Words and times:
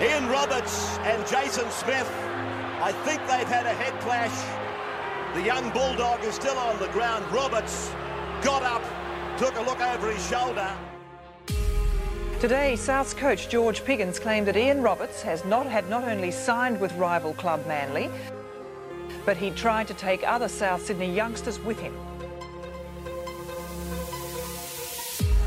Ian 0.00 0.28
Roberts 0.28 0.98
and 0.98 1.26
Jason 1.26 1.70
Smith, 1.70 2.10
I 2.80 2.92
think 3.04 3.20
they've 3.22 3.46
had 3.46 3.66
a 3.66 3.74
head 3.74 3.98
clash. 4.00 4.32
The 5.34 5.42
young 5.42 5.70
Bulldog 5.70 6.24
is 6.24 6.34
still 6.34 6.58
on 6.58 6.78
the 6.78 6.88
ground. 6.88 7.30
Roberts 7.30 7.90
got 8.42 8.62
up, 8.62 8.82
took 9.38 9.56
a 9.56 9.62
look 9.62 9.80
over 9.80 10.10
his 10.10 10.26
shoulder. 10.26 10.70
Today, 12.40 12.74
South's 12.76 13.12
coach 13.12 13.50
George 13.50 13.84
Piggins 13.84 14.18
claimed 14.18 14.46
that 14.48 14.56
Ian 14.56 14.80
Roberts 14.80 15.22
has 15.22 15.44
not 15.44 15.66
had 15.66 15.88
not 15.90 16.04
only 16.04 16.30
signed 16.30 16.80
with 16.80 16.92
rival 16.94 17.34
club 17.34 17.66
Manly, 17.66 18.10
but 19.26 19.36
he 19.36 19.50
tried 19.50 19.86
to 19.88 19.94
take 19.94 20.26
other 20.26 20.48
South 20.48 20.84
Sydney 20.86 21.14
youngsters 21.14 21.60
with 21.60 21.78
him. 21.78 21.94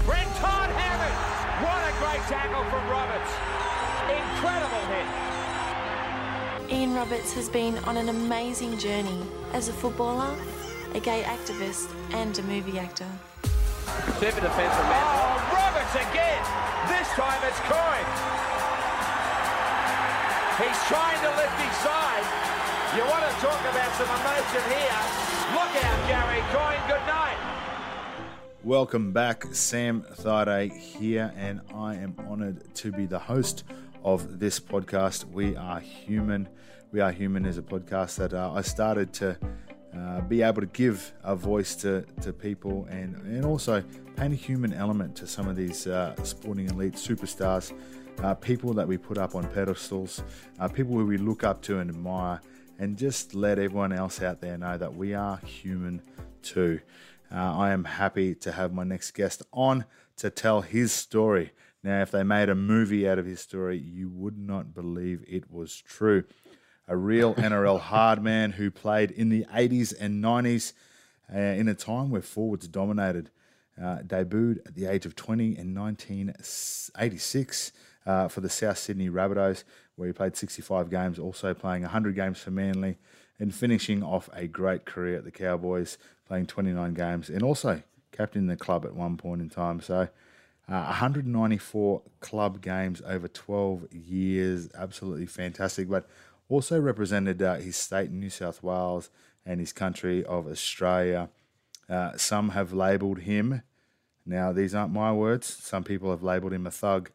Brent 0.05 0.29
Todd 0.35 0.69
Hammond. 0.69 1.65
What 1.65 1.81
a 1.81 1.93
great 1.99 2.21
tackle 2.27 2.63
from 2.69 2.87
Roberts. 2.89 3.52
Incredible 4.43 4.85
hit. 4.91 5.07
Ian 6.69 6.93
Roberts 6.95 7.31
has 7.31 7.47
been 7.47 7.77
on 7.87 7.95
an 7.95 8.09
amazing 8.09 8.77
journey 8.77 9.23
as 9.53 9.69
a 9.69 9.71
footballer, 9.71 10.35
a 10.93 10.99
gay 10.99 11.23
activist, 11.23 11.87
and 12.11 12.37
a 12.37 12.43
movie 12.43 12.77
actor. 12.77 13.07
Super 14.19 14.41
defence 14.43 14.75
from 14.75 14.91
Oh, 14.91 15.39
Roberts 15.47 15.95
again. 15.95 16.43
This 16.91 17.07
time 17.15 17.39
it's 17.47 17.59
Coyne. 17.71 18.09
He's 20.59 20.79
trying 20.91 21.19
to 21.23 21.31
lift 21.39 21.55
his 21.63 21.75
side. 21.79 22.27
You 22.99 23.03
want 23.07 23.23
to 23.23 23.31
talk 23.39 23.61
about 23.71 23.95
some 23.95 24.11
emotion 24.11 24.59
here. 24.75 24.99
Look 25.55 25.71
out, 25.87 25.99
Gary 26.11 26.43
Coyne. 26.51 26.83
Good 26.91 27.07
night. 27.07 27.39
Welcome 28.65 29.13
back, 29.13 29.45
Sam 29.53 30.01
Thaiday 30.01 30.69
here, 30.77 31.31
and 31.37 31.61
I 31.73 31.95
am 31.95 32.17
honoured 32.29 32.75
to 32.75 32.91
be 32.91 33.05
the 33.05 33.19
host 33.19 33.63
of 34.03 34.39
this 34.39 34.59
podcast. 34.59 35.25
We 35.25 35.55
are 35.55 35.79
human. 35.79 36.49
We 36.91 36.99
are 36.99 37.11
human 37.11 37.45
is 37.45 37.57
a 37.57 37.61
podcast 37.61 38.17
that 38.17 38.33
uh, 38.33 38.51
I 38.53 38.61
started 38.61 39.13
to 39.13 39.37
uh, 39.95 40.21
be 40.21 40.41
able 40.41 40.61
to 40.61 40.67
give 40.67 41.13
a 41.23 41.35
voice 41.35 41.75
to, 41.75 42.03
to 42.21 42.33
people 42.33 42.87
and, 42.89 43.15
and 43.17 43.45
also 43.45 43.83
paint 44.15 44.33
a 44.33 44.35
human 44.35 44.73
element 44.73 45.15
to 45.17 45.27
some 45.27 45.47
of 45.47 45.55
these 45.55 45.87
uh, 45.87 46.15
sporting 46.23 46.67
elite 46.69 46.95
superstars, 46.95 47.73
uh, 48.23 48.33
people 48.35 48.73
that 48.73 48.87
we 48.87 48.97
put 48.97 49.17
up 49.17 49.35
on 49.35 49.47
pedestals, 49.51 50.23
uh, 50.59 50.67
people 50.67 50.93
who 50.93 51.05
we 51.05 51.17
look 51.17 51.43
up 51.43 51.61
to 51.61 51.79
and 51.79 51.89
admire, 51.89 52.41
and 52.79 52.97
just 52.97 53.33
let 53.33 53.59
everyone 53.59 53.93
else 53.93 54.21
out 54.21 54.41
there 54.41 54.57
know 54.57 54.77
that 54.77 54.93
we 54.93 55.13
are 55.13 55.37
human 55.37 56.01
too. 56.41 56.79
Uh, 57.31 57.57
I 57.57 57.71
am 57.71 57.83
happy 57.83 58.35
to 58.35 58.51
have 58.51 58.73
my 58.73 58.83
next 58.83 59.11
guest 59.11 59.41
on 59.51 59.85
to 60.17 60.29
tell 60.29 60.61
his 60.61 60.91
story. 60.91 61.51
Now, 61.83 62.01
if 62.01 62.11
they 62.11 62.23
made 62.23 62.49
a 62.49 62.55
movie 62.55 63.07
out 63.07 63.19
of 63.19 63.25
his 63.25 63.41
story, 63.41 63.77
you 63.77 64.09
would 64.09 64.37
not 64.37 64.73
believe 64.73 65.23
it 65.27 65.51
was 65.51 65.81
true. 65.81 66.23
A 66.87 66.95
real 66.95 67.35
NRL 67.35 67.79
hard 67.79 68.23
man 68.23 68.51
who 68.51 68.71
played 68.71 69.11
in 69.11 69.29
the 69.29 69.45
80s 69.53 69.93
and 69.99 70.23
90s 70.23 70.73
uh, 71.33 71.37
in 71.37 71.67
a 71.67 71.73
time 71.73 72.09
where 72.09 72.21
forwards 72.21 72.67
dominated. 72.67 73.29
Uh, 73.81 73.97
debuted 74.05 74.59
at 74.67 74.75
the 74.75 74.85
age 74.85 75.03
of 75.07 75.15
20 75.15 75.57
in 75.57 75.73
1986 75.73 77.71
uh, 78.05 78.27
for 78.27 78.41
the 78.41 78.49
South 78.49 78.77
Sydney 78.77 79.09
Rabbitohs, 79.09 79.63
where 79.95 80.07
he 80.07 80.13
played 80.13 80.35
65 80.35 80.91
games, 80.91 81.17
also 81.17 81.55
playing 81.55 81.81
100 81.81 82.13
games 82.13 82.37
for 82.37 82.51
Manly, 82.51 82.97
and 83.39 83.53
finishing 83.53 84.03
off 84.03 84.29
a 84.33 84.47
great 84.47 84.85
career 84.85 85.17
at 85.17 85.23
the 85.23 85.31
Cowboys, 85.31 85.97
playing 86.27 86.45
29 86.45 86.93
games, 86.93 87.29
and 87.29 87.41
also 87.41 87.81
captaining 88.11 88.47
the 88.47 88.55
club 88.55 88.85
at 88.85 88.93
one 88.93 89.17
point 89.17 89.41
in 89.41 89.49
time. 89.49 89.81
So, 89.81 90.07
uh, 90.69 90.85
194 90.85 92.01
club 92.19 92.61
games 92.61 93.01
over 93.05 93.27
12 93.27 93.91
years, 93.91 94.69
absolutely 94.75 95.25
fantastic. 95.25 95.89
But 95.89 96.07
also 96.49 96.79
represented 96.79 97.41
uh, 97.41 97.55
his 97.55 97.75
state, 97.75 98.11
New 98.11 98.29
South 98.29 98.63
Wales, 98.63 99.09
and 99.45 99.59
his 99.59 99.73
country 99.73 100.23
of 100.23 100.47
Australia. 100.47 101.29
Uh, 101.89 102.15
some 102.15 102.49
have 102.49 102.71
labelled 102.71 103.19
him, 103.19 103.61
now 104.25 104.53
these 104.53 104.73
aren't 104.73 104.93
my 104.93 105.11
words, 105.11 105.45
some 105.47 105.83
people 105.83 106.09
have 106.11 106.23
labelled 106.23 106.53
him 106.53 106.65
a 106.65 106.71
thug, 106.71 107.11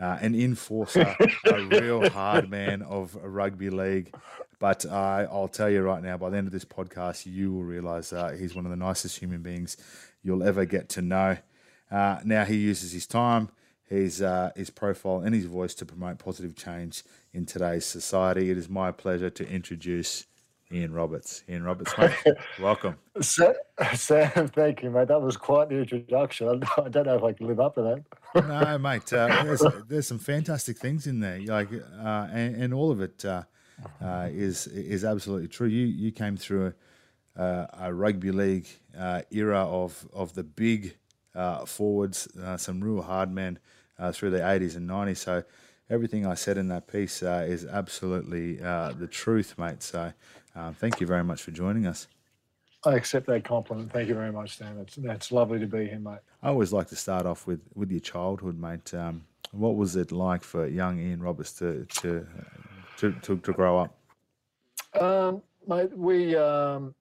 uh, 0.00 0.18
an 0.20 0.34
enforcer, 0.34 1.14
a 1.44 1.64
real 1.64 2.08
hard 2.12 2.50
man 2.50 2.80
of 2.82 3.14
rugby 3.22 3.68
league. 3.68 4.14
But 4.58 4.86
I'll 4.86 5.48
tell 5.48 5.68
you 5.68 5.82
right 5.82 6.02
now, 6.02 6.16
by 6.16 6.30
the 6.30 6.38
end 6.38 6.46
of 6.46 6.52
this 6.52 6.64
podcast, 6.64 7.26
you 7.26 7.52
will 7.52 7.64
realise 7.64 8.12
uh, 8.12 8.30
he's 8.30 8.54
one 8.54 8.64
of 8.64 8.70
the 8.70 8.76
nicest 8.76 9.18
human 9.18 9.42
beings 9.42 9.76
you'll 10.22 10.42
ever 10.42 10.64
get 10.64 10.88
to 10.90 11.02
know. 11.02 11.36
Uh, 11.90 12.18
now 12.24 12.44
he 12.44 12.56
uses 12.56 12.92
his 12.92 13.06
time, 13.06 13.48
his 13.84 14.20
uh, 14.20 14.50
his 14.56 14.70
profile, 14.70 15.20
and 15.20 15.34
his 15.34 15.46
voice 15.46 15.74
to 15.74 15.86
promote 15.86 16.18
positive 16.18 16.56
change 16.56 17.04
in 17.32 17.46
today's 17.46 17.86
society. 17.86 18.50
It 18.50 18.58
is 18.58 18.68
my 18.68 18.90
pleasure 18.90 19.30
to 19.30 19.48
introduce 19.48 20.26
Ian 20.72 20.92
Roberts. 20.92 21.44
Ian 21.48 21.62
Roberts, 21.62 21.96
mate, 21.96 22.12
welcome. 22.60 22.96
Sam, 23.20 23.54
thank 24.48 24.82
you, 24.82 24.90
mate. 24.90 25.08
That 25.08 25.22
was 25.22 25.36
quite 25.36 25.68
the 25.68 25.76
introduction. 25.78 26.62
I 26.76 26.88
don't 26.88 27.06
know 27.06 27.16
if 27.16 27.22
I 27.22 27.32
can 27.32 27.46
live 27.46 27.60
up 27.60 27.76
to 27.76 28.02
that. 28.34 28.48
no, 28.48 28.78
mate. 28.78 29.12
Uh, 29.12 29.28
there's, 29.44 29.62
there's 29.86 30.06
some 30.08 30.18
fantastic 30.18 30.78
things 30.78 31.06
in 31.06 31.20
there, 31.20 31.40
like, 31.40 31.72
uh, 31.72 32.28
and, 32.32 32.56
and, 32.56 32.74
all 32.74 32.90
of 32.90 33.00
it 33.00 33.24
uh, 33.24 33.44
uh, 34.02 34.28
is 34.30 34.66
is 34.66 35.04
absolutely 35.04 35.48
true. 35.48 35.68
You 35.68 35.86
you 35.86 36.10
came 36.10 36.36
through 36.36 36.74
a, 37.36 37.68
a 37.82 37.94
rugby 37.94 38.32
league 38.32 38.66
uh, 38.98 39.22
era 39.30 39.60
of 39.60 40.08
of 40.12 40.34
the 40.34 40.42
big 40.42 40.96
forwards, 41.66 42.28
some 42.56 42.82
real 42.82 43.02
hard 43.02 43.30
men 43.30 43.58
through 44.12 44.30
the 44.30 44.38
80s 44.38 44.76
and 44.76 44.88
90s. 44.88 45.18
So 45.18 45.44
everything 45.90 46.26
I 46.26 46.34
said 46.34 46.58
in 46.58 46.68
that 46.68 46.86
piece 46.86 47.22
is 47.22 47.64
absolutely 47.64 48.56
the 48.56 49.08
truth, 49.10 49.56
mate. 49.58 49.82
So 49.82 50.12
uh, 50.54 50.72
thank 50.72 51.00
you 51.00 51.06
very 51.06 51.24
much 51.24 51.42
for 51.42 51.50
joining 51.50 51.86
us. 51.86 52.08
I 52.84 52.94
accept 52.94 53.26
that 53.26 53.44
compliment. 53.44 53.92
Thank 53.92 54.08
you 54.08 54.14
very 54.14 54.32
much, 54.32 54.54
Stan. 54.54 54.78
It's, 54.78 54.96
it's 54.96 55.32
lovely 55.32 55.58
to 55.58 55.66
be 55.66 55.86
here, 55.86 55.98
mate. 55.98 56.20
I 56.42 56.48
always 56.48 56.72
like 56.72 56.88
to 56.88 56.96
start 56.96 57.26
off 57.26 57.46
with, 57.46 57.60
with 57.74 57.90
your 57.90 58.00
childhood, 58.00 58.58
mate. 58.58 58.94
Um, 58.94 59.24
what 59.52 59.76
was 59.76 59.96
it 59.96 60.12
like 60.12 60.42
for 60.42 60.66
young 60.66 61.00
Ian 61.00 61.22
Roberts 61.22 61.52
to 61.54 61.84
to 62.00 62.26
to, 62.98 63.12
to, 63.22 63.36
to 63.36 63.52
grow 63.52 63.78
up? 63.78 63.98
Um, 65.00 65.42
mate, 65.66 65.96
we 65.96 66.36
um, 66.36 66.94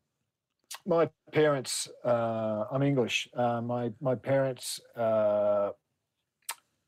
my 0.85 1.09
parents. 1.31 1.89
Uh, 2.03 2.65
I'm 2.71 2.83
English. 2.83 3.27
Uh, 3.33 3.61
my 3.61 3.91
my 4.01 4.15
parents, 4.15 4.79
uh, 4.95 5.71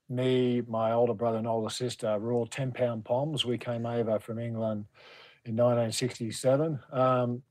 me, 0.10 0.62
my 0.68 0.92
older 0.94 1.14
brother 1.14 1.38
and 1.38 1.48
older 1.48 1.70
sister, 1.70 2.18
were 2.20 2.34
all 2.34 2.46
ten 2.48 2.72
pound 2.72 3.06
poms. 3.06 3.46
We 3.46 3.58
came 3.58 3.86
over 3.86 4.20
from 4.20 4.40
England 4.40 4.86
in 5.46 5.56
1967. 5.56 6.80
Um, 6.92 7.42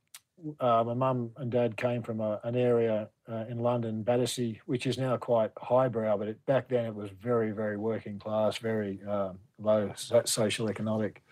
uh, 0.61 0.85
my 0.85 0.95
mum 0.95 1.31
and 1.39 1.51
dad 1.51 1.77
came 1.77 2.03
from 2.03 2.21
a, 2.21 2.39
an 2.45 2.57
area 2.57 3.09
uh, 3.31 3.45
in 3.49 3.59
London, 3.59 4.03
Battersea, 4.03 4.61
which 4.67 4.87
is 4.87 4.99
now 4.99 5.17
quite 5.17 5.51
highbrow, 5.57 6.19
but 6.19 6.29
it, 6.29 6.47
back 6.47 6.69
then 6.69 6.85
it 6.85 6.95
was 6.95 7.11
very, 7.23 7.53
very 7.53 7.79
working 7.79 8.19
class, 8.19 8.59
very 8.59 9.01
uh, 9.09 9.33
low 9.59 9.91
so- 9.97 10.23
social 10.27 10.69
economic. 10.69 11.23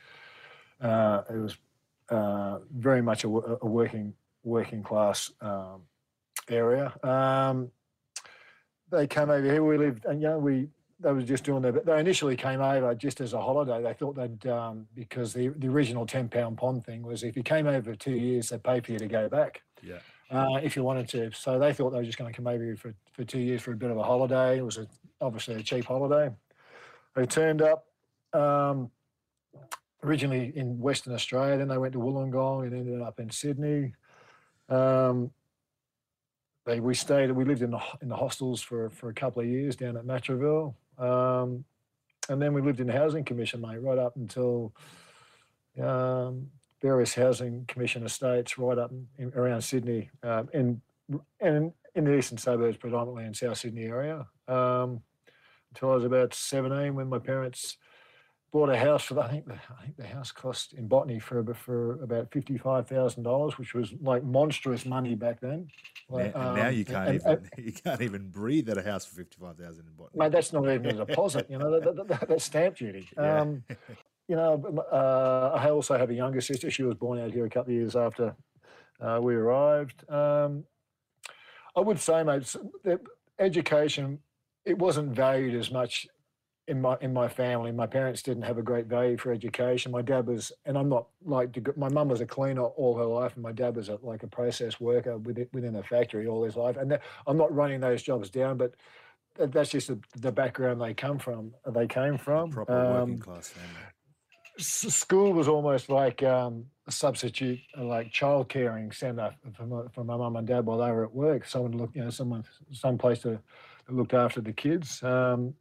Uh, 0.81 1.23
it 1.31 1.37
was 1.37 1.57
very 2.73 3.03
much 3.03 3.25
a, 3.25 3.29
a, 3.29 3.67
working 3.67 4.15
working 4.45 4.83
class 4.83 5.31
um, 5.41 5.83
area. 6.49 6.93
Um, 7.03 7.71
they 8.91 9.07
came 9.07 9.31
over 9.31 9.43
here. 9.43 9.65
We 9.65 9.79
lived, 9.79 10.05
and 10.05 10.21
you 10.21 10.29
know, 10.29 10.39
we 10.39 10.69
they 11.01 11.13
were 11.13 11.23
just 11.23 11.45
doing 11.45 11.63
their. 11.63 11.73
They 11.73 11.99
initially 11.99 12.37
came 12.37 12.61
over 12.61 12.95
just 12.95 13.21
as 13.21 13.33
a 13.33 13.41
holiday. 13.41 13.83
They 13.83 13.95
thought 13.95 14.15
they'd 14.15 14.47
um, 14.47 14.87
because 14.95 15.33
the 15.33 15.49
the 15.49 15.69
original 15.69 16.07
ten 16.07 16.29
pound 16.29 16.59
pom 16.59 16.81
thing 16.81 17.03
was 17.03 17.23
if 17.23 17.37
you 17.37 17.43
came 17.43 17.67
over 17.67 17.93
for 17.93 17.97
two 17.97 18.13
years, 18.13 18.51
they'd 18.51 18.63
pay 18.63 18.81
for 18.81 18.93
you 18.93 18.99
to 18.99 19.09
go 19.09 19.29
back. 19.29 19.63
Yeah. 19.83 19.99
Uh, 20.31 20.59
if 20.63 20.75
you 20.75 20.83
wanted 20.83 21.09
to, 21.09 21.31
so 21.33 21.59
they 21.59 21.73
thought 21.73 21.91
they 21.91 21.99
were 21.99 22.05
just 22.05 22.19
going 22.19 22.33
to 22.33 22.37
come 22.37 22.47
over 22.47 22.75
for, 22.77 22.95
for 23.13 23.25
two 23.25 23.39
years 23.39 23.61
for 23.61 23.73
a 23.73 23.77
bit 23.77 23.91
of 23.91 23.99
a 23.99 24.03
holiday. 24.03 24.59
It 24.59 24.65
was 24.65 24.79
a, 24.79 24.87
obviously 25.21 25.55
a 25.57 25.63
cheap 25.63 25.85
holiday. 25.85 26.35
They 27.15 27.27
turned 27.27 27.61
up 27.61 27.85
um, 28.33 28.91
originally 30.03 30.53
in 30.57 30.79
Western 30.79 31.15
Australia, 31.15 31.57
then 31.57 31.69
they 31.69 31.79
went 31.79 31.93
to 31.93 31.99
Wollongong 31.99 32.67
and 32.67 32.75
ended 32.75 33.01
up 33.01 33.21
in 33.21 33.31
Sydney. 33.31 33.95
Um, 34.69 35.31
they, 36.67 36.81
we 36.81 36.95
stayed, 36.95 37.31
we 37.31 37.45
lived 37.45 37.63
in 37.63 37.71
the 37.71 37.81
in 38.01 38.09
the 38.09 38.17
hostels 38.17 38.63
for 38.63 38.91
for 38.91 39.11
a 39.11 39.15
couple 39.15 39.43
of 39.43 39.49
years 39.49 39.77
down 39.77 39.97
at 39.97 40.05
Matraville. 40.05 40.75
Um, 40.99 41.65
and 42.29 42.41
then 42.41 42.55
we 42.55 42.63
lived 42.63 42.81
in 42.81 42.87
the 42.87 42.93
housing 42.93 43.25
commission, 43.25 43.61
mate, 43.61 43.83
right 43.83 43.99
up 43.99 44.17
until 44.17 44.73
um, 45.83 46.49
various 46.81 47.15
housing 47.15 47.65
commission 47.67 48.05
estates 48.05 48.57
right 48.57 48.79
up 48.79 48.93
in, 49.19 49.33
around 49.35 49.61
Sydney 49.63 50.11
um, 50.23 50.49
and 50.55 50.81
in, 51.41 51.73
in 51.95 52.05
the 52.05 52.17
eastern 52.17 52.39
suburbs, 52.39 52.79
predominantly 52.79 53.25
in 53.25 53.35
South 53.35 53.59
Sydney 53.59 53.85
area. 53.85 54.27
Um, 54.49 55.03
until 55.71 55.91
I 55.91 55.95
was 55.97 56.05
about 56.05 56.35
17 56.35 56.95
when 56.95 57.09
my 57.09 57.19
parents 57.19 57.77
bought 58.55 58.71
a 58.71 58.79
house 58.79 59.03
for 59.03 59.15
the, 59.15 59.21
I 59.21 59.29
think 59.29 59.47
the, 59.47 59.55
I 59.55 59.83
think 59.83 59.97
the 59.97 60.07
house 60.07 60.31
cost 60.31 60.75
in 60.75 60.87
Botany 60.87 61.19
for 61.19 61.43
for 61.55 62.01
about 62.05 62.31
fifty 62.31 62.57
five 62.57 62.87
thousand 62.89 63.25
dollars, 63.25 63.59
which 63.59 63.75
was 63.75 63.93
like 64.01 64.23
monstrous 64.23 64.87
money 64.87 65.17
back 65.17 65.41
then. 65.41 65.67
Now, 66.09 66.17
Like, 66.17 66.33
and 66.37 66.55
now 66.55 66.69
um, 66.69 66.75
you 66.75 66.85
can't 66.85 67.09
and- 67.09 67.15
even 67.17 67.33
and- 67.33 67.51
you 67.67 67.73
can't 67.73 68.01
even 68.01 68.29
breathe 68.31 68.69
at 68.71 68.79
a 68.79 68.83
house 68.83 69.05
for 69.05 69.17
fifty 69.17 69.37
five 69.41 69.57
thousand 69.57 69.87
in 69.89 69.93
Botany. 69.99 70.19
Mate, 70.21 70.31
that's 70.31 70.53
not 70.53 70.65
even 70.73 70.87
a 70.87 71.05
deposit. 71.05 71.51
You 71.51 71.59
know, 71.59 71.73
that, 71.81 71.97
that, 71.97 72.09
that- 72.09 72.29
that's 72.29 72.45
stamp 72.45 72.77
duty. 72.77 73.09
Yeah. 73.19 73.41
Um, 73.41 73.65
you 74.29 74.37
know, 74.37 74.83
uh, 74.91 75.59
I 75.61 75.69
also 75.71 75.99
have 75.99 76.09
a 76.09 76.15
younger 76.15 76.41
sister. 76.41 76.71
She 76.71 76.83
was 76.85 76.95
born 76.95 77.19
out 77.21 77.33
here 77.33 77.45
a 77.45 77.51
couple 77.51 77.73
of 77.75 77.79
years 77.79 77.95
after 77.97 78.35
uh, 79.01 79.19
we 79.21 79.35
arrived. 79.35 80.09
Um, 80.09 80.65
I 81.77 81.81
would 81.81 81.99
say, 82.01 82.23
mate, 82.23 82.55
that 82.85 83.01
education 83.39 84.21
it 84.65 84.79
wasn't 84.79 85.11
valued 85.11 85.55
as 85.57 85.71
much 85.71 86.07
in 86.67 86.81
my 86.81 86.97
in 87.01 87.13
my 87.13 87.29
family. 87.29 87.73
My 87.73 87.87
parents 87.87 88.23
didn't 88.23 88.45
have 88.45 88.59
a 88.59 88.63
great 88.63 88.87
value 88.87 89.17
for 89.17 89.33
education. 89.33 89.93
My 89.93 90.03
dad 90.03 90.27
was, 90.27 90.53
and 90.65 90.79
I'm 90.79 90.89
not 90.89 91.07
like 91.25 91.77
my 91.77 91.89
mum 91.89 92.09
was 92.09 92.21
a 92.21 92.27
cleaner 92.27 92.63
all 92.63 92.97
her 92.97 93.05
life, 93.05 93.35
and 93.35 93.43
my 93.43 93.53
dad 93.53 93.77
was 93.77 93.89
a, 93.89 93.99
like 94.03 94.23
a 94.23 94.27
process 94.27 94.81
worker 94.81 95.19
within, 95.19 95.49
within 95.53 95.77
a 95.77 95.83
factory 95.83 96.27
all 96.27 96.43
his 96.45 96.57
life. 96.57 96.77
And 96.77 96.91
that, 96.91 97.03
I'm 97.27 97.37
not 97.37 97.55
running 97.55 97.81
those 97.81 98.03
jobs 98.03 98.31
down, 98.31 98.57
but 98.57 98.75
that, 99.37 99.53
that's 99.53 99.71
just 99.71 99.89
the, 99.89 99.99
the 100.17 100.33
background 100.33 100.81
they 100.81 100.95
come 100.95 101.19
from. 101.19 101.53
They 101.67 101.87
came 101.87 102.17
from. 102.17 102.51
Proper 102.51 102.73
working 102.73 103.15
Um, 103.15 103.19
class 103.21 103.49
family. 103.49 103.69
s- 104.59 104.95
school 104.95 105.33
was 105.33 105.49
almost 105.49 105.91
like 105.91 106.23
um, 106.23 106.65
a 106.87 106.93
substitute, 106.93 107.59
like 107.77 108.11
child 108.11 108.49
caring 108.49 108.91
centre 108.93 109.35
for 109.55 109.67
my, 109.67 109.83
for 109.93 110.05
my 110.05 110.17
mum 110.17 110.37
and 110.37 110.47
dad 110.47 110.65
while 110.65 110.79
they 110.79 110.91
were 110.91 111.05
at 111.05 111.15
work. 111.15 111.45
Someone 111.45 111.73
to 111.73 111.77
look, 111.79 111.91
you 111.95 112.05
know, 112.05 112.11
someone, 112.11 112.45
some 112.73 112.97
place 112.97 113.19
to, 113.21 113.39
looked 113.91 114.15
after 114.15 114.41
the 114.41 114.53
kids. 114.53 115.03
Um, 115.03 115.53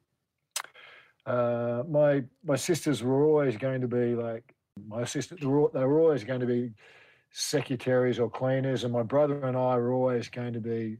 uh, 1.25 1.84
my 1.88 2.24
my 2.44 2.56
sisters 2.56 3.02
were 3.04 3.24
always 3.25 3.58
going 3.58 3.81
to 3.81 3.88
be 3.88 4.16
like 4.16 4.54
my 4.88 5.04
sisters 5.06 5.40
They 5.40 5.48
were, 5.48 5.70
they 5.74 5.86
were 5.86 6.00
always 6.00 6.24
going 6.24 6.40
to 6.40 6.46
be 6.46 6.74
secretaries 7.31 8.20
or 8.20 8.30
cleaners, 8.30 8.84
and 8.84 8.94
my 8.94 9.04
brother 9.04 9.46
and 9.46 9.56
I 9.58 9.78
were 9.78 9.94
always 9.94 10.30
going 10.30 10.54
to 10.54 10.60
be 10.60 10.98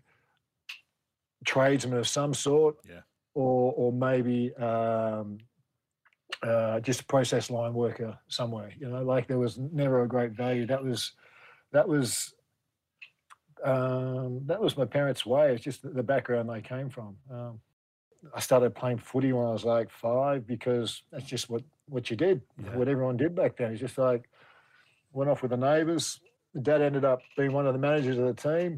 tradesmen 1.46 1.98
of 1.98 2.08
some 2.08 2.34
sort. 2.34 2.78
Yeah. 2.88 3.02
Or 3.36 3.74
or 3.76 3.92
maybe 3.92 4.54
um, 4.56 5.40
uh, 6.44 6.80
just 6.82 7.02
a 7.02 7.06
process 7.06 7.50
line 7.50 7.74
worker 7.74 8.18
somewhere. 8.28 8.72
You 8.80 8.90
know, 8.90 9.04
like 9.04 9.28
there 9.28 9.40
was 9.40 9.58
never 9.58 10.04
a 10.04 10.08
great 10.08 10.32
value. 10.32 10.68
That 10.68 10.84
was 10.84 11.14
that 11.72 11.88
was 11.88 12.34
um, 13.64 14.42
that 14.46 14.62
was 14.62 14.78
my 14.78 14.86
parents' 14.86 15.26
way. 15.26 15.54
It's 15.54 15.64
just 15.64 15.82
the- 15.82 15.90
the 15.90 16.04
background 16.04 16.50
they 16.50 16.62
came 16.62 16.90
from. 16.90 17.18
Um, 17.32 17.60
I 18.34 18.40
started 18.40 18.76
playing 18.76 19.00
footy 19.00 19.34
when 19.34 19.46
I 19.46 19.52
was 19.52 19.66
like 19.66 19.90
five 19.90 20.48
because 20.48 21.04
that's 21.12 21.26
just 21.26 21.50
what 21.50 21.64
what 21.88 22.10
you 22.10 22.16
did. 22.16 22.42
Yeah. 22.64 22.76
What 22.78 22.88
everyone 22.88 23.18
did 23.18 23.36
back 23.36 23.58
then. 23.58 23.72
It's 23.72 23.82
just 23.82 23.98
like 23.98 24.30
went 25.12 25.30
off 25.30 25.42
with 25.42 25.52
the 25.52 25.58
neighbours. 25.58 26.20
Dad 26.62 26.82
ended 26.82 27.04
up 27.06 27.22
being 27.36 27.52
one 27.52 27.66
of 27.66 27.74
the 27.74 27.80
managers 27.80 28.18
of 28.18 28.26
the 28.26 28.34
team. 28.34 28.78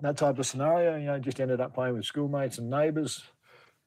That 0.00 0.16
type 0.16 0.38
of 0.38 0.46
scenario, 0.46 0.96
you 0.96 1.06
know, 1.06 1.18
just 1.18 1.40
ended 1.40 1.60
up 1.60 1.74
playing 1.74 1.94
with 1.94 2.06
schoolmates 2.06 2.56
and 2.58 2.70
neighbours. 2.70 3.22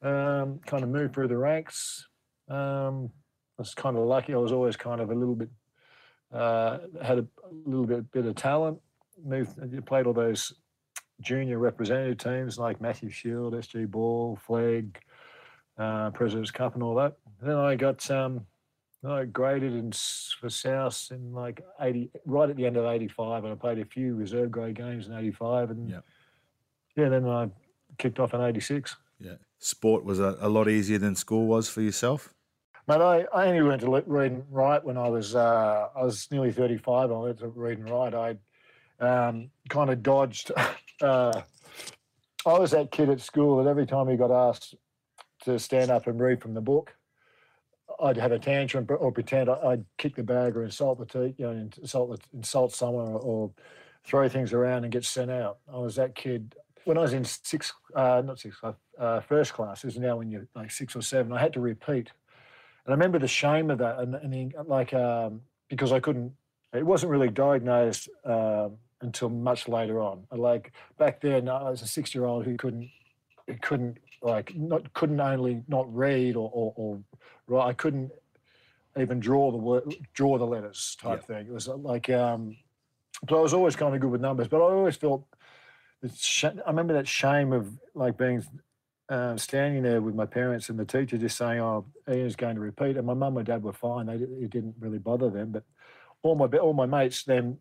Um, 0.00 0.60
kind 0.64 0.84
of 0.84 0.88
moved 0.88 1.14
through 1.14 1.28
the 1.28 1.36
ranks. 1.36 2.06
Um, 2.48 3.10
I 3.58 3.62
was 3.62 3.74
kind 3.74 3.96
of 3.96 4.04
lucky. 4.04 4.32
I 4.32 4.36
was 4.36 4.52
always 4.52 4.76
kind 4.76 5.00
of 5.00 5.10
a 5.10 5.14
little 5.14 5.34
bit 5.34 5.48
uh, 6.32 6.78
had 7.02 7.18
a, 7.18 7.26
little 7.64 7.86
bit 7.86 8.10
bit 8.10 8.26
of 8.26 8.34
talent. 8.34 8.78
Moved, 9.24 9.86
played 9.86 10.06
all 10.06 10.12
those 10.12 10.52
junior 11.20 11.58
representative 11.58 12.18
teams 12.18 12.58
like 12.58 12.80
Matthew 12.80 13.10
Shield, 13.10 13.54
SG 13.54 13.86
Ball, 13.90 14.38
Flegg, 14.46 14.96
uh, 15.78 16.10
President's 16.10 16.50
Cup, 16.50 16.74
and 16.74 16.82
all 16.82 16.94
that. 16.96 17.16
Then 17.42 17.56
I 17.56 17.76
got 17.76 18.08
um, 18.10 18.46
I 19.06 19.24
graded 19.24 19.72
in 19.74 19.92
for 20.40 20.48
South 20.48 21.08
in 21.10 21.32
like 21.32 21.64
eighty, 21.80 22.10
right 22.26 22.48
at 22.48 22.56
the 22.56 22.66
end 22.66 22.76
of 22.76 22.86
eighty 22.86 23.08
five, 23.08 23.44
and 23.44 23.52
I 23.52 23.56
played 23.56 23.78
a 23.78 23.84
few 23.84 24.14
reserve 24.14 24.50
grade 24.50 24.76
games 24.76 25.06
in 25.06 25.14
eighty 25.14 25.32
five, 25.32 25.70
and 25.70 25.90
Yep. 25.90 26.04
yeah, 26.96 27.08
then 27.08 27.28
I 27.28 27.48
kicked 27.98 28.18
off 28.18 28.34
in 28.34 28.40
eighty 28.40 28.60
six. 28.60 28.96
Yeah, 29.20 29.34
sport 29.58 30.04
was 30.04 30.20
a, 30.20 30.36
a 30.40 30.48
lot 30.48 30.68
easier 30.68 30.98
than 30.98 31.14
school 31.16 31.46
was 31.46 31.68
for 31.68 31.80
yourself. 31.82 32.32
Mate, 32.86 33.00
I, 33.00 33.24
I 33.32 33.46
only 33.46 33.62
went 33.62 33.80
to 33.80 34.02
read 34.06 34.32
and 34.32 34.44
write 34.50 34.84
when 34.84 34.98
I 34.98 35.08
was 35.08 35.34
uh, 35.34 35.88
I 35.96 36.02
was 36.02 36.28
nearly 36.30 36.52
thirty 36.52 36.76
five. 36.76 37.10
I 37.10 37.16
went 37.16 37.38
to 37.38 37.48
read 37.48 37.78
and 37.78 37.88
write. 37.90 38.14
I 38.14 38.36
um, 39.04 39.50
kind 39.68 39.90
of 39.90 40.02
dodged. 40.02 40.50
Uh, 41.00 41.42
I 42.46 42.58
was 42.58 42.70
that 42.72 42.90
kid 42.90 43.08
at 43.10 43.20
school 43.20 43.62
that 43.62 43.68
every 43.68 43.86
time 43.86 44.08
he 44.08 44.16
got 44.16 44.30
asked 44.30 44.74
to 45.44 45.58
stand 45.58 45.90
up 45.90 46.06
and 46.06 46.20
read 46.20 46.42
from 46.42 46.54
the 46.54 46.60
book, 46.60 46.94
I'd 48.00 48.16
have 48.16 48.32
a 48.32 48.38
tantrum 48.38 48.86
or 48.88 49.12
pretend 49.12 49.48
I'd 49.48 49.84
kick 49.98 50.16
the 50.16 50.22
bag 50.22 50.56
or 50.56 50.64
insult 50.64 50.98
the 50.98 51.06
te- 51.06 51.34
you 51.38 51.46
know, 51.46 51.68
insult 51.80 52.20
insult 52.32 52.72
someone 52.72 53.08
or, 53.08 53.18
or 53.18 53.50
throw 54.04 54.28
things 54.28 54.52
around 54.52 54.84
and 54.84 54.92
get 54.92 55.04
sent 55.04 55.30
out. 55.30 55.58
I 55.72 55.78
was 55.78 55.96
that 55.96 56.14
kid 56.14 56.54
when 56.84 56.98
I 56.98 57.00
was 57.00 57.12
in 57.12 57.24
sixth, 57.24 57.72
uh, 57.94 58.22
not 58.24 58.38
sixth, 58.38 58.60
class, 58.60 58.74
uh, 58.98 59.20
first 59.20 59.52
class. 59.52 59.84
Is 59.84 59.98
now 59.98 60.16
when 60.16 60.30
you're 60.30 60.46
like 60.54 60.70
six 60.70 60.94
or 60.96 61.02
seven. 61.02 61.32
I 61.32 61.40
had 61.40 61.52
to 61.54 61.60
repeat, 61.60 62.10
and 62.84 62.88
I 62.88 62.92
remember 62.92 63.18
the 63.18 63.28
shame 63.28 63.70
of 63.70 63.78
that, 63.78 63.98
and, 63.98 64.14
and 64.14 64.32
the, 64.32 64.52
like 64.64 64.92
um, 64.92 65.42
because 65.68 65.92
I 65.92 66.00
couldn't. 66.00 66.32
It 66.72 66.84
wasn't 66.84 67.12
really 67.12 67.28
diagnosed 67.28 68.08
um, 68.24 68.78
until 69.04 69.28
much 69.28 69.68
later 69.68 70.00
on. 70.00 70.26
Like 70.32 70.72
back 70.98 71.20
then, 71.20 71.48
I 71.48 71.70
was 71.70 71.82
a 71.82 71.86
six-year-old 71.86 72.44
who 72.44 72.56
couldn't, 72.56 72.90
couldn't 73.62 73.98
like 74.22 74.54
not 74.56 74.92
couldn't 74.94 75.20
only 75.20 75.62
not 75.68 75.94
read 75.94 76.34
or 76.34 76.50
or, 76.52 76.72
or 76.76 77.00
write. 77.46 77.68
I 77.68 77.72
couldn't 77.74 78.10
even 78.98 79.20
draw 79.20 79.50
the 79.50 79.58
word, 79.58 79.94
draw 80.14 80.38
the 80.38 80.46
letters 80.46 80.96
type 81.00 81.24
thing. 81.24 81.46
It 81.46 81.52
was 81.52 81.68
uh, 81.68 81.76
like, 81.76 82.08
um, 82.10 82.56
but 83.26 83.36
I 83.36 83.40
was 83.40 83.54
always 83.54 83.76
kind 83.76 83.94
of 83.94 84.00
good 84.00 84.10
with 84.10 84.20
numbers. 84.20 84.48
But 84.48 84.58
I 84.58 84.72
always 84.72 84.96
felt, 84.96 85.24
sh- 86.16 86.44
I 86.44 86.68
remember 86.70 86.94
that 86.94 87.08
shame 87.08 87.52
of 87.52 87.68
like 87.94 88.16
being 88.16 88.44
uh, 89.08 89.36
standing 89.36 89.82
there 89.82 90.00
with 90.00 90.14
my 90.14 90.26
parents 90.26 90.68
and 90.68 90.78
the 90.78 90.84
teacher 90.84 91.18
just 91.18 91.36
saying, 91.36 91.60
"Oh, 91.60 91.86
Ian's 92.08 92.36
going 92.36 92.54
to 92.54 92.60
repeat," 92.60 92.96
and 92.96 93.06
my 93.06 93.14
mum 93.14 93.36
and 93.36 93.46
dad 93.46 93.62
were 93.62 93.72
fine. 93.72 94.06
They 94.06 94.14
it 94.14 94.50
didn't 94.50 94.76
really 94.78 94.98
bother 94.98 95.28
them, 95.28 95.50
but 95.50 95.64
all 96.22 96.36
my 96.36 96.46
all 96.58 96.72
my 96.72 96.86
mates 96.86 97.24
then 97.24 97.58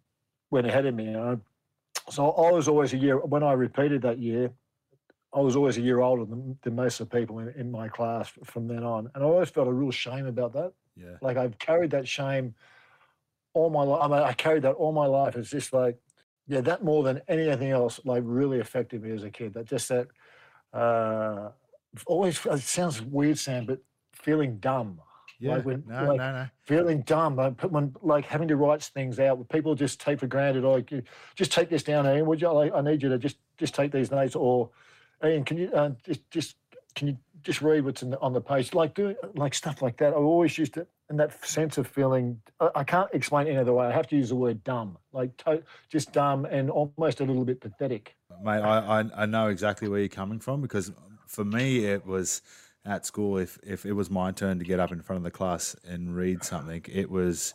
went 0.54 0.68
ahead 0.68 0.86
of 0.86 0.96
me. 0.96 1.06
You 1.06 1.12
know? 1.12 1.42
So 2.10 2.32
I 2.32 2.52
was 2.52 2.68
always 2.68 2.94
a 2.94 2.98
year 2.98 3.18
when 3.18 3.44
I 3.44 3.54
repeated 3.54 4.04
that 4.04 4.20
year. 4.20 4.52
I 5.34 5.40
was 5.40 5.56
always 5.56 5.78
a 5.78 5.82
year 5.82 6.00
older 6.00 6.26
than, 6.26 6.60
than 6.62 6.76
most 6.76 7.00
of 7.00 7.10
the 7.10 7.20
people 7.20 7.40
in, 7.40 7.50
in 7.58 7.72
my 7.72 7.88
class 7.88 8.32
from 8.44 8.68
then 8.68 8.84
on, 8.84 9.10
and 9.14 9.24
I 9.24 9.26
always 9.28 9.50
felt 9.50 9.68
a 9.68 9.74
real 9.74 9.90
shame 9.90 10.28
about 10.28 10.54
that. 10.54 10.74
Yeah, 10.96 11.18
Like 11.24 11.38
I've 11.38 11.58
carried 11.58 11.90
that 11.92 12.08
shame 12.08 12.54
all 13.56 13.72
my 13.72 13.82
life. 13.82 14.02
I, 14.04 14.08
mean, 14.08 14.20
I 14.20 14.34
carried 14.34 14.62
that 14.62 14.74
all 14.74 14.92
my 14.92 15.08
life. 15.08 15.36
It's 15.36 15.50
just 15.50 15.74
like, 15.74 15.98
yeah, 16.48 16.62
that 16.62 16.84
more 16.84 17.02
than 17.02 17.22
anything 17.28 17.72
else, 17.72 18.00
like 18.06 18.22
really 18.24 18.60
affected 18.60 19.02
me 19.02 19.10
as 19.10 19.24
a 19.24 19.32
kid. 19.32 19.56
That 19.56 19.66
just 19.66 19.90
that, 19.90 20.08
uh, 20.72 21.50
always 22.06 22.46
it 22.46 22.60
sounds 22.60 23.02
weird, 23.02 23.40
Sam, 23.40 23.66
but 23.66 23.80
feeling 24.14 24.58
dumb, 24.58 25.02
yeah. 25.40 25.58
when- 25.60 25.84
no, 25.88 26.06
like- 26.06 26.18
no, 26.18 26.34
no. 26.34 26.48
feeling 26.66 27.02
dumb. 27.02 27.36
Like 27.36 27.62
when 27.62 27.96
like 28.02 28.26
having 28.26 28.48
to 28.50 28.56
write 28.56 28.84
things 28.84 29.20
out, 29.20 29.48
people 29.50 29.76
just 29.76 30.00
take 30.00 30.20
for 30.20 30.28
granted, 30.28 30.64
like 30.64 30.92
you 30.92 31.04
just 31.36 31.52
take 31.52 31.70
this 31.70 31.84
down, 31.84 32.06
Ian. 32.06 32.26
Would 32.26 32.42
you? 32.42 32.52
Like, 32.52 32.74
I 32.74 32.82
need 32.82 33.04
you 33.04 33.10
to 33.10 33.18
just 33.18 33.38
just 33.58 33.76
take 33.76 33.92
these 33.92 34.12
notes, 34.12 34.36
or 34.36 34.70
Ian, 35.24 35.44
can 35.44 35.58
you 35.58 35.70
uh, 35.74 35.92
just 36.06 36.30
just 36.32 36.56
can 36.96 37.08
you 37.08 37.18
just 37.44 37.62
read 37.62 37.84
what's 37.84 38.02
in 38.02 38.10
the, 38.12 38.20
on 38.22 38.34
the 38.34 38.42
page, 38.42 38.74
like 38.74 38.94
doing 38.94 39.16
like 39.36 39.54
stuff 39.54 39.82
like 39.82 39.98
that. 39.98 40.14
I 40.14 40.16
always 40.16 40.58
used 40.58 40.74
to, 40.76 40.88
and 41.10 41.20
that 41.20 41.46
sense 41.46 41.78
of 41.78 41.88
feeling. 41.88 42.42
I, 42.60 42.70
I 42.76 42.84
can't 42.84 43.10
explain 43.14 43.48
any 43.48 43.58
other 43.58 43.74
way. 43.74 43.86
I 43.86 43.92
have 43.92 44.08
to 44.08 44.16
use 44.16 44.30
the 44.30 44.36
word 44.36 44.64
dumb, 44.64 44.98
like 45.12 45.36
to, 45.44 45.62
just 45.90 46.14
dumb 46.14 46.46
and 46.46 46.70
almost 46.70 47.20
a 47.20 47.26
little 47.26 47.46
bit 47.46 47.60
pathetic. 47.60 48.16
Mate, 48.44 48.62
I, 48.62 49.02
I, 49.02 49.24
I 49.24 49.26
know 49.26 49.48
exactly 49.48 49.88
where 49.88 50.00
you're 50.00 50.10
coming 50.10 50.40
from 50.40 50.62
because 50.62 50.92
for 51.28 51.44
me 51.46 51.86
it 51.86 52.06
was 52.06 52.42
at 52.86 53.06
school 53.06 53.38
if, 53.38 53.58
if 53.64 53.86
it 53.86 53.94
was 53.94 54.10
my 54.10 54.32
turn 54.32 54.60
to 54.60 54.66
get 54.66 54.80
up 54.80 54.92
in 54.92 55.02
front 55.02 55.18
of 55.18 55.24
the 55.24 55.32
class 55.32 55.76
and 55.88 56.16
read 56.16 56.44
something, 56.44 56.84
it 56.92 57.10
was 57.10 57.54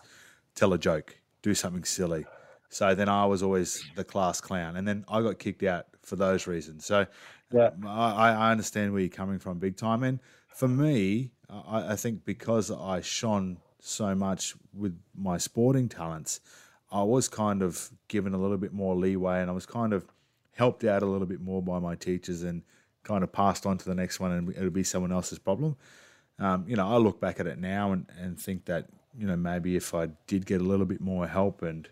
tell 0.55 0.73
a 0.73 0.79
joke, 0.79 1.19
do 1.43 1.55
something 1.55 1.85
silly. 1.85 2.27
So 2.71 2.95
then 2.95 3.09
I 3.09 3.25
was 3.27 3.43
always 3.43 3.83
the 3.97 4.05
class 4.05 4.41
clown, 4.41 4.77
and 4.77 4.87
then 4.87 5.05
I 5.09 5.23
got 5.23 5.39
kicked 5.39 5.63
out 5.63 5.87
for 6.03 6.17
those 6.17 6.47
reasons. 6.47 6.85
So 6.85 7.07
Yeah. 7.53 7.69
Um, 7.69 7.87
I, 7.87 8.33
I 8.33 8.51
understand 8.51 8.93
where 8.93 9.01
you're 9.01 9.09
coming 9.09 9.39
from 9.39 9.59
big 9.59 9.77
time. 9.77 10.03
And 10.03 10.21
for 10.55 10.69
me, 10.69 11.31
I, 11.49 11.93
I 11.93 11.97
think 11.97 12.25
because 12.25 12.71
I 12.71 13.01
shone 13.01 13.59
so 13.81 14.15
much 14.15 14.55
with 14.75 14.99
my 15.17 15.39
sporting 15.39 15.89
talents, 15.89 16.41
I 16.91 17.03
was 17.03 17.29
kind 17.29 17.63
of 17.63 17.91
given 18.09 18.35
a 18.35 18.39
little 18.39 18.59
bit 18.59 18.73
more 18.73 18.95
leeway 18.97 19.41
and 19.41 19.51
I 19.51 19.55
was 19.55 19.67
kind 19.67 19.93
of 19.93 20.07
helped 20.53 20.85
out 20.85 21.03
a 21.03 21.07
little 21.07 21.27
bit 21.27 21.41
more 21.41 21.63
by 21.63 21.79
my 21.79 21.95
teachers 21.95 22.43
and 22.43 22.63
kind 23.09 23.25
of 23.25 23.33
passed 23.33 23.65
on 23.67 23.79
to 23.79 23.85
the 23.85 23.95
next 23.95 24.21
one 24.21 24.33
and 24.33 24.51
it'll 24.51 24.71
be 24.71 24.85
someone 24.85 25.11
else's 25.11 25.39
problem. 25.39 25.77
Um, 26.39 26.65
you 26.69 26.77
know, 26.77 26.87
I 26.87 26.99
look 26.99 27.21
back 27.21 27.41
at 27.41 27.47
it 27.47 27.59
now 27.59 27.93
and, 27.93 28.07
and 28.21 28.39
think 28.39 28.67
that, 28.67 28.87
you 29.19 29.27
know, 29.27 29.37
maybe 29.37 29.75
if 29.75 29.95
I 29.95 30.09
did 30.27 30.47
get 30.47 30.61
a 30.61 30.65
little 30.65 30.87
bit 30.87 31.01
more 31.01 31.27
help 31.27 31.63
and, 31.63 31.89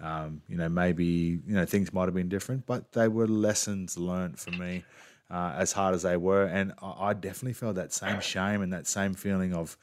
um, 0.00 0.42
you 0.46 0.56
know, 0.56 0.68
maybe, 0.68 1.40
you 1.44 1.54
know, 1.54 1.66
things 1.66 1.92
might 1.92 2.04
have 2.04 2.14
been 2.14 2.28
different, 2.28 2.66
but 2.66 2.92
they 2.92 3.08
were 3.08 3.26
lessons 3.26 3.98
learned 3.98 4.38
for 4.38 4.52
me 4.52 4.84
uh, 5.30 5.54
as 5.56 5.72
hard 5.72 5.94
as 5.94 6.02
they 6.02 6.16
were. 6.16 6.44
And 6.44 6.74
I, 6.80 7.08
I 7.08 7.12
definitely 7.14 7.54
felt 7.54 7.74
that 7.74 7.92
same 7.92 8.20
shame 8.20 8.62
and 8.62 8.72
that 8.72 8.86
same 8.86 9.14
feeling 9.14 9.54
of, 9.54 9.76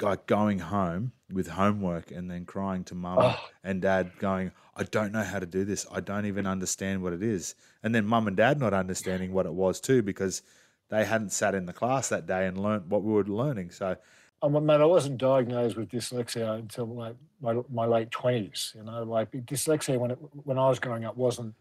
like 0.00 0.26
going 0.26 0.58
home 0.60 1.12
with 1.32 1.48
homework 1.48 2.10
and 2.10 2.30
then 2.30 2.44
crying 2.44 2.84
to 2.84 2.94
mum 2.94 3.18
Oh. 3.20 3.48
and 3.64 3.80
dad, 3.82 4.12
going, 4.18 4.52
"I 4.76 4.84
don't 4.84 5.12
know 5.12 5.22
how 5.22 5.38
to 5.38 5.46
do 5.46 5.64
this. 5.64 5.86
I 5.90 6.00
don't 6.00 6.26
even 6.26 6.46
understand 6.46 7.02
what 7.02 7.12
it 7.12 7.22
is." 7.22 7.54
And 7.82 7.94
then 7.94 8.06
mum 8.06 8.28
and 8.28 8.36
dad 8.36 8.60
not 8.60 8.74
understanding 8.74 9.32
what 9.32 9.46
it 9.46 9.54
was 9.54 9.80
too 9.80 10.02
because 10.02 10.42
they 10.88 11.04
hadn't 11.04 11.30
sat 11.32 11.54
in 11.54 11.66
the 11.66 11.72
class 11.72 12.08
that 12.10 12.26
day 12.26 12.46
and 12.46 12.62
learnt 12.62 12.86
what 12.88 13.02
we 13.02 13.12
were 13.12 13.24
learning. 13.24 13.70
So 13.70 13.96
I'm, 14.42 14.52
man, 14.66 14.82
I 14.82 14.84
wasn't 14.84 15.18
diagnosed 15.18 15.76
with 15.76 15.88
dyslexia 15.88 16.58
until 16.58 16.86
like 16.86 17.16
my, 17.40 17.60
my 17.70 17.86
late 17.86 18.10
twenties. 18.10 18.72
You 18.76 18.82
know, 18.84 19.02
like 19.04 19.30
dyslexia 19.32 19.98
when 19.98 20.10
it, 20.12 20.18
when 20.44 20.58
I 20.58 20.68
was 20.68 20.78
growing 20.78 21.04
up 21.04 21.16
wasn't, 21.16 21.54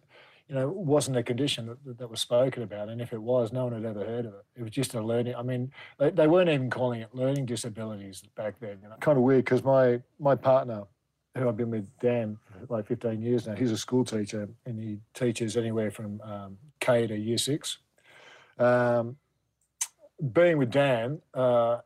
you 0.51 0.58
know, 0.58 0.67
wasn't 0.67 1.15
a 1.15 1.24
condition 1.24 1.65
that, 1.86 1.98
that 1.98 2.10
was 2.10 2.20
spoken 2.20 2.62
about, 2.62 2.89
and 2.89 3.00
if 3.01 3.13
it 3.13 3.22
was, 3.22 3.53
no 3.53 3.63
one 3.63 3.74
had 3.74 3.86
ever 3.86 4.05
heard 4.05 4.25
of 4.25 4.34
it. 4.34 4.43
It 4.58 4.63
was 4.63 4.72
just 4.72 4.93
a 4.96 5.01
learning. 5.01 5.34
I 5.34 5.43
mean, 5.43 5.72
they, 5.98 6.10
they 6.10 6.27
weren't 6.27 6.50
even 6.50 6.70
calling 6.70 7.00
it 7.00 7.15
learning 7.15 7.46
disabilities 7.46 8.22
back 8.36 8.55
then. 8.60 8.79
You 8.84 8.89
know, 8.89 8.96
kind 9.00 9.17
of 9.17 9.24
weird 9.24 9.46
because 9.46 9.63
my 9.63 10.01
my 10.20 10.36
partner, 10.36 10.84
who 11.38 11.48
I've 11.48 11.55
been 11.55 11.72
with 11.72 11.88
Dan 12.01 12.38
like 12.67 12.86
15 12.86 13.22
years 13.22 13.48
now, 13.48 13.55
he's 13.55 13.72
a 13.72 13.77
school 13.77 14.03
teacher 14.03 14.50
and 14.65 14.77
he 14.77 15.00
teaches 15.13 15.55
anywhere 15.55 15.89
from 15.89 16.20
um, 16.20 16.58
K 16.81 17.08
to 17.08 17.15
year 17.15 17.38
six. 17.38 17.77
Um, 18.60 19.15
being 20.34 20.58
with 20.58 20.70
Dan. 20.70 21.22
Uh, 21.34 21.77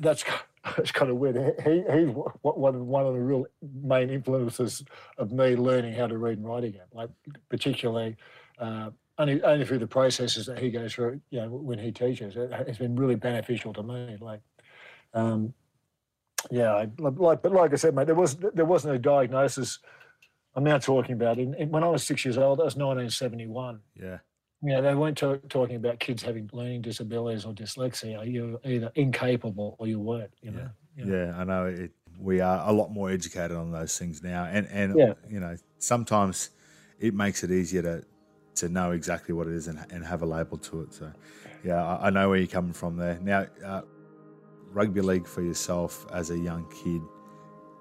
that's 0.00 0.24
that's 0.76 0.92
kind 0.92 1.10
of 1.10 1.16
weird. 1.16 1.36
He 1.64 1.84
he's 1.92 2.08
one 2.42 2.86
one 2.86 3.06
of 3.06 3.14
the 3.14 3.20
real 3.20 3.46
main 3.82 4.10
influences 4.10 4.84
of 5.18 5.32
me 5.32 5.56
learning 5.56 5.94
how 5.94 6.06
to 6.06 6.18
read 6.18 6.38
and 6.38 6.46
write 6.46 6.64
again. 6.64 6.86
Like 6.92 7.10
particularly, 7.48 8.16
uh, 8.58 8.90
only 9.18 9.42
only 9.42 9.64
through 9.64 9.78
the 9.78 9.86
processes 9.86 10.46
that 10.46 10.58
he 10.58 10.70
goes 10.70 10.94
through. 10.94 11.20
You 11.30 11.42
know, 11.42 11.48
when 11.48 11.78
he 11.78 11.92
teaches, 11.92 12.36
it, 12.36 12.50
it's 12.66 12.78
been 12.78 12.96
really 12.96 13.16
beneficial 13.16 13.72
to 13.74 13.82
me. 13.82 14.16
Like, 14.20 14.40
um, 15.14 15.54
yeah, 16.50 16.74
I, 16.74 16.88
like 16.98 17.42
but 17.42 17.52
like 17.52 17.72
I 17.72 17.76
said, 17.76 17.94
mate, 17.94 18.06
there 18.06 18.14
was 18.14 18.36
there 18.36 18.64
wasn't 18.64 18.94
a 18.94 18.98
diagnosis. 18.98 19.78
I'm 20.54 20.64
now 20.64 20.78
talking 20.78 21.14
about 21.14 21.38
in- 21.38 21.70
when 21.70 21.84
I 21.84 21.88
was 21.88 22.02
six 22.02 22.24
years 22.24 22.38
old. 22.38 22.58
That 22.58 22.64
was 22.64 22.76
1971 22.76 23.80
yeah, 23.94 24.18
yeah, 24.62 24.80
they 24.80 24.94
weren't 24.94 25.18
ta- 25.18 25.36
talking 25.48 25.76
about 25.76 25.98
kids 26.00 26.22
having 26.22 26.48
learning 26.52 26.82
disabilities 26.82 27.44
or 27.44 27.52
dyslexia. 27.52 28.30
You're 28.32 28.58
either 28.64 28.90
incapable 28.94 29.76
or 29.78 29.86
you 29.86 30.00
weren't. 30.00 30.32
You 30.42 30.52
know. 30.52 30.68
yeah, 30.96 31.04
Yeah. 31.04 31.26
yeah. 31.26 31.36
I 31.38 31.44
know 31.44 31.66
it, 31.66 31.90
we 32.18 32.40
are 32.40 32.68
a 32.68 32.72
lot 32.72 32.90
more 32.90 33.10
educated 33.10 33.56
on 33.56 33.70
those 33.72 33.96
things 33.98 34.22
now, 34.22 34.44
and 34.44 34.66
and 34.70 34.98
Yeah. 34.98 35.14
you 35.28 35.40
know 35.40 35.56
sometimes 35.78 36.50
it 36.98 37.14
makes 37.14 37.44
it 37.44 37.50
easier 37.50 37.82
to 37.82 38.04
to 38.56 38.68
know 38.70 38.92
exactly 38.92 39.34
what 39.34 39.46
it 39.46 39.52
is 39.52 39.68
and, 39.68 39.78
and 39.90 40.02
have 40.04 40.22
a 40.22 40.26
label 40.26 40.56
to 40.56 40.82
it. 40.82 40.94
So 40.94 41.12
yeah, 41.62 41.84
I, 41.84 42.06
I 42.06 42.10
know 42.10 42.30
where 42.30 42.38
you're 42.38 42.46
coming 42.46 42.72
from 42.72 42.96
there. 42.96 43.18
Now, 43.22 43.46
uh, 43.64 43.82
rugby 44.72 45.02
league 45.02 45.26
for 45.26 45.42
yourself 45.42 46.06
as 46.12 46.30
a 46.30 46.38
young 46.38 46.66
kid. 46.82 47.02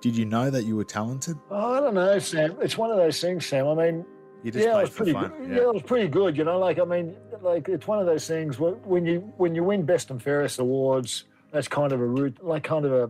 Did 0.01 0.17
you 0.17 0.25
know 0.25 0.49
that 0.49 0.63
you 0.65 0.75
were 0.75 0.83
talented? 0.83 1.37
Oh, 1.49 1.75
I 1.75 1.79
don't 1.79 1.93
know, 1.95 2.19
Sam. 2.19 2.57
It's 2.61 2.77
one 2.77 2.91
of 2.91 2.97
those 2.97 3.21
things, 3.21 3.45
Sam. 3.45 3.67
I 3.67 3.73
mean, 3.75 4.05
You 4.45 4.51
just 4.51 4.63
yeah, 4.63 4.73
I 4.73 4.73
played 4.73 4.81
was 4.83 4.89
pretty. 4.91 5.13
fun. 5.13 5.33
Good. 5.39 5.49
Yeah. 5.49 5.57
it 5.63 5.73
was 5.73 5.81
pretty 5.81 6.07
good. 6.07 6.37
You 6.37 6.43
know, 6.43 6.59
like 6.59 6.77
I 6.77 6.83
mean, 6.83 7.15
like 7.41 7.67
it's 7.67 7.87
one 7.87 7.97
of 7.97 8.05
those 8.05 8.27
things 8.27 8.59
where 8.59 8.73
when 8.73 9.03
you 9.03 9.21
when 9.37 9.55
you 9.55 9.63
win 9.63 9.87
best 9.87 10.11
and 10.11 10.21
fairest 10.21 10.59
awards, 10.59 11.23
that's 11.51 11.67
kind 11.67 11.91
of 11.91 11.99
a 11.99 12.05
root, 12.05 12.45
like 12.45 12.63
kind 12.63 12.85
of 12.85 12.93
a 12.93 13.09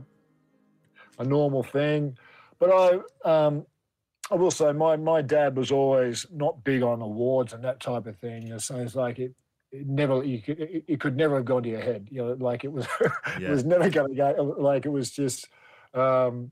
a 1.19 1.25
normal 1.25 1.61
thing. 1.61 2.17
But 2.57 2.71
I, 2.71 2.99
um, 3.29 3.65
I 4.31 4.35
will 4.35 4.49
say, 4.49 4.71
my 4.71 4.95
my 4.95 5.21
dad 5.21 5.57
was 5.57 5.73
always 5.73 6.25
not 6.31 6.63
big 6.63 6.83
on 6.83 7.01
awards 7.01 7.51
and 7.51 7.61
that 7.65 7.81
type 7.81 8.07
of 8.07 8.15
thing. 8.15 8.43
You 8.43 8.49
know, 8.51 8.57
so 8.57 8.77
it's 8.77 8.95
like 8.95 9.19
it. 9.19 9.33
It 9.73 9.87
never 9.87 10.23
you 10.23 10.41
could 10.41 10.61
it, 10.61 10.85
it 10.87 10.99
could 11.01 11.17
never 11.17 11.35
have 11.35 11.43
gone 11.43 11.63
to 11.63 11.69
your 11.69 11.81
head 11.81 12.07
you 12.09 12.21
know 12.21 12.37
like 12.39 12.63
it 12.63 12.71
was 12.71 12.87
it 13.41 13.49
was 13.49 13.65
never 13.65 13.89
going 13.89 14.07
to 14.07 14.15
go 14.15 14.55
like 14.57 14.85
it 14.85 14.89
was 14.89 15.11
just 15.11 15.49
um 15.93 16.51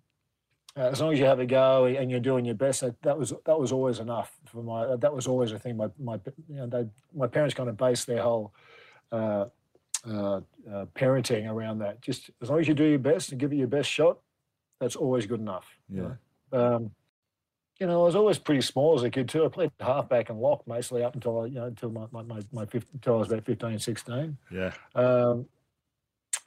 uh, 0.75 0.89
as 0.91 1.01
long 1.01 1.13
as 1.13 1.19
you 1.19 1.25
have 1.25 1.39
a 1.39 1.45
go 1.45 1.85
and 1.85 2.09
you're 2.09 2.19
doing 2.19 2.45
your 2.45 2.55
best, 2.55 2.81
that, 2.81 2.99
that 3.03 3.17
was 3.17 3.33
that 3.45 3.59
was 3.59 3.71
always 3.71 3.99
enough 3.99 4.31
for 4.45 4.63
my. 4.63 4.95
That 4.95 5.13
was 5.13 5.27
always 5.27 5.51
a 5.51 5.59
thing. 5.59 5.77
My 5.77 5.89
my 5.99 6.19
you 6.49 6.55
know 6.55 6.67
they, 6.67 6.85
my 7.13 7.27
parents 7.27 7.53
kind 7.53 7.69
of 7.69 7.77
based 7.77 8.07
their 8.07 8.23
whole 8.23 8.53
uh, 9.11 9.45
uh, 10.09 10.37
uh, 10.71 10.85
parenting 10.95 11.49
around 11.49 11.79
that. 11.79 12.01
Just 12.01 12.31
as 12.41 12.49
long 12.49 12.59
as 12.59 12.67
you 12.67 12.73
do 12.73 12.85
your 12.85 12.99
best 12.99 13.31
and 13.31 13.39
give 13.39 13.53
it 13.53 13.57
your 13.57 13.67
best 13.67 13.89
shot, 13.89 14.17
that's 14.79 14.95
always 14.95 15.27
good 15.27 15.39
enough. 15.39 15.67
Yeah. 15.89 16.13
Um, 16.51 16.91
you 17.79 17.87
know, 17.87 18.01
I 18.01 18.05
was 18.05 18.15
always 18.15 18.37
pretty 18.39 18.61
small 18.61 18.95
as 18.95 19.03
a 19.03 19.09
kid 19.09 19.29
too. 19.29 19.45
I 19.45 19.49
played 19.49 19.71
halfback 19.79 20.29
and 20.29 20.39
lock 20.39 20.65
mostly 20.65 21.03
up 21.03 21.15
until 21.15 21.41
I, 21.41 21.45
you 21.45 21.55
know 21.55 21.65
until 21.65 21.91
my 21.91 22.07
my 22.11 22.23
my, 22.23 22.41
my 22.51 22.65
15, 22.65 22.89
until 22.95 23.15
I 23.15 23.17
was 23.17 23.31
about 23.31 23.45
15, 23.45 23.77
16. 23.77 24.37
Yeah. 24.51 24.71
Um, 24.95 25.45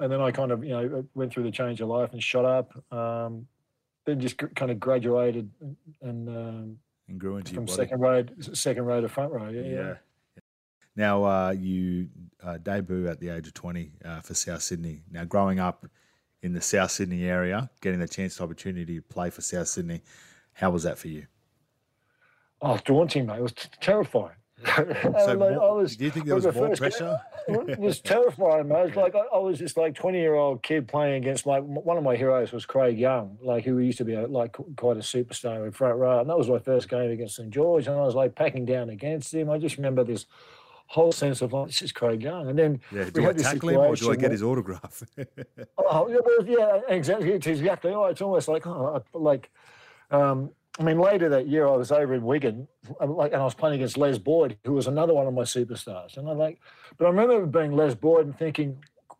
and 0.00 0.12
then 0.12 0.21
I 0.21 0.30
kind 0.30 0.50
of, 0.50 0.64
you 0.64 0.71
know, 0.71 1.04
went 1.14 1.33
through 1.33 1.45
the 1.45 1.50
change 1.50 1.80
of 1.80 1.88
life 1.88 2.12
and 2.12 2.23
shot 2.23 2.45
up. 2.45 2.92
Um, 2.92 3.47
then 4.06 4.20
just 4.20 4.38
gr- 4.38 4.46
kind 4.54 4.70
of 4.70 4.80
graduated 4.80 5.50
and 6.00 6.28
um, 6.28 6.78
And 7.08 7.18
grew 7.20 7.36
into 7.36 7.52
from 7.54 7.68
second 7.68 8.00
row, 8.00 8.25
second 8.40 8.84
row 8.86 9.00
to 9.02 9.08
front 9.08 9.32
row. 9.32 9.48
Yeah, 9.50 9.60
Yeah. 9.62 9.70
yeah. 9.72 9.94
Now 10.94 11.25
uh, 11.25 11.50
you 11.50 12.08
uh, 12.42 12.56
debut 12.58 13.06
at 13.08 13.20
the 13.20 13.28
age 13.28 13.46
of 13.48 13.52
20 13.54 13.92
uh, 14.02 14.20
for 14.22 14.32
South 14.32 14.62
Sydney. 14.62 15.02
Now 15.10 15.25
growing 15.25 15.58
up 15.60 15.84
in 16.42 16.54
the 16.54 16.62
South 16.62 16.90
Sydney 16.92 17.25
area, 17.25 17.68
getting 17.82 18.00
the 18.00 18.08
chance, 18.08 18.36
to 18.36 18.44
opportunity 18.44 18.94
to 18.96 19.02
play 19.02 19.28
for 19.28 19.42
South 19.42 19.68
Sydney, 19.68 20.02
how 20.54 20.70
was 20.70 20.84
that 20.84 20.96
for 20.96 21.08
you? 21.08 21.26
Oh, 22.62 22.78
daunting, 22.84 23.26
mate. 23.26 23.36
It 23.38 23.42
was 23.42 23.52
t- 23.52 23.68
terrifying. 23.80 24.36
So 24.76 25.35
Like, 25.35 25.38
more- 25.38 25.62
I 25.62 25.73
was- 25.73 25.96
do 25.96 26.04
you 26.04 26.11
think 26.11 26.26
there 26.26 26.35
was 26.35 26.46
was 26.46 26.54
more 26.56 26.75
pressure? 26.75 27.20
it 27.49 27.78
was 27.78 28.00
terrifying, 28.00 28.68
mate. 28.68 28.96
Like 28.96 29.14
I, 29.14 29.20
I 29.35 29.38
was 29.38 29.58
just 29.58 29.76
like 29.76 29.94
twenty 29.94 30.18
year 30.20 30.35
old 30.35 30.62
kid 30.62 30.88
playing 30.88 31.14
against 31.23 31.46
like 31.46 31.62
m- 31.62 31.76
one 31.85 31.96
of 31.96 32.02
my 32.04 32.16
heroes 32.16 32.52
was 32.52 32.66
Craig 32.66 32.99
Young, 32.99 33.38
like 33.40 33.64
who 33.64 33.78
used 33.78 33.99
to 33.99 34.04
be 34.04 34.14
a, 34.14 34.26
like 34.26 34.56
quite 34.76 34.96
a 34.96 35.00
superstar 35.00 35.64
in 35.64 35.73
front 35.73 35.96
row, 35.99 36.20
and 36.20 36.28
that 36.28 36.37
was 36.37 36.49
my 36.49 36.58
first 36.58 36.88
game 36.88 37.11
against 37.11 37.37
St 37.37 37.50
George, 37.50 37.87
and 37.87 37.96
I 37.96 38.00
was 38.02 38.14
like 38.14 38.35
packing 38.35 38.64
down 38.64 38.90
against 38.90 39.32
him. 39.32 39.50
I 39.50 39.58
just 39.58 39.76
remember 39.76 40.02
this 40.04 40.26
whole 40.88 41.11
sense 41.12 41.42
of 41.42 41.52
like 41.52 41.66
this 41.68 41.82
is 41.82 41.92
Craig 41.92 42.23
Young, 42.23 42.49
and 42.49 42.58
then 42.58 42.80
Yeah, 42.92 43.04
we 43.04 43.11
do 43.11 43.23
I 43.23 43.26
had 43.26 43.38
this 43.38 43.46
tackle 43.46 43.68
him 43.70 43.76
or 43.80 43.94
do 43.96 44.11
I 44.11 44.14
get 44.14 44.23
where- 44.23 44.30
his 44.32 44.42
autograph? 44.42 45.02
Oh, 45.78 46.08
yeah, 46.08 46.56
yeah, 46.58 46.80
exactly. 46.88 47.32
It's 47.32 47.46
exactly. 47.46 47.92
right. 47.92 48.11
It's 48.11 48.20
almost 48.20 48.49
like, 48.49 48.66
oh, 48.66 49.02
I- 49.14 49.18
like, 49.18 49.50
um, 50.11 50.50
I 50.78 50.83
mean, 50.83 50.99
later 50.99 51.28
that 51.30 51.49
year, 51.49 51.66
I 51.66 51.76
was 51.76 51.90
over 51.90 52.14
in 52.14 52.23
Wigan, 52.23 52.68
like, 53.00 53.33
and 53.33 53.40
I 53.40 53.45
was 53.45 53.54
playing 53.54 53.76
against 53.76 53.97
Les 53.97 54.18
Boyd, 54.18 54.59
who 54.64 54.75
was 54.75 54.87
another 54.87 55.14
one 55.14 55.26
of 55.26 55.33
my 55.33 55.42
superstars. 55.42 56.18
And 56.18 56.28
I 56.28 56.33
like, 56.33 56.61
but 56.99 57.06
I 57.06 57.09
remember 57.09 57.47
being 57.47 57.75
Les 57.75 57.95
Boyd 57.95 58.26
and 58.26 58.38
thinking, 58.38 58.76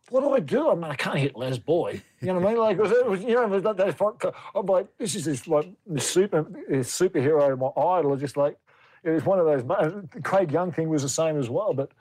what 0.09 0.21
do 0.21 0.33
I 0.33 0.39
do? 0.39 0.69
I 0.69 0.75
mean, 0.75 0.85
I 0.85 0.95
can't 0.95 1.17
hit 1.17 1.35
Les 1.35 1.57
Boyd. 1.57 2.01
You 2.21 2.27
know 2.27 2.35
what 2.35 2.45
I 2.45 2.49
mean? 2.51 2.59
Like, 2.59 2.77
was, 2.81 2.91
it 2.91 3.05
was, 3.05 3.21
you 3.21 3.35
know, 3.35 3.47
was 3.47 3.63
that, 3.63 4.33
I'm 4.55 4.65
like, 4.65 4.87
this 4.97 5.15
is 5.15 5.25
this 5.25 5.47
like 5.47 5.69
this 5.85 6.07
super 6.07 6.45
this 6.69 6.97
superhero, 6.97 7.57
my 7.57 7.81
idol. 7.81 8.15
Just 8.17 8.37
like, 8.37 8.57
it 9.03 9.09
was 9.09 9.25
one 9.25 9.39
of 9.39 9.45
those. 9.45 9.63
The 9.63 10.21
Craig 10.21 10.51
Young 10.51 10.71
thing 10.71 10.89
was 10.89 11.01
the 11.01 11.09
same 11.09 11.39
as 11.39 11.49
well, 11.49 11.73
but 11.73 11.91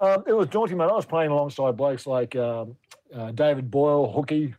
um, 0.00 0.24
it 0.26 0.32
was 0.32 0.48
daunting, 0.48 0.78
man. 0.78 0.90
I 0.90 0.94
was 0.94 1.06
playing 1.06 1.30
alongside 1.30 1.76
blokes 1.76 2.06
like 2.06 2.36
um, 2.36 2.76
uh, 3.14 3.30
David 3.32 3.70
Boyle, 3.70 4.12
Hookie. 4.12 4.54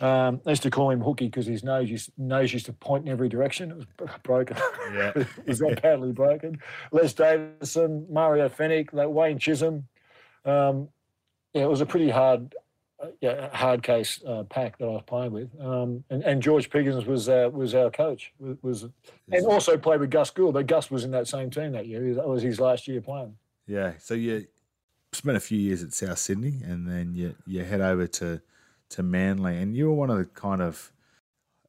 Um, 0.00 0.40
I 0.46 0.50
used 0.50 0.62
to 0.62 0.70
call 0.70 0.90
him 0.90 1.00
Hooky 1.00 1.26
because 1.26 1.46
his 1.46 1.62
nose 1.62 1.88
used, 1.88 2.10
nose 2.18 2.52
used 2.52 2.66
to 2.66 2.72
point 2.72 3.06
in 3.06 3.12
every 3.12 3.28
direction. 3.28 3.70
It 3.70 3.76
was 3.76 3.86
broken. 4.22 4.56
Yeah. 4.92 5.12
He's 5.46 5.58
that 5.60 5.80
badly 5.82 6.12
broken. 6.12 6.58
Les 6.90 7.12
Davidson, 7.12 8.06
Mario 8.10 8.48
Fenech, 8.48 8.92
like 8.92 9.08
Wayne 9.08 9.38
Chisholm. 9.38 9.86
Um, 10.44 10.88
yeah, 11.54 11.62
it 11.62 11.68
was 11.68 11.80
a 11.80 11.86
pretty 11.86 12.10
hard, 12.10 12.54
uh, 13.00 13.08
yeah, 13.20 13.54
hard 13.54 13.82
case 13.82 14.20
uh, 14.26 14.42
pack 14.44 14.78
that 14.78 14.86
I 14.86 14.88
was 14.88 15.02
playing 15.06 15.32
with. 15.32 15.50
Um, 15.60 16.02
and, 16.10 16.22
and 16.24 16.42
George 16.42 16.70
Piggins 16.70 17.06
was 17.06 17.28
uh, 17.28 17.50
was 17.52 17.74
our 17.74 17.90
coach. 17.90 18.32
Was, 18.40 18.56
was 18.62 18.82
and 19.30 19.46
also 19.46 19.76
played 19.76 20.00
with 20.00 20.10
Gus 20.10 20.30
Gould. 20.30 20.54
But 20.54 20.66
Gus 20.66 20.90
was 20.90 21.04
in 21.04 21.10
that 21.12 21.28
same 21.28 21.50
team 21.50 21.72
that 21.72 21.86
year. 21.86 22.14
That 22.14 22.26
was 22.26 22.42
his 22.42 22.58
last 22.58 22.88
year 22.88 23.00
playing. 23.00 23.36
yeah. 23.66 23.92
So 23.98 24.14
you 24.14 24.46
spent 25.12 25.36
a 25.36 25.40
few 25.40 25.58
years 25.58 25.82
at 25.82 25.92
South 25.92 26.18
Sydney 26.18 26.60
and 26.64 26.88
then 26.88 27.14
you, 27.14 27.34
you 27.46 27.62
head 27.64 27.80
over 27.80 28.06
to, 28.06 28.40
to 28.92 29.02
Manly 29.02 29.56
and 29.56 29.76
you 29.76 29.88
were 29.88 29.94
one 29.94 30.10
of 30.10 30.18
the 30.18 30.24
kind 30.24 30.62
of 30.62 30.92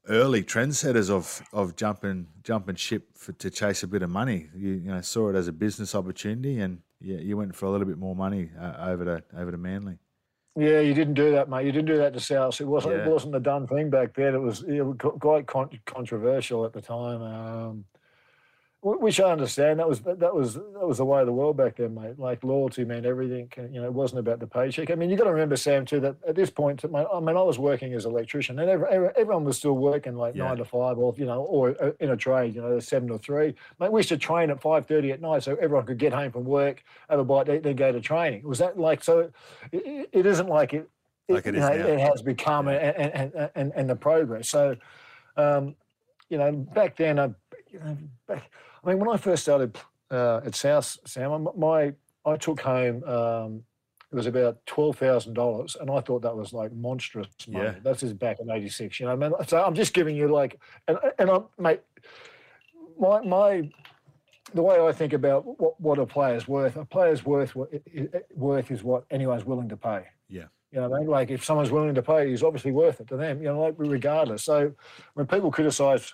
early 0.09 0.43
trendsetters 0.43 1.09
of, 1.09 1.41
of 1.53 1.75
jumping 1.75 2.27
jumping 2.43 2.75
ship 2.75 3.17
for, 3.17 3.31
to 3.33 3.49
chase 3.49 3.83
a 3.83 3.87
bit 3.87 4.01
of 4.01 4.09
money. 4.09 4.49
You, 4.55 4.71
you 4.71 4.91
know 4.91 5.01
saw 5.01 5.29
it 5.29 5.35
as 5.35 5.47
a 5.47 5.53
business 5.53 5.95
opportunity 5.95 6.59
and 6.59 6.79
you, 6.99 7.17
you 7.17 7.37
went 7.37 7.55
for 7.55 7.65
a 7.65 7.69
little 7.71 7.87
bit 7.87 7.97
more 7.97 8.15
money 8.15 8.49
uh, 8.59 8.75
over 8.79 9.05
to 9.05 9.23
over 9.37 9.51
to 9.51 9.57
Manly. 9.57 9.97
Yeah, 10.55 10.81
you 10.81 10.93
didn't 10.93 11.15
do 11.15 11.31
that, 11.31 11.49
mate. 11.49 11.65
You 11.65 11.71
didn't 11.71 11.87
do 11.87 11.97
that 11.97 12.13
to 12.13 12.19
South. 12.19 12.61
It 12.61 12.65
wasn't. 12.65 12.95
Yeah. 12.95 13.05
It 13.05 13.09
wasn't 13.09 13.35
a 13.35 13.39
done 13.39 13.65
thing 13.65 13.89
back 13.89 14.13
then. 14.13 14.35
It 14.35 14.41
was, 14.41 14.61
it 14.63 14.81
was 14.81 14.97
quite 15.19 15.47
con- 15.47 15.79
controversial 15.85 16.63
at 16.63 16.73
the 16.73 16.81
time. 16.81 17.21
Um, 17.23 17.85
which 18.83 19.21
I 19.21 19.31
understand. 19.31 19.79
That 19.79 19.87
was 19.87 20.01
that 20.01 20.35
was 20.35 20.55
that 20.55 20.85
was 20.85 20.97
the 20.97 21.05
way 21.05 21.21
of 21.21 21.25
the 21.25 21.31
world 21.31 21.55
back 21.55 21.77
then, 21.77 21.95
mate. 21.95 22.19
Like 22.19 22.43
loyalty 22.43 22.83
meant 22.83 23.05
everything. 23.05 23.49
You 23.71 23.81
know, 23.81 23.85
it 23.85 23.93
wasn't 23.93 24.19
about 24.19 24.39
the 24.39 24.47
paycheck. 24.47 24.91
I 24.91 24.95
mean, 24.95 25.09
you 25.09 25.15
got 25.15 25.23
to 25.23 25.31
remember, 25.31 25.55
Sam, 25.55 25.85
too, 25.85 26.01
that 26.01 26.17
at 26.27 26.35
this 26.35 26.49
point, 26.49 26.83
I 26.83 27.19
mean, 27.19 27.37
I 27.37 27.41
was 27.41 27.57
working 27.57 27.93
as 27.93 28.03
an 28.05 28.11
electrician, 28.11 28.59
and 28.59 28.69
every, 28.69 28.87
every, 28.89 29.09
everyone 29.15 29.45
was 29.45 29.57
still 29.57 29.77
working 29.77 30.15
like 30.17 30.35
Yeah. 30.35 30.49
nine 30.49 30.57
to 30.57 30.65
five, 30.65 30.97
or 30.97 31.13
you 31.17 31.25
know, 31.25 31.41
or 31.43 31.75
uh, 31.81 31.91
in 32.01 32.09
a 32.09 32.17
trade, 32.17 32.55
you 32.55 32.61
know, 32.61 32.77
seven 32.79 33.07
to 33.07 33.17
three. 33.17 33.55
Mate, 33.79 33.91
we 33.91 33.99
used 33.99 34.09
to 34.09 34.17
train 34.17 34.49
at 34.49 34.61
five 34.61 34.85
thirty 34.85 35.11
at 35.13 35.21
night, 35.21 35.43
so 35.43 35.55
everyone 35.55 35.85
could 35.85 35.97
get 35.97 36.11
home 36.11 36.31
from 36.31 36.43
work, 36.43 36.83
have 37.09 37.19
a 37.19 37.23
bite, 37.23 37.63
then 37.63 37.75
go 37.75 37.91
to 37.91 38.01
training. 38.01 38.43
Was 38.43 38.59
that 38.59 38.77
like 38.77 39.03
so? 39.03 39.31
It, 39.71 40.09
it 40.11 40.25
isn't 40.25 40.47
like 40.49 40.73
it 40.73 40.89
like 41.29 41.47
it 41.47 41.55
is 41.55 41.63
you 41.63 41.69
know, 41.69 41.77
now. 41.77 41.87
it 41.87 41.99
has 41.99 42.21
become 42.21 42.67
and, 42.67 42.77
and, 42.77 43.51
and, 43.55 43.71
and 43.75 43.89
the 43.89 43.95
progress. 43.95 44.49
So, 44.49 44.75
um, 45.37 45.75
you 46.29 46.37
know, 46.37 46.51
back 46.51 46.97
then, 46.97 47.17
I, 47.17 47.31
you 47.71 47.79
know, 47.79 47.97
back, 48.27 48.43
I 48.83 48.89
mean, 48.89 48.99
when 48.99 49.09
I 49.09 49.17
first 49.17 49.43
started 49.43 49.77
uh, 50.11 50.41
at 50.45 50.55
South, 50.55 50.97
Sam, 51.05 51.47
my 51.57 51.93
I 52.25 52.37
took 52.37 52.59
home 52.61 53.03
um, 53.03 53.63
it 54.11 54.15
was 54.15 54.27
about 54.27 54.63
twelve 54.65 54.97
thousand 54.97 55.33
dollars, 55.33 55.75
and 55.79 55.89
I 55.89 55.99
thought 56.01 56.21
that 56.21 56.35
was 56.35 56.53
like 56.53 56.71
monstrous 56.73 57.27
money. 57.47 57.65
Yeah. 57.65 57.75
That's 57.83 58.01
just 58.01 58.19
back 58.19 58.39
in 58.39 58.49
'86, 58.49 58.99
you 58.99 59.05
know. 59.07 59.13
I 59.13 59.15
mean, 59.15 59.31
so 59.47 59.63
I'm 59.63 59.73
just 59.73 59.93
giving 59.93 60.15
you 60.15 60.27
like, 60.27 60.59
and 60.87 60.97
and 61.17 61.29
I, 61.31 61.39
mate, 61.57 61.81
my 62.99 63.21
my 63.21 63.69
the 64.53 64.61
way 64.61 64.79
I 64.79 64.91
think 64.91 65.13
about 65.13 65.59
what, 65.59 65.79
what 65.81 65.97
a 65.97 66.05
player's 66.05 66.47
worth, 66.47 66.75
a 66.75 66.85
player's 66.85 67.25
worth 67.25 67.55
what- 67.55 67.69
i- 67.73 68.01
i- 68.13 68.21
worth 68.35 68.69
is 68.69 68.83
what 68.83 69.03
anyone's 69.09 69.45
willing 69.45 69.67
to 69.69 69.77
pay. 69.77 70.03
Yeah. 70.29 70.43
You 70.71 70.79
know, 70.81 70.89
what 70.89 70.97
I 70.97 70.99
mean, 70.99 71.09
like 71.09 71.31
if 71.31 71.43
someone's 71.43 71.71
willing 71.71 71.95
to 71.95 72.03
pay, 72.03 72.29
he's 72.29 72.43
obviously 72.43 72.71
worth 72.71 72.99
it 73.01 73.07
to 73.07 73.17
them. 73.17 73.41
You 73.41 73.47
know, 73.49 73.61
like 73.61 73.73
regardless. 73.77 74.43
So 74.43 74.73
when 75.15 75.25
people 75.25 75.49
criticise 75.49 76.13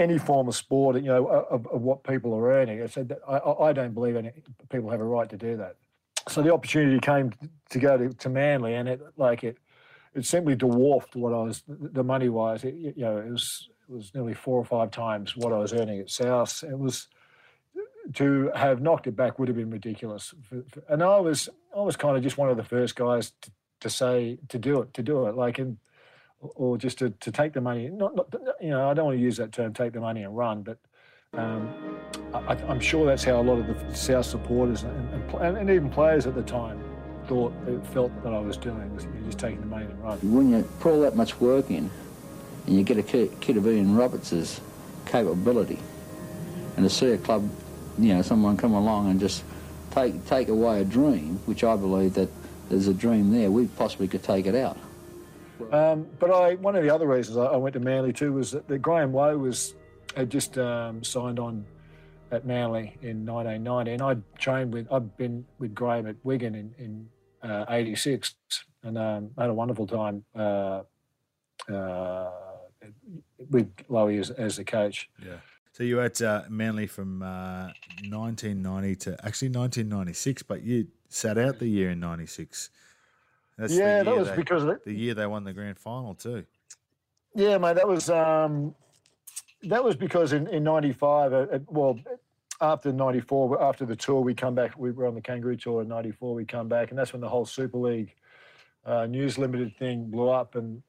any 0.00 0.18
form 0.18 0.48
of 0.48 0.56
sport, 0.56 0.96
you 0.96 1.02
know, 1.02 1.26
of, 1.26 1.66
of 1.66 1.82
what 1.82 2.02
people 2.02 2.34
are 2.34 2.52
earning, 2.52 2.82
I 2.82 2.86
said 2.86 3.08
that 3.10 3.18
I, 3.28 3.38
I 3.38 3.72
don't 3.72 3.94
believe 3.94 4.16
any 4.16 4.32
people 4.70 4.90
have 4.90 5.00
a 5.00 5.04
right 5.04 5.28
to 5.28 5.36
do 5.36 5.56
that. 5.58 5.76
So 6.28 6.42
the 6.42 6.52
opportunity 6.52 6.98
came 7.00 7.32
to 7.70 7.78
go 7.78 7.96
to, 7.96 8.08
to 8.08 8.28
Manly, 8.28 8.74
and 8.74 8.88
it 8.88 9.00
like 9.16 9.44
it 9.44 9.58
it 10.14 10.24
simply 10.24 10.56
dwarfed 10.56 11.14
what 11.14 11.32
I 11.32 11.42
was 11.42 11.62
the 11.68 12.04
money 12.04 12.28
wise. 12.28 12.64
It, 12.64 12.74
you 12.74 12.94
know, 12.96 13.18
it 13.18 13.30
was 13.30 13.68
it 13.88 13.92
was 13.92 14.14
nearly 14.14 14.34
four 14.34 14.58
or 14.58 14.64
five 14.64 14.90
times 14.90 15.36
what 15.36 15.52
I 15.52 15.58
was 15.58 15.72
earning 15.72 16.00
at 16.00 16.10
South. 16.10 16.62
It 16.62 16.78
was 16.78 17.08
to 18.14 18.50
have 18.54 18.80
knocked 18.80 19.06
it 19.06 19.16
back 19.16 19.38
would 19.38 19.48
have 19.48 19.56
been 19.56 19.70
ridiculous. 19.70 20.34
And 20.88 21.02
I 21.02 21.18
was 21.18 21.48
I 21.76 21.80
was 21.80 21.96
kind 21.96 22.16
of 22.16 22.22
just 22.22 22.38
one 22.38 22.50
of 22.50 22.56
the 22.56 22.64
first 22.64 22.96
guys 22.96 23.32
to, 23.42 23.50
to 23.80 23.90
say 23.90 24.38
to 24.48 24.58
do 24.58 24.82
it 24.82 24.94
to 24.94 25.02
do 25.02 25.26
it 25.26 25.34
like 25.34 25.58
in 25.58 25.78
or 26.40 26.78
just 26.78 26.98
to, 26.98 27.10
to 27.10 27.30
take 27.30 27.52
the 27.52 27.60
money. 27.60 27.88
Not, 27.88 28.14
not 28.16 28.34
you 28.60 28.70
know 28.70 28.88
I 28.88 28.94
don't 28.94 29.06
want 29.06 29.18
to 29.18 29.22
use 29.22 29.36
that 29.36 29.52
term 29.52 29.72
take 29.72 29.92
the 29.92 30.00
money 30.00 30.22
and 30.22 30.36
run, 30.36 30.62
but 30.62 30.78
um, 31.34 31.72
I, 32.34 32.54
I'm 32.68 32.80
sure 32.80 33.06
that's 33.06 33.24
how 33.24 33.40
a 33.40 33.42
lot 33.42 33.58
of 33.58 33.66
the 33.66 33.94
South 33.94 34.26
supporters 34.26 34.82
and, 34.82 35.32
and, 35.34 35.56
and 35.56 35.70
even 35.70 35.90
players 35.90 36.26
at 36.26 36.34
the 36.34 36.42
time 36.42 36.82
thought 37.26 37.52
felt 37.92 38.10
that 38.24 38.32
I 38.32 38.40
was 38.40 38.56
doing 38.56 38.92
was 38.94 39.06
just 39.24 39.38
taking 39.38 39.60
the 39.60 39.66
money 39.66 39.84
and 39.84 40.02
run. 40.02 40.18
When 40.22 40.50
you 40.50 40.68
put 40.80 40.92
all 40.92 41.00
that 41.02 41.14
much 41.14 41.40
work 41.40 41.70
in 41.70 41.90
and 42.66 42.76
you 42.76 42.82
get 42.82 42.98
a 42.98 43.02
kid, 43.02 43.56
of 43.56 43.66
Ian 43.66 43.94
Roberts' 43.94 44.60
capability 45.06 45.78
and 46.76 46.84
to 46.84 46.90
see 46.90 47.12
a 47.12 47.18
club, 47.18 47.48
you 47.98 48.14
know, 48.14 48.22
someone 48.22 48.56
come 48.56 48.72
along 48.72 49.10
and 49.10 49.20
just 49.20 49.44
take 49.92 50.24
take 50.26 50.48
away 50.48 50.80
a 50.80 50.84
dream, 50.84 51.38
which 51.46 51.62
I 51.62 51.76
believe 51.76 52.14
that 52.14 52.28
there's 52.68 52.88
a 52.88 52.94
dream 52.94 53.32
there, 53.32 53.50
we 53.50 53.66
possibly 53.66 54.08
could 54.08 54.22
take 54.22 54.46
it 54.46 54.54
out. 54.54 54.78
Um, 55.72 56.06
but 56.18 56.30
I, 56.30 56.54
one 56.56 56.76
of 56.76 56.82
the 56.82 56.90
other 56.90 57.06
reasons 57.06 57.36
I, 57.36 57.44
I 57.44 57.56
went 57.56 57.74
to 57.74 57.80
Manly 57.80 58.12
too 58.12 58.32
was 58.32 58.52
that, 58.52 58.68
that 58.68 58.78
Graham 58.78 59.12
Lowe 59.12 59.38
was 59.38 59.74
had 60.16 60.30
just 60.30 60.58
um, 60.58 61.02
signed 61.04 61.38
on 61.38 61.64
at 62.32 62.46
Manly 62.46 62.96
in 63.02 63.26
1990, 63.26 63.92
and 63.92 64.02
I'd 64.02 64.22
trained 64.38 64.72
with 64.72 64.90
I'd 64.92 65.16
been 65.16 65.44
with 65.58 65.74
Graham 65.74 66.06
at 66.06 66.16
Wigan 66.22 66.54
in 66.54 66.74
in 66.78 67.08
uh, 67.48 67.64
'86, 67.68 68.34
and 68.82 68.98
um, 68.98 69.30
had 69.38 69.50
a 69.50 69.54
wonderful 69.54 69.86
time 69.86 70.24
uh, 70.34 70.82
uh, 71.72 72.30
with 73.50 73.70
Lowe 73.88 74.08
as, 74.08 74.30
as 74.30 74.56
the 74.56 74.64
coach. 74.64 75.08
Yeah. 75.24 75.36
So 75.72 75.84
you 75.84 75.96
were 75.96 76.02
at 76.02 76.20
uh, 76.20 76.42
Manly 76.48 76.86
from 76.86 77.22
uh, 77.22 77.70
1990 78.08 78.96
to 78.96 79.10
actually 79.24 79.48
1996, 79.48 80.42
but 80.42 80.62
you 80.62 80.88
sat 81.08 81.38
out 81.38 81.58
the 81.58 81.68
year 81.68 81.90
in 81.90 82.00
'96. 82.00 82.70
That's 83.60 83.74
yeah, 83.74 84.02
that 84.02 84.16
was 84.16 84.30
they- 84.30 84.36
because 84.36 84.62
of 84.62 84.70
it. 84.70 84.84
the 84.86 84.94
year 84.94 85.12
they 85.12 85.26
won 85.26 85.44
the 85.44 85.52
grand 85.52 85.78
final 85.78 86.14
too. 86.14 86.46
Yeah, 87.34 87.58
mate, 87.58 87.76
that 87.76 87.86
was 87.86 88.08
um, 88.08 88.74
that 89.64 89.84
was 89.84 89.96
because 89.96 90.32
in 90.32 90.46
in 90.48 90.64
'95, 90.64 91.32
uh, 91.32 91.36
uh, 91.36 91.58
well, 91.66 91.98
after 92.62 92.90
'94, 92.90 93.62
after 93.62 93.84
the 93.84 93.94
tour, 93.94 94.22
we 94.22 94.34
come 94.34 94.54
back. 94.54 94.78
We 94.78 94.92
were 94.92 95.06
on 95.06 95.14
the 95.14 95.20
Kangaroo 95.20 95.56
tour 95.56 95.82
in 95.82 95.88
'94. 95.88 96.34
We 96.34 96.46
come 96.46 96.68
back, 96.68 96.88
and 96.88 96.98
that's 96.98 97.12
when 97.12 97.20
the 97.20 97.28
whole 97.28 97.44
Super 97.44 97.76
League 97.76 98.14
uh, 98.86 99.04
News 99.04 99.36
Limited 99.36 99.76
thing 99.76 100.06
blew 100.10 100.30
up, 100.30 100.54
and 100.54 100.82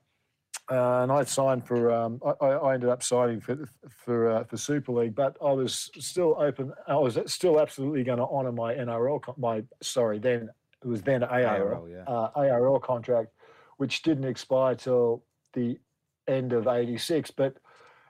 uh, 0.72 1.04
and 1.04 1.12
I 1.12 1.26
signed 1.26 1.68
for. 1.68 1.92
Um, 1.92 2.22
I, 2.42 2.46
I 2.46 2.74
ended 2.76 2.90
up 2.90 3.04
signing 3.04 3.42
for 3.42 3.68
for 3.90 4.32
uh, 4.32 4.44
for 4.46 4.56
Super 4.56 4.94
League, 4.94 5.14
but 5.14 5.36
I 5.46 5.52
was 5.52 5.92
still 6.00 6.38
open. 6.40 6.72
I 6.88 6.96
was 6.96 7.20
still 7.26 7.60
absolutely 7.60 8.06
going 8.06 8.20
to 8.20 8.26
honour 8.26 8.54
my 8.54 8.74
NRL, 8.74 9.38
my 9.38 9.62
sorry, 9.82 10.20
then 10.20 10.50
it 10.84 10.88
was 10.88 11.02
then 11.02 11.24
ARL, 11.24 11.46
ARL, 11.46 11.90
yeah. 11.90 12.04
uh, 12.08 12.32
ARL 12.36 12.80
contract, 12.80 13.30
which 13.78 14.02
didn't 14.02 14.26
expire 14.26 14.76
till 14.76 15.24
the 15.54 15.80
end 16.28 16.54
of 16.54 16.68
'86. 16.68 17.32
But 17.32 17.58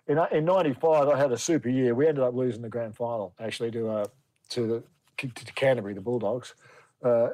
in 0.08 0.20
in 0.32 0.46
'95, 0.46 1.10
I 1.10 1.18
had 1.18 1.32
a 1.32 1.38
super 1.38 1.70
year. 1.70 1.94
We 1.96 2.08
ended 2.08 2.24
up 2.24 2.34
losing 2.34 2.62
the 2.62 2.70
grand 2.70 2.96
final 2.96 3.34
actually 3.40 3.72
to 3.72 3.90
uh, 3.90 4.06
to 4.50 4.68
the 4.68 4.84
to 5.18 5.54
Canterbury, 5.54 5.94
the 5.94 6.02
Bulldogs. 6.02 6.56
Uh, 7.04 7.30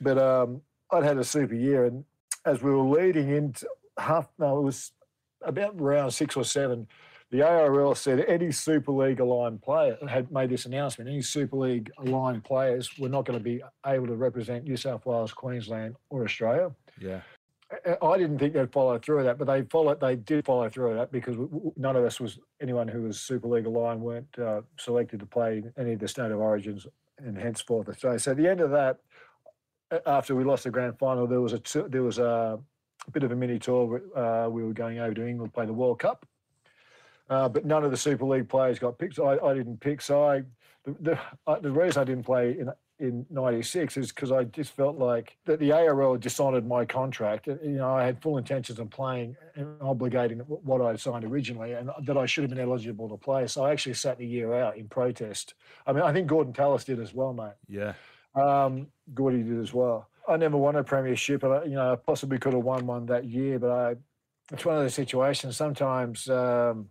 but 0.00 0.18
um, 0.18 0.62
I'd 0.90 1.04
had 1.04 1.18
a 1.18 1.24
super 1.24 1.54
year, 1.54 1.86
and 1.86 2.04
as 2.44 2.62
we 2.62 2.70
were 2.70 2.82
leading 2.82 3.30
into 3.30 3.66
half, 3.98 4.28
no, 4.38 4.58
it 4.58 4.62
was 4.62 4.92
about 5.42 5.80
round 5.80 6.12
six 6.12 6.36
or 6.36 6.44
seven. 6.44 6.86
The 7.32 7.40
ARL 7.40 7.94
said 7.94 8.20
any 8.28 8.52
Super 8.52 8.92
League 8.92 9.18
aligned 9.18 9.62
player 9.62 9.96
had 10.06 10.30
made 10.30 10.50
this 10.50 10.66
announcement. 10.66 11.08
Any 11.08 11.22
Super 11.22 11.56
League 11.56 11.90
aligned 11.96 12.44
players 12.44 12.90
were 12.98 13.08
not 13.08 13.24
going 13.24 13.38
to 13.38 13.42
be 13.42 13.62
able 13.86 14.06
to 14.06 14.16
represent 14.16 14.64
New 14.64 14.76
South 14.76 15.06
Wales, 15.06 15.32
Queensland, 15.32 15.96
or 16.10 16.24
Australia. 16.24 16.70
Yeah. 17.00 17.22
I- 18.02 18.18
didn't 18.18 18.38
think 18.38 18.52
they'd 18.52 18.70
follow 18.70 18.98
through 18.98 19.16
with 19.16 19.24
that, 19.24 19.38
but 19.38 19.46
they 19.46 19.62
followed. 19.62 19.98
They 19.98 20.14
did 20.16 20.44
follow 20.44 20.68
through 20.68 20.88
with 20.88 20.98
that 20.98 21.10
because 21.10 21.36
none 21.74 21.96
of 21.96 22.04
us 22.04 22.20
was 22.20 22.38
anyone 22.60 22.86
who 22.86 23.00
was 23.04 23.18
Super 23.18 23.48
League 23.48 23.64
aligned 23.64 24.02
weren't 24.02 24.38
uh, 24.38 24.60
selected 24.78 25.18
to 25.20 25.26
play 25.26 25.64
any 25.78 25.94
of 25.94 26.00
the 26.00 26.08
state 26.08 26.30
of 26.30 26.38
origins 26.38 26.86
and 27.16 27.38
henceforth 27.38 27.88
Australia. 27.88 28.18
So 28.18 28.32
at 28.32 28.36
the 28.36 28.46
end 28.46 28.60
of 28.60 28.70
that, 28.72 28.98
after 30.04 30.34
we 30.34 30.44
lost 30.44 30.64
the 30.64 30.70
grand 30.70 30.98
final, 30.98 31.26
there 31.26 31.40
was 31.40 31.54
a 31.54 31.88
there 31.88 32.02
was 32.02 32.18
a 32.18 32.58
bit 33.10 33.22
of 33.22 33.32
a 33.32 33.36
mini 33.36 33.58
tour. 33.58 34.02
Uh, 34.14 34.50
we 34.50 34.62
were 34.62 34.74
going 34.74 34.98
over 34.98 35.14
to 35.14 35.26
England 35.26 35.52
to 35.52 35.54
play 35.54 35.64
the 35.64 35.72
World 35.72 35.98
Cup, 35.98 36.26
uh, 37.32 37.48
but 37.48 37.64
none 37.64 37.82
of 37.82 37.90
the 37.90 37.96
Super 37.96 38.26
League 38.26 38.48
players 38.48 38.78
got 38.78 38.98
picked. 38.98 39.16
So 39.16 39.26
I, 39.26 39.50
I 39.50 39.54
didn't 39.54 39.80
pick. 39.80 40.02
So 40.02 40.24
I, 40.24 40.42
the 40.84 40.96
the, 41.00 41.18
uh, 41.46 41.58
the 41.60 41.70
reason 41.70 42.02
I 42.02 42.04
didn't 42.04 42.24
play 42.24 42.58
in 42.58 42.70
in 42.98 43.26
'96 43.30 43.96
is 43.96 44.12
because 44.12 44.30
I 44.30 44.44
just 44.44 44.76
felt 44.76 44.98
like 44.98 45.36
that 45.46 45.58
the 45.58 45.72
ARL 45.72 46.12
had 46.12 46.20
dishonoured 46.20 46.66
my 46.66 46.84
contract. 46.84 47.46
You 47.46 47.58
know, 47.62 47.94
I 47.94 48.04
had 48.04 48.20
full 48.20 48.36
intentions 48.36 48.78
of 48.78 48.90
playing 48.90 49.34
and 49.54 49.66
obligating 49.80 50.40
what 50.46 50.82
I 50.82 50.94
signed 50.96 51.24
originally, 51.24 51.72
and 51.72 51.90
that 52.04 52.18
I 52.18 52.26
should 52.26 52.42
have 52.42 52.50
been 52.50 52.60
eligible 52.60 53.08
to 53.08 53.16
play. 53.16 53.46
So 53.46 53.64
I 53.64 53.72
actually 53.72 53.94
sat 53.94 54.18
the 54.18 54.26
year 54.26 54.52
out 54.54 54.76
in 54.76 54.88
protest. 54.88 55.54
I 55.86 55.92
mean, 55.92 56.02
I 56.02 56.12
think 56.12 56.28
Gorden 56.28 56.54
Tallis 56.54 56.84
did 56.84 57.00
as 57.00 57.14
well, 57.14 57.32
mate. 57.32 57.54
Yeah. 57.66 57.94
Um, 58.34 58.88
Gordy 59.14 59.42
did 59.42 59.58
as 59.58 59.72
well. 59.72 60.08
I 60.28 60.36
never 60.36 60.56
won 60.56 60.76
a 60.76 60.84
premiership, 60.84 61.42
and 61.42 61.52
I, 61.52 61.64
you 61.64 61.74
know, 61.74 61.92
I 61.92 61.96
possibly 61.96 62.38
could 62.38 62.52
have 62.52 62.62
won 62.62 62.86
one 62.86 63.06
that 63.06 63.24
year, 63.24 63.58
but 63.58 63.70
I, 63.70 63.96
it's 64.52 64.64
one 64.64 64.76
of 64.76 64.82
those 64.82 64.94
situations. 64.94 65.56
Sometimes, 65.56 66.28
um, 66.28 66.88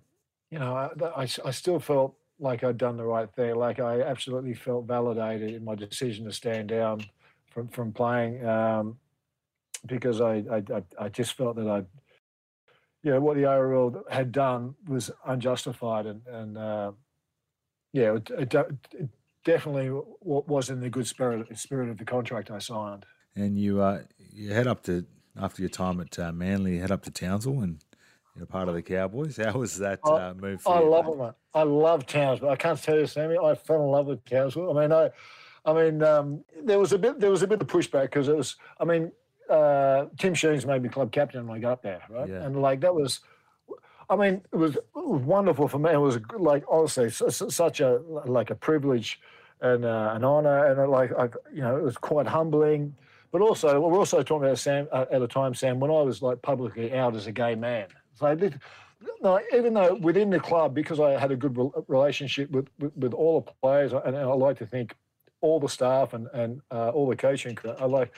you 0.52 0.60
know, 0.60 0.76
I, 0.76 1.22
I, 1.22 1.28
I 1.46 1.52
still 1.52 1.80
felt 1.80 2.16
like 2.40 2.64
I'd 2.64 2.78
done 2.78 2.98
the 2.98 3.06
right 3.06 3.30
thing. 3.36 3.56
Like 3.56 3.80
I 3.80 4.02
absolutely 4.02 4.54
felt 4.54 4.86
validated 4.86 5.54
in 5.54 5.64
my 5.64 5.76
decision 5.76 6.26
to 6.26 6.34
stand 6.34 6.70
down 6.70 7.06
from 7.50 7.70
from 7.70 7.94
playing 7.94 8.46
um, 8.46 8.98
because 9.86 10.20
I, 10.20 10.44
I 10.52 10.84
I 11.00 11.10
just 11.10 11.34
felt 11.34 11.56
that 11.56 11.68
I, 11.68 11.78
you 13.04 13.12
know, 13.12 13.22
what 13.22 13.38
the 13.38 13.46
ARL 13.46 14.04
had 14.10 14.32
done 14.32 14.76
was 14.88 15.10
unjustified, 15.26 16.06
and 16.06 16.28
and 16.28 16.58
uh, 16.58 16.92
yeah, 17.94 18.16
it, 18.16 18.30
it, 18.32 18.54
it 18.54 19.10
definitely 19.46 19.90
was 20.22 20.70
in 20.70 20.82
the 20.82 20.90
good 20.90 21.08
spirit 21.08 21.58
spirit 21.58 21.90
of 21.90 21.98
the 21.98 22.06
contract 22.06 22.52
I 22.52 22.60
signed. 22.60 23.06
And 23.36 23.58
you 23.58 23.82
uh, 23.82 24.02
you 24.18 24.52
head 24.52 24.68
up 24.68 24.84
to 24.84 25.06
after 25.40 25.62
your 25.62 25.70
time 25.70 26.02
at 26.02 26.20
uh, 26.20 26.32
Manly, 26.34 26.76
you 26.76 26.82
head 26.82 26.92
up 26.92 27.04
to 27.04 27.12
Townsville 27.12 27.62
and 27.62 27.82
you're 28.36 28.46
part 28.46 28.68
of 28.70 28.76
the 28.76 28.82
Cowboys. 28.82 29.38
How 29.44 29.54
was 29.54 29.78
that 29.80 30.00
I- 30.04 30.10
uh, 30.10 30.34
move? 30.34 30.66
I 30.68 30.80
you, 30.82 30.90
love 30.90 31.18
mate? 31.18 31.32
I 31.54 31.64
love 31.64 32.06
Townsville. 32.06 32.50
I 32.50 32.56
can't 32.56 32.82
tell 32.82 32.98
you, 32.98 33.06
Sammy. 33.08 33.38
I 33.38 33.56
fell 33.56 33.84
in 33.84 33.92
love 33.92 34.08
with 34.08 34.24
Townsville. 34.26 34.78
I 34.78 34.82
mean, 34.82 34.92
I, 34.94 35.10
I 35.66 35.74
mean, 35.74 36.02
um, 36.02 36.44
there 36.64 36.80
was 36.80 36.94
a 36.94 36.98
bit, 36.98 37.20
there 37.20 37.30
was 37.30 37.42
a 37.44 37.48
bit 37.48 37.62
of 37.62 37.68
pushback 37.68 38.04
because 38.04 38.28
it 38.30 38.36
was. 38.36 38.56
I 38.80 38.86
mean, 38.86 39.12
uh, 39.50 40.06
Tim 40.18 40.34
Sheens 40.34 40.66
made 40.66 40.82
me 40.82 40.90
club 40.90 41.12
captain 41.12 41.46
when 41.46 41.58
I 41.58 41.62
got 41.62 41.72
up 41.74 41.82
there, 41.84 42.02
right? 42.10 42.30
Yeah. 42.30 42.44
And 42.44 42.62
like 42.62 42.80
that 42.82 42.96
was, 42.96 43.20
I 44.10 44.16
mean, 44.16 44.42
it 44.54 44.56
was, 44.56 44.76
it 44.78 44.82
was 44.96 45.22
wonderful 45.24 45.68
for 45.68 45.78
me. 45.78 45.92
It 45.92 45.98
was 45.98 46.20
like 46.38 46.64
honestly 46.70 47.10
su- 47.10 47.30
su- 47.30 47.50
such 47.50 47.82
a 47.82 48.00
like 48.26 48.50
a 48.50 48.56
privilege 48.56 49.20
and 49.60 49.84
uh, 49.86 50.14
an 50.16 50.24
honour, 50.24 50.68
and 50.68 50.80
uh, 50.80 50.88
like 50.88 51.12
I, 51.18 51.26
you 51.54 51.62
know, 51.62 51.76
it 51.76 51.84
was 51.84 51.98
quite 51.98 52.28
humbling. 52.28 52.96
But 53.32 53.42
also, 53.42 53.80
we're 53.80 53.98
also 53.98 54.24
talking 54.24 54.46
about 54.46 54.58
Sam 54.60 54.88
uh, 54.92 55.06
at 55.12 55.22
a 55.22 55.28
time, 55.28 55.54
Sam, 55.54 55.80
when 55.80 55.92
I 55.92 56.02
was 56.02 56.22
like 56.22 56.42
publicly 56.42 56.94
out 56.94 57.16
as 57.16 57.28
a 57.28 57.32
gay 57.32 57.56
man. 57.56 57.88
This, 58.22 58.54
no, 59.22 59.40
even 59.54 59.74
though 59.74 59.96
within 59.96 60.30
the 60.30 60.40
club, 60.40 60.74
because 60.74 61.00
I 61.00 61.12
had 61.12 61.32
a 61.32 61.36
good 61.36 61.58
re- 61.58 61.70
relationship 61.88 62.52
with, 62.52 62.68
with, 62.80 62.96
with 62.96 63.14
all 63.14 63.42
the 63.42 63.52
players, 63.62 63.94
and 63.94 64.16
I 64.16 64.24
like 64.26 64.58
to 64.60 64.66
think 64.66 64.96
all 65.42 65.60
the 65.60 65.70
staff 65.70 66.14
and, 66.14 66.28
and 66.34 66.62
uh, 66.72 66.90
all 66.90 67.08
the 67.10 67.16
coaching, 67.16 67.58
I 67.80 67.86
like, 67.86 68.14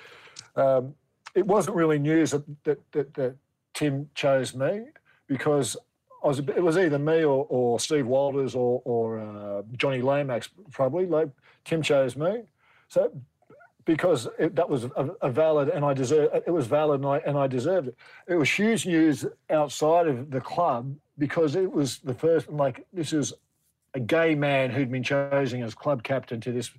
um, 0.55 0.93
it 1.35 1.45
wasn't 1.45 1.75
really 1.75 1.99
news 1.99 2.31
that, 2.31 2.43
that, 2.63 2.91
that, 2.91 3.13
that 3.13 3.35
Tim 3.73 4.09
chose 4.13 4.53
me 4.53 4.85
because 5.27 5.77
was 6.23 6.39
it 6.39 6.63
was 6.63 6.77
either 6.77 6.99
me 6.99 7.23
or, 7.23 7.45
or 7.49 7.79
Steve 7.79 8.07
Walters 8.07 8.55
or, 8.55 8.81
or 8.85 9.19
uh, 9.19 9.61
Johnny 9.77 10.01
Lomax 10.01 10.49
probably. 10.71 11.05
Like 11.05 11.29
Tim 11.65 11.81
chose 11.81 12.15
me, 12.15 12.43
so 12.87 13.11
because 13.85 14.27
it, 14.39 14.55
that 14.55 14.69
was 14.69 14.85
a, 14.85 15.09
a, 15.21 15.29
valid 15.29 15.69
and 15.69 15.83
I 15.83 15.93
deserve 15.93 16.29
it 16.33 16.51
was 16.51 16.67
valid 16.67 17.01
and 17.01 17.09
I, 17.09 17.17
and 17.19 17.37
I 17.37 17.47
deserved 17.47 17.89
it. 17.89 17.95
It 18.27 18.35
was 18.35 18.49
huge 18.49 18.85
news 18.85 19.25
outside 19.49 20.07
of 20.07 20.31
the 20.31 20.41
club 20.41 20.95
because 21.17 21.55
it 21.55 21.71
was 21.71 21.99
the 21.99 22.13
first 22.13 22.49
like 22.49 22.85
this 22.93 23.13
is 23.13 23.33
a 23.93 23.99
gay 23.99 24.35
man 24.35 24.71
who'd 24.71 24.91
been 24.91 25.03
chosen 25.03 25.61
as 25.61 25.75
club 25.75 26.03
captain 26.03 26.39
to 26.41 26.51
this 26.51 26.71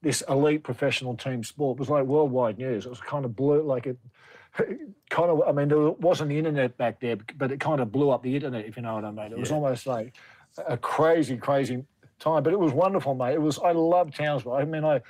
this 0.00 0.22
elite 0.28 0.62
professional 0.62 1.16
team 1.16 1.42
sport. 1.42 1.76
It 1.76 1.80
was 1.80 1.90
like 1.90 2.04
worldwide 2.04 2.58
news. 2.58 2.86
It 2.86 2.90
was 2.90 3.00
kind 3.00 3.24
of 3.24 3.34
blue 3.34 3.62
like 3.62 3.86
it 3.86 3.98
kind 5.10 5.30
of, 5.30 5.42
I 5.46 5.52
mean, 5.52 5.68
there 5.68 5.90
wasn't 5.90 6.30
the 6.30 6.38
internet 6.38 6.76
back 6.76 7.00
there, 7.00 7.16
but 7.36 7.52
it 7.52 7.60
kind 7.60 7.80
of 7.80 7.92
blew 7.92 8.10
up 8.10 8.22
the 8.22 8.34
internet, 8.34 8.66
if 8.66 8.76
you 8.76 8.82
know 8.82 8.94
what 8.94 9.04
I 9.04 9.10
mean. 9.10 9.32
It 9.32 9.38
was 9.38 9.52
almost 9.52 9.86
like 9.86 10.14
a 10.66 10.76
crazy, 10.76 11.36
crazy 11.36 11.84
time, 12.18 12.42
but 12.42 12.52
it 12.52 12.58
was 12.58 12.72
wonderful, 12.72 13.14
mate. 13.14 13.34
It 13.34 13.42
was, 13.42 13.58
I 13.58 13.72
loved 13.72 14.14
Townsville. 14.14 14.54
I 14.54 14.64
mean, 14.64 14.84
I, 14.84 15.00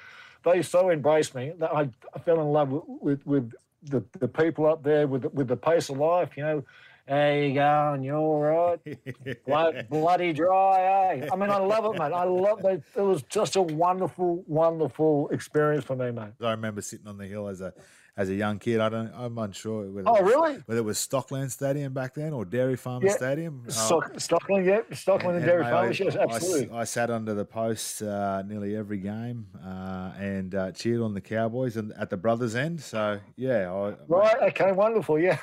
they 0.45 0.63
so 0.63 0.91
embraced 0.91 1.35
me 1.35 1.53
that 1.59 1.73
I, 1.73 1.89
I 2.15 2.19
fell 2.19 2.41
in 2.41 2.49
love 2.49 2.71
with, 2.71 2.83
with, 3.01 3.27
with 3.27 3.53
the, 3.85 4.05
the 4.19 4.29
people 4.29 4.67
up 4.67 4.83
there, 4.83 5.07
with, 5.07 5.25
with 5.33 5.49
the 5.49 5.57
pace 5.57 5.89
of 5.89 5.99
life, 5.99 6.37
you 6.37 6.43
know. 6.43 6.65
There 7.07 7.47
you 7.47 7.55
go, 7.55 7.93
and 7.95 8.05
you're 8.05 8.17
all 8.17 8.41
right. 8.41 9.45
Blood, 9.47 9.87
bloody 9.89 10.35
dry, 10.35 11.17
eh? 11.23 11.29
I 11.33 11.37
mean, 11.37 11.49
I 11.49 11.57
love 11.57 11.87
it, 11.87 11.99
mate. 11.99 12.13
I 12.13 12.25
love 12.25 12.63
it. 12.67 12.83
It 12.95 13.01
was 13.01 13.23
just 13.23 13.57
a 13.57 13.63
wonderful, 13.63 14.45
wonderful 14.47 15.31
experience 15.31 15.87
for 15.87 15.97
me, 15.97 16.11
mate. 16.11 16.35
I 16.43 16.51
remember 16.51 16.83
sitting 16.83 17.07
on 17.07 17.17
the 17.17 17.27
hill 17.27 17.49
as 17.49 17.63
a 17.63 17.73
as 18.19 18.29
a 18.29 18.35
young 18.35 18.59
kid. 18.59 18.81
I 18.81 18.89
don't. 18.89 19.11
I'm 19.15 19.39
unsure 19.39 19.89
whether. 19.91 20.09
Oh, 20.09 20.17
it 20.17 20.25
was, 20.25 20.35
really? 20.35 20.59
Whether 20.67 20.81
it 20.81 20.85
was 20.85 20.99
Stockland 20.99 21.51
Stadium 21.53 21.95
back 21.95 22.15
then 22.15 22.33
or 22.33 22.45
Dairy 22.45 22.77
Farmer 22.77 23.07
Yeah. 23.07 23.13
Stadium. 23.13 23.63
Stock, 23.69 24.13
Stockland, 24.15 24.67
yeah, 24.67 24.81
Stockland 24.91 25.37
and, 25.37 25.47
Dairy 25.47 25.63
mate, 25.63 25.71
Farmers, 25.71 26.01
I- 26.01 26.05
yes, 26.05 26.17
absolutely. 26.17 26.77
I, 26.77 26.85
sat 26.85 27.11
under 27.11 27.33
the 27.33 27.45
post 27.45 28.03
uh, 28.03 28.43
nearly 28.43 28.75
every 28.77 28.99
game 28.99 29.47
uh, 29.65 30.13
and 30.19 30.55
uh, 30.55 30.73
cheered 30.73 31.01
on 31.01 31.15
the 31.15 31.21
Cowboys 31.21 31.77
and 31.77 31.93
at 31.93 32.11
the 32.11 32.17
brothers' 32.17 32.57
end. 32.57 32.81
So 32.81 33.21
yeah, 33.37 33.73
I, 33.73 33.95
right, 34.09 34.37
okay, 34.51 34.73
wonderful, 34.73 35.19
yeah. 35.19 35.39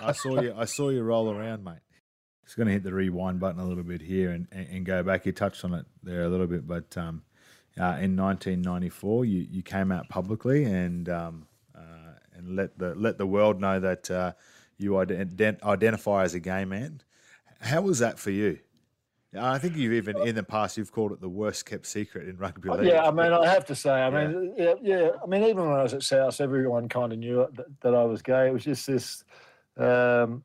I 0.00 0.12
saw 0.12 0.40
you. 0.40 0.54
I 0.56 0.64
saw 0.64 0.90
you 0.90 1.02
roll 1.02 1.30
around, 1.30 1.64
mate. 1.64 1.80
Just 2.44 2.56
going 2.56 2.66
to 2.66 2.72
hit 2.72 2.82
the 2.84 2.92
rewind 2.92 3.40
button 3.40 3.60
a 3.60 3.64
little 3.66 3.84
bit 3.84 4.00
here 4.02 4.30
and, 4.30 4.46
and, 4.52 4.68
and 4.68 4.86
go 4.86 5.02
back. 5.02 5.26
You 5.26 5.32
touched 5.32 5.64
on 5.64 5.74
it 5.74 5.86
there 6.02 6.22
a 6.22 6.28
little 6.28 6.46
bit, 6.46 6.66
but 6.66 6.96
um, 6.96 7.22
uh, 7.80 7.98
in 8.00 8.16
1994, 8.16 9.24
you, 9.24 9.46
you 9.50 9.62
came 9.62 9.90
out 9.90 10.08
publicly 10.08 10.64
and 10.64 11.08
um, 11.08 11.46
and 12.42 12.56
let 12.56 12.78
the 12.78 12.94
let 12.94 13.18
the 13.18 13.26
world 13.26 13.60
know 13.60 13.80
that 13.80 14.10
uh, 14.10 14.32
you 14.78 14.92
ident- 14.92 15.62
identify 15.62 16.24
as 16.24 16.34
a 16.34 16.40
gay 16.40 16.64
man. 16.64 17.00
How 17.60 17.82
was 17.82 18.00
that 18.00 18.18
for 18.18 18.30
you? 18.30 18.58
I 19.38 19.58
think 19.58 19.76
you've 19.76 19.94
even 19.94 20.18
in 20.26 20.34
the 20.34 20.42
past 20.42 20.76
you've 20.76 20.92
called 20.92 21.12
it 21.12 21.20
the 21.20 21.28
worst 21.28 21.64
kept 21.64 21.86
secret 21.86 22.28
in 22.28 22.36
rugby 22.36 22.68
league. 22.68 22.86
yeah, 22.86 23.06
I 23.06 23.10
mean, 23.10 23.32
I 23.32 23.48
have 23.48 23.64
to 23.66 23.74
say, 23.74 23.90
I 23.90 24.10
mean, 24.10 24.54
yeah, 24.58 24.74
yeah. 24.82 25.10
I 25.22 25.26
mean, 25.26 25.44
even 25.44 25.70
when 25.70 25.78
I 25.78 25.82
was 25.82 25.94
at 25.94 26.02
South, 26.02 26.38
everyone 26.40 26.88
kind 26.88 27.14
of 27.14 27.18
knew 27.18 27.40
it, 27.42 27.56
that, 27.56 27.66
that 27.80 27.94
I 27.94 28.04
was 28.04 28.20
gay. 28.20 28.48
It 28.48 28.52
was 28.52 28.64
just 28.64 28.86
this, 28.86 29.24
um, 29.78 30.44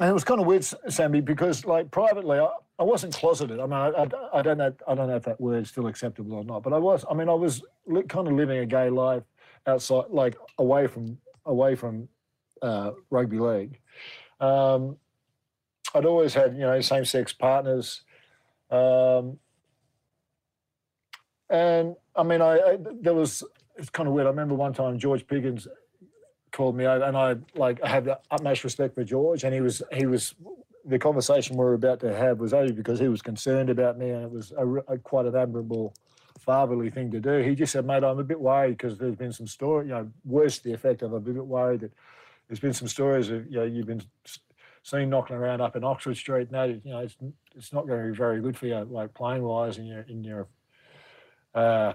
and 0.00 0.10
it 0.10 0.12
was 0.12 0.24
kind 0.24 0.40
of 0.40 0.46
weird, 0.46 0.64
Sammy, 0.64 1.20
because 1.20 1.64
like 1.64 1.92
privately, 1.92 2.40
I, 2.40 2.48
I 2.80 2.82
wasn't 2.82 3.14
closeted. 3.14 3.60
I 3.60 3.64
mean, 3.64 3.74
I, 3.74 3.88
I, 3.90 4.08
I 4.40 4.42
don't 4.42 4.58
know, 4.58 4.74
I 4.88 4.94
don't 4.96 5.06
know 5.06 5.16
if 5.16 5.24
that 5.24 5.40
word's 5.40 5.70
still 5.70 5.86
acceptable 5.86 6.34
or 6.34 6.42
not, 6.42 6.64
but 6.64 6.72
I 6.72 6.78
was. 6.78 7.04
I 7.08 7.14
mean, 7.14 7.28
I 7.28 7.34
was 7.34 7.62
li- 7.86 8.02
kind 8.02 8.26
of 8.26 8.34
living 8.34 8.58
a 8.58 8.66
gay 8.66 8.90
life 8.90 9.22
outside, 9.66 10.04
like 10.10 10.36
away 10.58 10.86
from 10.86 11.18
away 11.46 11.74
from 11.74 12.08
uh, 12.62 12.92
rugby 13.10 13.38
league. 13.38 13.80
Um, 14.40 14.96
I'd 15.94 16.06
always 16.06 16.34
had, 16.34 16.54
you 16.54 16.60
know, 16.60 16.80
same 16.80 17.04
sex 17.04 17.32
partners. 17.32 18.02
Um, 18.70 19.38
and 21.48 21.96
I 22.14 22.22
mean, 22.22 22.40
I, 22.40 22.58
I 22.58 22.78
there 23.00 23.14
was 23.14 23.42
it's 23.76 23.90
kind 23.90 24.08
of 24.08 24.14
weird. 24.14 24.26
I 24.26 24.30
remember 24.30 24.54
one 24.54 24.72
time 24.72 24.98
George 24.98 25.26
Piggins 25.26 25.66
called 26.52 26.76
me 26.76 26.86
over, 26.86 27.04
and 27.04 27.16
I 27.16 27.36
like 27.54 27.82
I 27.82 27.88
had 27.88 28.04
the 28.04 28.18
utmost 28.30 28.64
respect 28.64 28.94
for 28.94 29.04
George, 29.04 29.44
and 29.44 29.52
he 29.54 29.60
was 29.60 29.82
he 29.92 30.06
was 30.06 30.34
the 30.84 30.98
conversation 30.98 31.56
we 31.56 31.64
were 31.64 31.74
about 31.74 32.00
to 32.00 32.16
have 32.16 32.38
was 32.38 32.54
only 32.54 32.72
because 32.72 32.98
he 32.98 33.08
was 33.08 33.20
concerned 33.22 33.68
about 33.70 33.98
me, 33.98 34.10
and 34.10 34.22
it 34.24 34.30
was 34.30 34.52
a, 34.52 34.66
a- 34.92 34.98
quite 34.98 35.26
an 35.26 35.36
admirable 35.36 35.92
fatherly 36.40 36.90
thing 36.90 37.10
to 37.12 37.20
do. 37.20 37.38
He 37.38 37.54
just 37.54 37.72
said, 37.72 37.86
"Mate, 37.86 38.04
I'm 38.04 38.18
a 38.18 38.24
bit 38.24 38.40
worried 38.40 38.78
because 38.78 38.98
there's 38.98 39.16
been 39.16 39.32
some 39.32 39.46
story, 39.46 39.86
you 39.86 39.92
know, 39.92 40.10
worse 40.24 40.58
the 40.58 40.72
effect 40.72 41.02
of 41.02 41.12
a 41.12 41.20
bit 41.20 41.34
worried 41.44 41.80
that 41.80 41.92
there's 42.48 42.60
been 42.60 42.72
some 42.72 42.88
stories 42.88 43.30
of 43.30 43.46
you 43.50 43.58
know 43.58 43.64
you've 43.64 43.86
been 43.86 44.02
seen 44.82 45.10
knocking 45.10 45.36
around 45.36 45.60
up 45.60 45.76
in 45.76 45.84
Oxford 45.84 46.16
Street. 46.16 46.50
Now 46.50 46.64
you 46.64 46.80
know 46.84 47.00
it's 47.00 47.16
it's 47.54 47.72
not 47.72 47.86
going 47.86 48.02
to 48.02 48.10
be 48.10 48.16
very 48.16 48.40
good 48.40 48.56
for 48.56 48.66
you, 48.66 48.78
like 48.90 49.14
playing 49.14 49.42
wise 49.42 49.78
in 49.78 49.86
your 49.86 50.02
in 50.02 50.24
your 50.24 50.48
uh, 51.54 51.94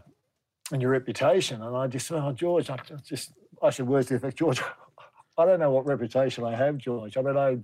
and 0.72 0.82
your 0.82 0.92
reputation. 0.92 1.62
And 1.62 1.76
I 1.76 1.88
just 1.88 2.08
said, 2.08 2.18
oh, 2.18 2.32
George, 2.32 2.70
I 2.70 2.78
just, 3.04 3.34
I 3.62 3.70
said, 3.70 3.88
words 3.88 4.10
the 4.10 4.16
effect, 4.16 4.38
George, 4.38 4.62
I 5.38 5.46
don't 5.46 5.60
know 5.60 5.72
what 5.72 5.86
reputation 5.86 6.44
I 6.44 6.56
have, 6.56 6.78
George. 6.78 7.18
I 7.18 7.22
mean, 7.22 7.38
I, 7.38 7.50
you 7.50 7.64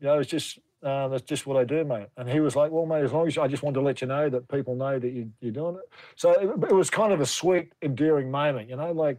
know, 0.00 0.18
it's 0.18 0.30
just, 0.30 0.58
uh, 0.82 1.08
that's 1.08 1.22
just 1.24 1.46
what 1.46 1.56
I 1.56 1.64
do, 1.64 1.84
mate. 1.84 2.08
And 2.16 2.28
he 2.28 2.40
was 2.40 2.54
like, 2.56 2.70
well, 2.70 2.86
mate, 2.86 3.02
as 3.04 3.12
long 3.12 3.26
as 3.26 3.34
you, 3.36 3.42
I 3.42 3.48
just 3.48 3.62
want 3.62 3.74
to 3.74 3.80
let 3.80 4.00
you 4.00 4.06
know 4.06 4.28
that 4.30 4.48
people 4.48 4.74
know 4.74 4.98
that 4.98 5.10
you, 5.12 5.30
you're 5.40 5.52
doing 5.52 5.76
it. 5.76 5.82
So 6.16 6.30
it, 6.32 6.70
it 6.70 6.74
was 6.74 6.90
kind 6.90 7.12
of 7.12 7.20
a 7.20 7.26
sweet, 7.26 7.72
endearing 7.82 8.30
moment, 8.30 8.68
you 8.68 8.76
know, 8.76 8.92
like, 8.92 9.18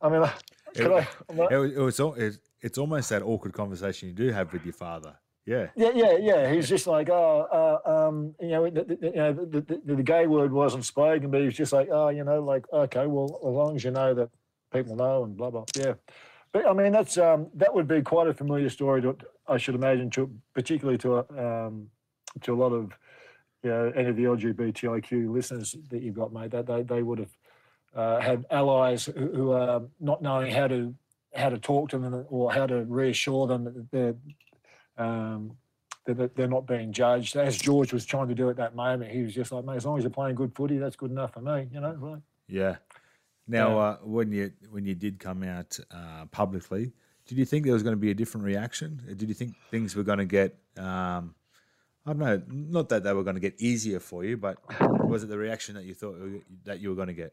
I 0.00 0.08
mean, 0.08 0.22
could 0.74 0.86
I, 0.92 1.08
like- 1.34 1.50
It, 1.52 1.56
was, 1.56 1.98
it 1.98 2.02
was 2.02 2.18
it's, 2.18 2.38
it's 2.60 2.78
almost 2.78 3.10
that 3.10 3.22
awkward 3.22 3.52
conversation 3.52 4.08
you 4.08 4.14
do 4.14 4.30
have 4.30 4.52
with 4.52 4.64
your 4.64 4.74
father. 4.74 5.14
Yeah. 5.44 5.68
Yeah, 5.74 5.90
yeah, 5.94 6.16
yeah. 6.18 6.52
He's 6.52 6.68
just 6.68 6.86
like, 6.86 7.10
oh, 7.10 7.80
uh, 7.84 7.90
um, 8.08 8.34
you 8.40 8.48
know, 8.50 8.70
the, 8.70 8.84
the, 8.84 8.98
you 9.02 9.12
know, 9.16 9.32
the, 9.32 9.60
the, 9.60 9.94
the 9.96 10.02
gay 10.02 10.26
word 10.28 10.52
wasn't 10.52 10.84
spoken, 10.84 11.30
but 11.30 11.40
he 11.40 11.46
was 11.46 11.54
just 11.54 11.72
like, 11.72 11.88
oh, 11.90 12.10
you 12.10 12.22
know, 12.22 12.40
like, 12.40 12.64
okay, 12.72 13.06
well, 13.08 13.40
as 13.42 13.52
long 13.52 13.74
as 13.74 13.82
you 13.82 13.90
know 13.90 14.14
that 14.14 14.30
people 14.72 14.94
know 14.94 15.24
and 15.24 15.36
blah 15.36 15.50
blah. 15.50 15.64
Yeah, 15.76 15.94
but 16.52 16.66
I 16.66 16.72
mean, 16.72 16.92
that's 16.92 17.18
um, 17.18 17.48
that 17.54 17.74
would 17.74 17.88
be 17.88 18.02
quite 18.02 18.28
a 18.28 18.32
familiar 18.34 18.70
story 18.70 19.02
to, 19.02 19.16
I 19.48 19.56
should 19.58 19.74
imagine, 19.74 20.10
to 20.10 20.30
particularly 20.54 20.98
to 20.98 21.16
a, 21.18 21.66
um, 21.66 21.88
to 22.42 22.54
a 22.54 22.56
lot 22.56 22.72
of, 22.72 22.92
you 23.62 23.70
know, 23.70 23.92
any 23.96 24.08
of 24.08 24.16
the 24.16 24.24
LGBTIQ 24.24 25.32
listeners 25.32 25.76
that 25.90 26.02
you've 26.02 26.14
got, 26.14 26.32
mate. 26.32 26.50
That 26.52 26.66
they 26.66 26.82
they 26.82 27.02
would 27.02 27.18
have 27.18 27.36
uh, 27.94 28.20
had 28.20 28.44
allies 28.50 29.06
who, 29.06 29.12
who 29.32 29.52
are 29.52 29.82
not 30.00 30.22
knowing 30.22 30.52
how 30.52 30.68
to 30.68 30.94
how 31.34 31.48
to 31.48 31.58
talk 31.58 31.88
to 31.90 31.98
them 31.98 32.26
or 32.28 32.52
how 32.52 32.66
to 32.66 32.84
reassure 32.84 33.46
them 33.46 33.64
that 33.64 33.90
they're 33.90 34.14
um, 34.98 35.56
that 36.06 36.34
they're 36.34 36.48
not 36.48 36.66
being 36.66 36.92
judged. 36.92 37.36
As 37.36 37.56
George 37.58 37.92
was 37.92 38.04
trying 38.04 38.28
to 38.28 38.34
do 38.34 38.50
at 38.50 38.56
that 38.56 38.74
moment, 38.74 39.12
he 39.12 39.22
was 39.22 39.34
just 39.34 39.52
like, 39.52 39.64
mate, 39.64 39.76
as 39.76 39.86
long 39.86 39.96
as 39.98 40.04
you're 40.04 40.10
playing 40.10 40.34
good 40.34 40.54
footy, 40.54 40.78
that's 40.78 40.96
good 40.96 41.10
enough 41.10 41.32
for 41.32 41.40
me. 41.40 41.68
You 41.72 41.80
know, 41.80 41.96
like, 42.00 42.20
Yeah. 42.48 42.76
Now, 43.46 43.70
Yeah. 43.70 43.76
uh, 43.82 43.96
when 44.02 44.32
you 44.32 44.52
when 44.70 44.84
you 44.84 44.94
did 44.94 45.18
come 45.18 45.42
out 45.42 45.78
uh, 45.90 46.26
publicly, 46.26 46.92
did 47.26 47.38
you 47.38 47.44
think 47.44 47.64
there 47.64 47.74
was 47.74 47.82
going 47.82 47.94
to 47.94 48.00
be 48.00 48.10
a 48.10 48.14
different 48.14 48.44
reaction? 48.44 49.00
Did 49.16 49.28
you 49.28 49.34
think 49.34 49.54
things 49.70 49.94
were 49.94 50.02
going 50.02 50.18
to 50.18 50.24
get? 50.24 50.56
Um, 50.76 51.34
I 52.04 52.12
don't 52.12 52.18
know. 52.18 52.42
Not 52.48 52.88
that 52.88 53.04
they 53.04 53.12
were 53.12 53.22
going 53.22 53.36
to 53.36 53.40
get 53.40 53.60
easier 53.60 54.00
for 54.00 54.24
you, 54.24 54.36
but 54.36 54.58
was 55.06 55.22
it 55.22 55.28
the 55.28 55.38
reaction 55.38 55.76
that 55.76 55.84
you 55.84 55.94
thought 55.94 56.16
that 56.64 56.80
you 56.80 56.88
were 56.88 56.96
going 56.96 57.08
to 57.08 57.14
get? 57.14 57.32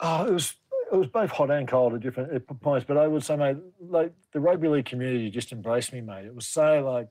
oh, 0.00 0.26
it 0.26 0.32
was 0.32 0.54
it 0.92 0.96
was 0.96 1.08
both 1.08 1.30
hot 1.30 1.50
and 1.50 1.66
cold 1.66 1.94
at 1.94 2.00
different 2.00 2.32
at 2.32 2.60
points. 2.60 2.84
But 2.86 2.98
I 2.98 3.08
would 3.08 3.24
say, 3.24 3.36
mate, 3.36 3.56
like 3.80 4.12
the 4.32 4.40
rugby 4.40 4.68
league 4.68 4.84
community 4.84 5.30
just 5.30 5.52
embraced 5.52 5.92
me, 5.92 6.00
mate. 6.00 6.26
It 6.26 6.34
was 6.34 6.46
so 6.46 6.84
like 6.84 7.08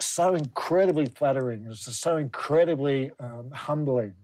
so 0.00 0.34
incredibly 0.34 1.06
flattering. 1.06 1.64
It 1.64 1.68
was 1.68 1.80
so 1.80 2.16
incredibly 2.16 3.10
um, 3.20 3.50
humbling. 3.52 4.14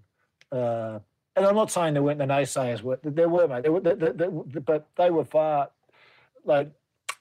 Uh, 0.50 1.00
and 1.36 1.46
I'm 1.46 1.54
not 1.54 1.70
saying 1.70 1.94
there 1.94 2.02
weren't 2.02 2.18
the 2.18 2.24
naysayers. 2.24 2.82
Were 2.82 2.98
there 3.02 3.28
were, 3.28 3.46
mate. 3.46 3.62
There 3.62 3.72
were, 3.72 3.80
but 3.80 4.88
they 4.96 5.10
were 5.10 5.24
far 5.24 5.70
like 6.44 6.70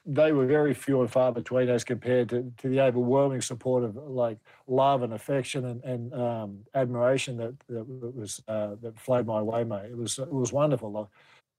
they 0.06 0.32
were 0.32 0.46
very 0.46 0.72
few 0.72 1.00
and 1.02 1.10
far 1.10 1.30
between 1.30 1.68
as 1.68 1.84
compared 1.84 2.28
to, 2.30 2.52
to 2.58 2.68
the 2.68 2.80
overwhelming 2.80 3.40
support 3.40 3.84
of 3.84 3.96
like 3.96 4.38
love 4.66 5.02
and 5.02 5.12
affection 5.12 5.66
and, 5.66 5.84
and 5.84 6.14
um, 6.14 6.58
admiration 6.74 7.36
that, 7.36 7.54
that 7.68 7.84
was 7.86 8.42
uh, 8.48 8.76
that 8.82 8.98
flowed 8.98 9.26
my 9.26 9.42
way, 9.42 9.62
mate. 9.62 9.90
It 9.90 9.96
was 9.96 10.18
it 10.18 10.32
was 10.32 10.52
wonderful. 10.52 10.90
Like, 10.90 11.06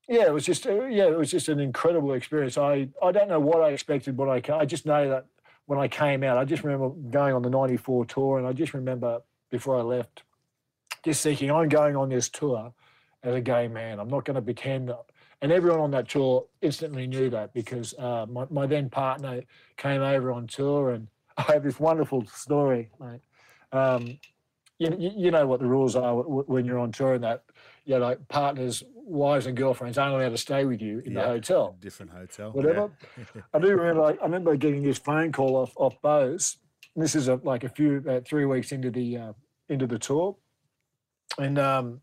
yeah, 0.08 0.26
it 0.26 0.34
was 0.34 0.44
just 0.44 0.66
uh, 0.66 0.86
yeah, 0.86 1.06
it 1.06 1.16
was 1.16 1.30
just 1.30 1.48
an 1.48 1.60
incredible 1.60 2.14
experience. 2.14 2.58
I 2.58 2.88
I 3.02 3.12
don't 3.12 3.28
know 3.28 3.40
what 3.40 3.62
I 3.62 3.70
expected 3.70 4.16
when 4.16 4.28
I 4.28 4.42
I 4.54 4.64
just 4.64 4.86
know 4.86 5.08
that 5.08 5.26
when 5.66 5.78
I 5.78 5.86
came 5.86 6.24
out, 6.24 6.36
I 6.36 6.44
just 6.44 6.64
remember 6.64 6.88
going 6.88 7.34
on 7.34 7.42
the 7.42 7.50
'94 7.50 8.06
tour, 8.06 8.38
and 8.38 8.46
I 8.46 8.52
just 8.52 8.74
remember 8.74 9.22
before 9.50 9.78
I 9.78 9.82
left, 9.82 10.24
just 11.04 11.22
thinking 11.22 11.50
I'm 11.50 11.68
going 11.68 11.94
on 11.94 12.08
this 12.08 12.28
tour 12.28 12.72
as 13.22 13.34
a 13.36 13.40
gay 13.40 13.68
man. 13.68 14.00
I'm 14.00 14.08
not 14.08 14.24
going 14.24 14.34
to 14.34 14.42
pretend. 14.42 14.88
that- 14.88 15.04
And 15.42 15.50
everyone 15.52 15.80
on 15.80 15.90
that 15.90 16.08
tour 16.08 16.46
instantly 16.62 17.06
knew 17.06 17.28
that 17.30 17.52
because 17.52 17.94
uh, 17.98 18.26
my, 18.30 18.46
my 18.48 18.66
then 18.66 18.88
partner 18.88 19.42
came 19.76 20.00
over 20.00 20.32
on 20.32 20.46
tour, 20.46 20.90
and 20.90 21.08
I 21.36 21.52
have 21.52 21.64
this 21.64 21.78
wonderful 21.80 22.24
story, 22.26 22.90
mate. 23.00 23.20
Um, 23.72 24.18
you, 24.78 25.12
you 25.16 25.30
know 25.30 25.46
what 25.46 25.60
the 25.60 25.66
rules 25.66 25.94
are 25.96 26.14
when 26.14 26.64
you're 26.64 26.78
on 26.78 26.90
tour 26.92 27.14
and 27.14 27.24
that, 27.24 27.44
you 27.84 27.94
know, 27.94 28.00
like 28.00 28.26
partners, 28.28 28.82
wives 28.94 29.46
and 29.46 29.56
girlfriends 29.56 29.98
aren't 29.98 30.14
allowed 30.14 30.30
to 30.30 30.38
stay 30.38 30.64
with 30.64 30.80
you 30.80 31.00
in 31.04 31.14
the 31.14 31.22
hotel 31.22 31.76
Different 31.80 32.12
hotel. 32.12 32.50
whatever. 32.52 32.90
I 33.54 33.58
do 33.58 33.68
remember. 33.68 34.02
I, 34.02 34.10
I 34.12 34.24
remember 34.24 34.56
getting 34.56 34.82
this 34.82 34.98
phone 34.98 35.30
call 35.32 35.56
off 35.56 35.72
off 35.76 36.00
Bose. 36.02 36.56
And 36.94 37.02
this 37.02 37.14
is 37.14 37.28
a, 37.28 37.36
like 37.42 37.64
a 37.64 37.68
few 37.68 38.04
uh, 38.08 38.20
three 38.26 38.44
weeks 38.44 38.70
into 38.72 38.90
the 38.90 39.16
uh, 39.16 39.32
into 39.68 39.86
the 39.86 39.98
tour, 39.98 40.36
and 41.38 41.58
um, 41.58 42.00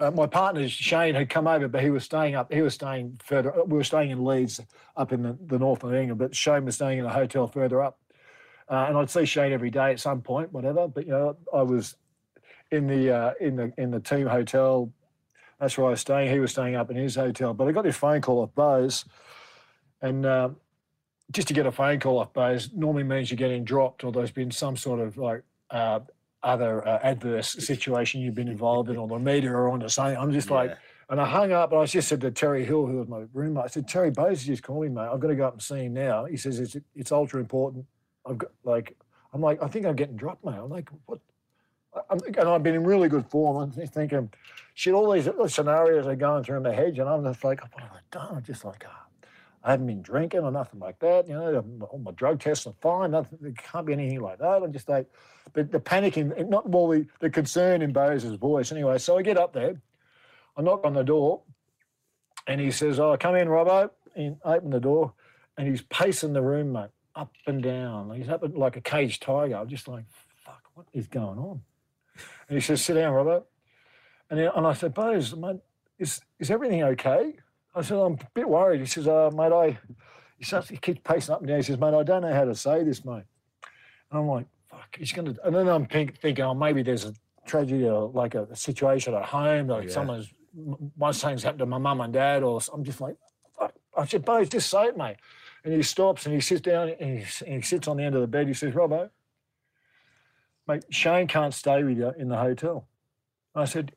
uh, 0.00 0.10
my 0.10 0.26
partner 0.26 0.68
Shane 0.68 1.14
had 1.14 1.30
come 1.30 1.46
over, 1.46 1.68
but 1.68 1.82
he 1.82 1.90
was 1.90 2.04
staying 2.04 2.34
up. 2.34 2.52
He 2.52 2.62
was 2.62 2.74
staying 2.74 3.20
further. 3.24 3.52
We 3.64 3.76
were 3.76 3.84
staying 3.84 4.10
in 4.10 4.24
Leeds, 4.24 4.60
up 4.96 5.12
in 5.12 5.22
the, 5.22 5.38
the 5.46 5.58
north 5.58 5.84
of 5.84 5.94
England, 5.94 6.18
but 6.18 6.34
Shane 6.34 6.64
was 6.64 6.74
staying 6.76 6.98
in 6.98 7.04
a 7.04 7.12
hotel 7.12 7.46
further 7.46 7.82
up. 7.82 7.98
Uh, 8.68 8.86
and 8.88 8.96
I'd 8.96 9.10
see 9.10 9.24
Shane 9.24 9.52
every 9.52 9.70
day 9.70 9.90
at 9.92 10.00
some 10.00 10.20
point, 10.20 10.52
whatever. 10.52 10.88
But 10.88 11.06
you 11.06 11.12
know, 11.12 11.36
I 11.52 11.62
was 11.62 11.96
in 12.70 12.86
the 12.86 13.10
uh, 13.10 13.32
in 13.40 13.56
the 13.56 13.72
in 13.78 13.90
the 13.90 14.00
team 14.00 14.26
hotel. 14.26 14.92
That's 15.60 15.78
where 15.78 15.86
I 15.86 15.90
was 15.90 16.00
staying. 16.00 16.30
He 16.32 16.40
was 16.40 16.50
staying 16.50 16.74
up 16.74 16.90
in 16.90 16.96
his 16.96 17.14
hotel. 17.14 17.54
But 17.54 17.68
I 17.68 17.72
got 17.72 17.84
this 17.84 17.96
phone 17.96 18.20
call 18.20 18.42
off 18.42 18.54
Bose, 18.54 19.04
and 20.02 20.26
uh, 20.26 20.50
just 21.30 21.48
to 21.48 21.54
get 21.54 21.66
a 21.66 21.72
phone 21.72 22.00
call 22.00 22.18
off 22.18 22.32
Bose 22.32 22.70
normally 22.74 23.04
means 23.04 23.30
you're 23.30 23.36
getting 23.36 23.64
dropped, 23.64 24.02
or 24.02 24.10
there's 24.10 24.32
been 24.32 24.50
some 24.50 24.76
sort 24.76 24.98
of 24.98 25.16
like 25.16 25.42
uh, 25.70 26.00
other 26.44 26.86
uh, 26.86 26.98
adverse 27.02 27.52
situation 27.52 28.20
you've 28.20 28.34
been 28.34 28.48
involved 28.48 28.90
in, 28.90 28.96
or 28.96 29.08
the 29.08 29.18
media 29.18 29.50
or 29.50 29.70
on 29.70 29.80
the 29.80 29.88
same. 29.88 30.16
I'm 30.16 30.32
just 30.32 30.50
like, 30.50 30.76
and 31.10 31.20
I 31.20 31.26
hung 31.26 31.52
up, 31.52 31.72
and 31.72 31.80
I 31.80 31.84
just 31.86 32.08
said 32.08 32.20
to 32.22 32.30
Terry 32.30 32.64
Hill, 32.64 32.86
who 32.86 32.98
was 32.98 33.08
my 33.08 33.24
roommate, 33.32 33.64
I 33.64 33.66
said, 33.66 33.86
Terry 33.86 34.10
Bose 34.10 34.40
is 34.40 34.46
just 34.46 34.62
calling 34.62 34.94
me, 34.94 35.00
mate. 35.00 35.08
I've 35.12 35.20
got 35.20 35.28
to 35.28 35.34
go 35.34 35.46
up 35.46 35.54
and 35.54 35.62
see 35.62 35.84
him 35.84 35.94
now. 35.94 36.24
He 36.24 36.36
says 36.36 36.60
it's 36.60 36.76
it's 36.94 37.12
ultra 37.12 37.40
important. 37.40 37.84
I've 38.26 38.38
got 38.38 38.50
like, 38.64 38.96
I'm 39.32 39.40
like, 39.40 39.62
I 39.62 39.68
think 39.68 39.86
I'm 39.86 39.96
getting 39.96 40.16
dropped, 40.16 40.44
mate. 40.44 40.54
I'm 40.54 40.70
like, 40.70 40.88
what? 41.06 41.18
I'm, 42.10 42.18
and 42.26 42.48
I've 42.48 42.62
been 42.62 42.74
in 42.74 42.84
really 42.84 43.08
good 43.08 43.26
form. 43.26 43.56
I'm 43.56 43.70
thinking, 43.70 44.30
shit, 44.74 44.94
all 44.94 45.10
these 45.12 45.28
scenarios 45.48 46.06
are 46.06 46.16
going 46.16 46.42
through 46.42 46.60
my 46.60 46.74
head, 46.74 46.98
and 46.98 47.08
I'm 47.08 47.22
just 47.24 47.44
like, 47.44 47.60
what 47.62 47.82
have 47.82 47.92
I 47.92 48.00
done? 48.10 48.36
I'm 48.36 48.42
just 48.42 48.64
like, 48.64 48.84
ah, 48.88 49.03
I 49.64 49.70
haven't 49.70 49.86
been 49.86 50.02
drinking 50.02 50.40
or 50.40 50.52
nothing 50.52 50.78
like 50.78 50.98
that. 50.98 51.26
You 51.26 51.34
know, 51.34 51.86
all 51.90 51.98
my 51.98 52.10
drug 52.12 52.38
tests 52.38 52.66
are 52.66 52.74
fine. 52.82 53.12
Nothing, 53.12 53.38
there 53.40 53.52
can't 53.52 53.86
be 53.86 53.94
anything 53.94 54.20
like 54.20 54.38
that. 54.38 54.62
I'm 54.62 54.72
just 54.72 54.90
like, 54.90 55.06
but 55.54 55.72
the 55.72 55.80
panicking, 55.80 56.48
not 56.50 56.68
well, 56.68 56.88
the, 56.88 57.06
the 57.20 57.30
concern 57.30 57.80
in 57.80 57.90
Bose's 57.90 58.34
voice. 58.34 58.72
Anyway, 58.72 58.98
so 58.98 59.16
I 59.16 59.22
get 59.22 59.38
up 59.38 59.54
there, 59.54 59.80
I 60.56 60.62
knock 60.62 60.84
on 60.84 60.92
the 60.92 61.02
door, 61.02 61.42
and 62.46 62.60
he 62.60 62.70
says, 62.70 63.00
"Oh, 63.00 63.16
come 63.18 63.36
in, 63.36 63.48
Robbo." 63.48 63.90
And 64.16 64.36
open 64.44 64.70
the 64.70 64.78
door, 64.78 65.12
and 65.56 65.66
he's 65.66 65.82
pacing 65.82 66.34
the 66.34 66.42
room, 66.42 66.72
mate, 66.72 66.90
up 67.16 67.32
and 67.46 67.62
down. 67.62 68.14
He's 68.14 68.28
up 68.28 68.44
like 68.54 68.76
a 68.76 68.80
caged 68.80 69.22
tiger. 69.22 69.56
I'm 69.56 69.68
just 69.68 69.88
like, 69.88 70.04
fuck, 70.44 70.62
what 70.74 70.86
is 70.92 71.08
going 71.08 71.38
on? 71.38 71.62
And 72.48 72.56
he 72.56 72.60
says, 72.60 72.82
"Sit 72.82 72.94
down, 72.94 73.12
Robbo." 73.12 73.44
And, 74.30 74.38
he, 74.38 74.46
and 74.46 74.66
I 74.66 74.74
said, 74.74 74.94
"Bose, 74.94 75.34
mate, 75.34 75.56
is 75.98 76.20
is 76.38 76.50
everything 76.50 76.82
okay?" 76.82 77.34
I 77.74 77.82
said, 77.82 77.98
"I'm 77.98 78.14
a 78.14 78.18
bit 78.34 78.48
worried." 78.48 78.80
He 78.80 78.86
says, 78.86 79.08
"Uh, 79.08 79.30
mate, 79.34 79.52
I." 79.52 79.78
He 80.38 80.44
starts, 80.44 80.68
he 80.68 80.76
keeps 80.76 81.00
pacing 81.04 81.32
up 81.34 81.40
and 81.40 81.48
down. 81.48 81.56
He 81.58 81.62
says, 81.62 81.78
"Mate, 81.78 81.94
I 81.94 82.02
don't 82.02 82.22
know 82.22 82.32
how 82.32 82.44
to 82.44 82.54
say 82.54 82.82
this, 82.84 83.04
mate." 83.04 83.24
And 84.10 84.20
I'm 84.20 84.26
like, 84.26 84.46
"Fuck, 84.70 84.96
he's 84.98 85.12
gonna." 85.12 85.34
And 85.44 85.54
then 85.54 85.68
I'm 85.68 85.86
think, 85.86 86.18
thinking, 86.18 86.44
"Oh, 86.44 86.54
maybe 86.54 86.82
there's 86.82 87.04
a 87.04 87.14
tragedy 87.46 87.88
or 87.88 88.08
like 88.10 88.34
a, 88.34 88.44
a 88.44 88.56
situation 88.56 89.14
at 89.14 89.24
home, 89.24 89.68
like 89.68 89.84
Yeah. 89.84 89.90
someone's 89.90 90.32
one 90.54 91.12
thing's 91.12 91.42
happened 91.42 91.58
to 91.60 91.66
my 91.66 91.78
mum 91.78 92.00
and 92.00 92.12
dad, 92.12 92.42
or 92.42 92.60
I'm 92.72 92.84
just 92.84 93.00
like, 93.00 93.16
Fuck. 93.58 93.74
I 93.96 94.06
said, 94.06 94.24
Bose, 94.24 94.48
just 94.48 94.70
say 94.70 94.86
it, 94.86 94.96
mate. 94.96 95.16
And 95.64 95.72
he 95.74 95.82
stops 95.82 96.26
and 96.26 96.34
he 96.34 96.40
sits 96.40 96.60
down 96.60 96.90
and 97.00 97.18
he, 97.20 97.44
and 97.46 97.56
he 97.56 97.62
sits 97.62 97.88
on 97.88 97.96
the 97.96 98.02
end 98.04 98.14
of 98.14 98.20
the 98.20 98.26
bed. 98.26 98.46
He 98.46 98.54
says, 98.54 98.74
Robbo, 98.74 99.10
mate, 100.68 100.84
Shane 100.90 101.26
can't 101.26 101.54
stay 101.54 101.82
with 101.82 101.98
you 101.98 102.12
in 102.18 102.28
the 102.28 102.36
hotel. 102.36 102.86
I 103.54 103.64
said, 103.64 103.92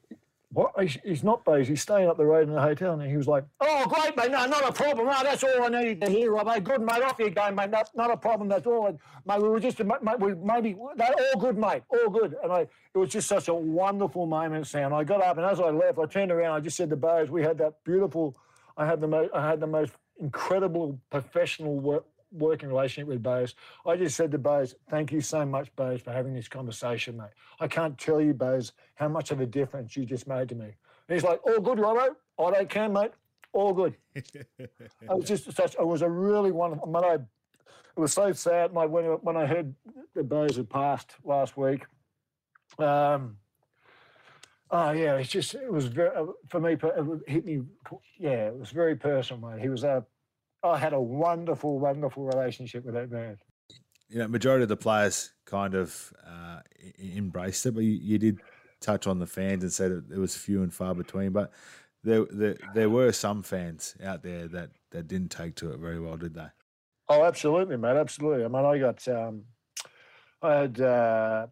what? 0.51 0.71
He's, 1.03 1.23
not 1.23 1.43
Bose. 1.43 1.67
He's 1.67 1.81
staying 1.81 2.07
up 2.07 2.17
the 2.17 2.25
road 2.25 2.47
in 2.47 2.53
the 2.53 2.61
hotel. 2.61 2.93
And 2.93 3.09
he 3.09 3.17
was 3.17 3.27
like, 3.27 3.43
oh, 3.59 3.85
great, 3.87 4.15
mate. 4.15 4.31
No, 4.31 4.45
not 4.45 4.67
a 4.67 4.71
problem. 4.71 5.07
No, 5.07 5.23
that's 5.23 5.43
all 5.43 5.63
I 5.63 5.67
needed 5.67 6.01
to 6.01 6.09
hear, 6.09 6.31
Robbo. 6.31 6.63
Good, 6.63 6.81
mate. 6.81 7.03
Off 7.03 7.19
you 7.19 7.29
go, 7.29 7.51
mate. 7.51 7.69
Not, 7.69 7.89
not 7.95 8.11
a 8.11 8.17
problem. 8.17 8.47
That's 8.47 8.65
all. 8.65 8.87
And, 8.87 8.99
mate, 9.25 9.41
we 9.41 9.49
were 9.49 9.59
just, 9.59 9.79
mate, 9.79 10.19
we 10.19 10.35
maybe, 10.35 10.75
all 10.75 11.39
good, 11.39 11.57
mate. 11.57 11.83
All 11.89 12.09
good. 12.09 12.35
And 12.41 12.51
I, 12.51 12.61
it 12.61 12.97
was 12.97 13.09
just 13.09 13.27
such 13.27 13.49
a 13.49 13.53
wonderful 13.53 14.25
moment, 14.25 14.67
Sam. 14.67 14.93
I 14.93 15.03
got 15.03 15.21
up 15.21 15.37
and 15.37 15.45
as 15.45 15.59
I 15.59 15.69
left, 15.69 15.99
I 15.99 16.05
turned 16.05 16.31
around. 16.31 16.55
I 16.55 16.59
just 16.61 16.77
said 16.77 16.89
to 16.91 16.95
Bose, 16.95 17.29
we 17.29 17.43
had 17.43 17.57
that 17.57 17.83
beautiful, 17.83 18.37
I 18.77 18.85
had 18.85 19.01
the 19.01 19.07
most, 19.07 19.31
I 19.33 19.47
had 19.47 19.59
the 19.59 19.67
most 19.67 19.91
incredible 20.19 20.99
professional 21.09 21.77
work, 21.79 22.05
working 22.31 22.69
relationship 22.69 23.07
with 23.07 23.23
Bose. 23.23 23.55
I 23.85 23.95
just 23.95 24.15
said 24.15 24.31
to 24.31 24.37
Bose, 24.37 24.75
thank 24.89 25.11
you 25.11 25.21
so 25.21 25.45
much, 25.45 25.73
Bose, 25.75 26.01
for 26.01 26.11
having 26.11 26.33
this 26.33 26.47
conversation, 26.47 27.17
mate. 27.17 27.29
I 27.59 27.67
can't 27.67 27.97
tell 27.97 28.21
you, 28.21 28.33
Bose, 28.33 28.73
how 28.95 29.07
much 29.07 29.31
of 29.31 29.39
a 29.39 29.45
difference 29.45 29.95
you 29.95 30.05
just 30.05 30.27
made 30.27 30.49
to 30.49 30.55
me. 30.55 30.65
And 30.65 31.15
he's 31.15 31.23
like, 31.23 31.39
all 31.45 31.59
good, 31.59 31.77
Robbo. 31.77 32.15
I 32.39 32.51
don't 32.51 32.69
care, 32.69 32.89
mate. 32.89 33.11
All 33.53 33.73
good. 33.73 33.95
It 34.13 34.27
was 35.07 35.25
just 35.25 35.51
such. 35.53 35.75
It 35.75 35.85
was 35.85 36.01
a 36.01 36.09
really 36.09 36.51
wonderful. 36.51 36.91
When 36.91 37.03
I, 37.03 37.13
it 37.13 37.21
was 37.99 38.13
so 38.13 38.31
sad. 38.33 38.73
My 38.73 38.85
when 38.85 39.05
when 39.05 39.37
I 39.37 39.45
heard 39.45 39.73
that 40.13 40.29
Bose 40.29 40.57
had 40.57 40.69
passed 40.69 41.15
last 41.23 41.57
week. 41.57 41.85
Um. 42.77 43.37
Oh 44.69 44.91
yeah, 44.91 45.15
it's 45.15 45.29
just 45.29 45.55
it 45.55 45.71
was 45.71 45.85
very 45.85 46.15
uh, 46.15 46.25
for 46.49 46.59
me. 46.59 46.73
It 46.73 47.21
hit 47.25 47.45
me. 47.45 47.61
Yeah, 48.19 48.47
it 48.47 48.59
was 48.59 48.69
very 48.69 48.95
personal, 48.95 49.49
mate. 49.49 49.61
He 49.61 49.69
was 49.69 49.83
a. 49.83 50.05
I 50.63 50.77
had 50.77 50.93
a 50.93 51.01
wonderful, 51.01 51.79
wonderful 51.79 52.23
relationship 52.23 52.85
with 52.85 52.95
that 52.95 53.11
man. 53.11 53.37
you 54.09 54.19
know, 54.19 54.27
majority 54.27 54.63
of 54.63 54.69
the 54.69 54.77
players 54.77 55.33
kind 55.45 55.75
of 55.75 56.13
uh, 56.25 56.59
embraced 56.99 57.65
it, 57.65 57.73
but 57.73 57.83
you, 57.83 57.91
you 57.91 58.17
did 58.17 58.39
touch 58.79 59.07
on 59.07 59.19
the 59.19 59.27
fans 59.27 59.63
and 59.63 59.71
said 59.73 59.91
it 59.91 60.17
was 60.17 60.35
few 60.35 60.63
and 60.63 60.73
far 60.73 60.95
between. 60.95 61.31
But 61.31 61.51
there, 62.03 62.25
there, 62.31 62.57
there 62.73 62.89
were 62.89 63.11
some 63.11 63.43
fans 63.43 63.95
out 64.03 64.23
there 64.23 64.47
that, 64.47 64.71
that 64.91 65.07
didn't 65.07 65.31
take 65.31 65.55
to 65.55 65.71
it 65.71 65.79
very 65.79 65.99
well, 65.99 66.17
did 66.17 66.33
they? 66.33 66.47
Oh, 67.09 67.23
absolutely, 67.23 67.77
mate. 67.77 67.97
Absolutely. 67.97 68.45
I 68.45 68.47
mean, 68.47 68.65
I 68.65 68.77
got, 68.77 69.07
um, 69.07 69.43
I 70.41 70.53
had, 70.53 70.81
uh, 70.81 71.47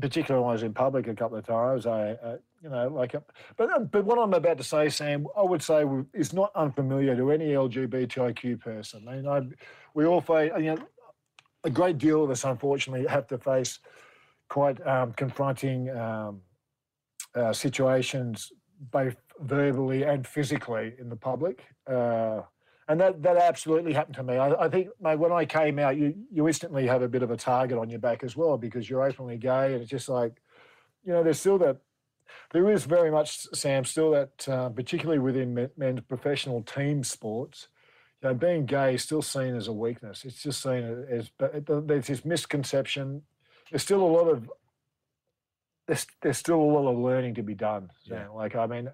particularly 0.00 0.44
when 0.44 0.50
I 0.50 0.54
was 0.54 0.62
in 0.62 0.74
public 0.74 1.08
a 1.08 1.14
couple 1.14 1.38
of 1.38 1.46
times, 1.46 1.86
I, 1.86 2.12
uh, 2.12 2.36
you 2.62 2.70
know, 2.70 2.88
like, 2.88 3.14
uh, 3.14 3.20
but 3.56 3.72
uh, 3.72 3.80
but 3.80 4.04
what 4.04 4.18
I'm 4.18 4.32
about 4.34 4.58
to 4.58 4.64
say, 4.64 4.88
Sam, 4.88 5.26
I 5.36 5.42
would 5.42 5.62
say 5.62 5.84
is 6.14 6.32
not 6.32 6.52
unfamiliar 6.54 7.16
to 7.16 7.30
any 7.32 7.48
LGBTIQ 7.48 8.60
person. 8.60 9.08
I 9.08 9.16
mean, 9.16 9.26
I, 9.26 9.40
we 9.94 10.06
all 10.06 10.20
face, 10.20 10.52
you 10.56 10.74
know, 10.74 10.78
a 11.64 11.70
great 11.70 11.98
deal 11.98 12.24
of 12.24 12.30
us, 12.30 12.44
unfortunately, 12.44 13.06
have 13.06 13.26
to 13.28 13.38
face 13.38 13.80
quite 14.48 14.84
um, 14.86 15.12
confronting 15.14 15.90
um, 15.90 16.40
uh, 17.34 17.52
situations, 17.52 18.52
both 18.90 19.16
verbally 19.40 20.04
and 20.04 20.26
physically, 20.26 20.94
in 20.98 21.08
the 21.08 21.16
public. 21.16 21.64
Uh, 21.86 22.42
and 22.88 23.00
that, 23.00 23.22
that 23.22 23.36
absolutely 23.36 23.92
happened 23.92 24.16
to 24.16 24.22
me. 24.22 24.36
I, 24.36 24.64
I 24.64 24.68
think, 24.68 24.88
mate, 25.00 25.18
when 25.18 25.32
I 25.32 25.44
came 25.44 25.78
out, 25.78 25.96
you, 25.96 26.14
you 26.30 26.46
instantly 26.46 26.86
have 26.86 27.02
a 27.02 27.08
bit 27.08 27.22
of 27.22 27.30
a 27.30 27.36
target 27.36 27.78
on 27.78 27.88
your 27.88 28.00
back 28.00 28.22
as 28.22 28.36
well 28.36 28.58
because 28.58 28.90
you're 28.90 29.02
openly 29.02 29.36
gay, 29.36 29.72
and 29.72 29.82
it's 29.82 29.90
just 29.90 30.08
like, 30.08 30.42
you 31.04 31.12
know, 31.12 31.22
there's 31.22 31.40
still 31.40 31.58
that. 31.58 31.78
There 32.52 32.70
is 32.70 32.84
very 32.84 33.10
much, 33.10 33.46
Sam, 33.54 33.84
still 33.84 34.10
that, 34.12 34.48
uh, 34.48 34.68
particularly 34.68 35.18
within 35.18 35.70
men's 35.76 36.00
professional 36.02 36.62
team 36.62 37.02
sports, 37.04 37.68
you 38.22 38.28
know, 38.28 38.34
being 38.34 38.66
gay 38.66 38.94
is 38.94 39.02
still 39.02 39.22
seen 39.22 39.56
as 39.56 39.68
a 39.68 39.72
weakness. 39.72 40.24
It's 40.24 40.42
just 40.42 40.62
seen 40.62 41.06
as, 41.10 41.30
but 41.38 41.66
there's 41.88 42.06
this 42.06 42.24
misconception. 42.24 43.22
There's 43.70 43.82
still 43.82 44.02
a 44.02 44.06
lot 44.06 44.28
of, 44.28 44.50
there's, 45.86 46.06
there's 46.20 46.38
still 46.38 46.60
a 46.60 46.70
lot 46.76 46.88
of 46.90 46.98
learning 46.98 47.34
to 47.34 47.42
be 47.42 47.54
done. 47.54 47.90
Yeah. 48.04 48.28
Like, 48.28 48.54
I 48.54 48.66
mean, 48.66 48.90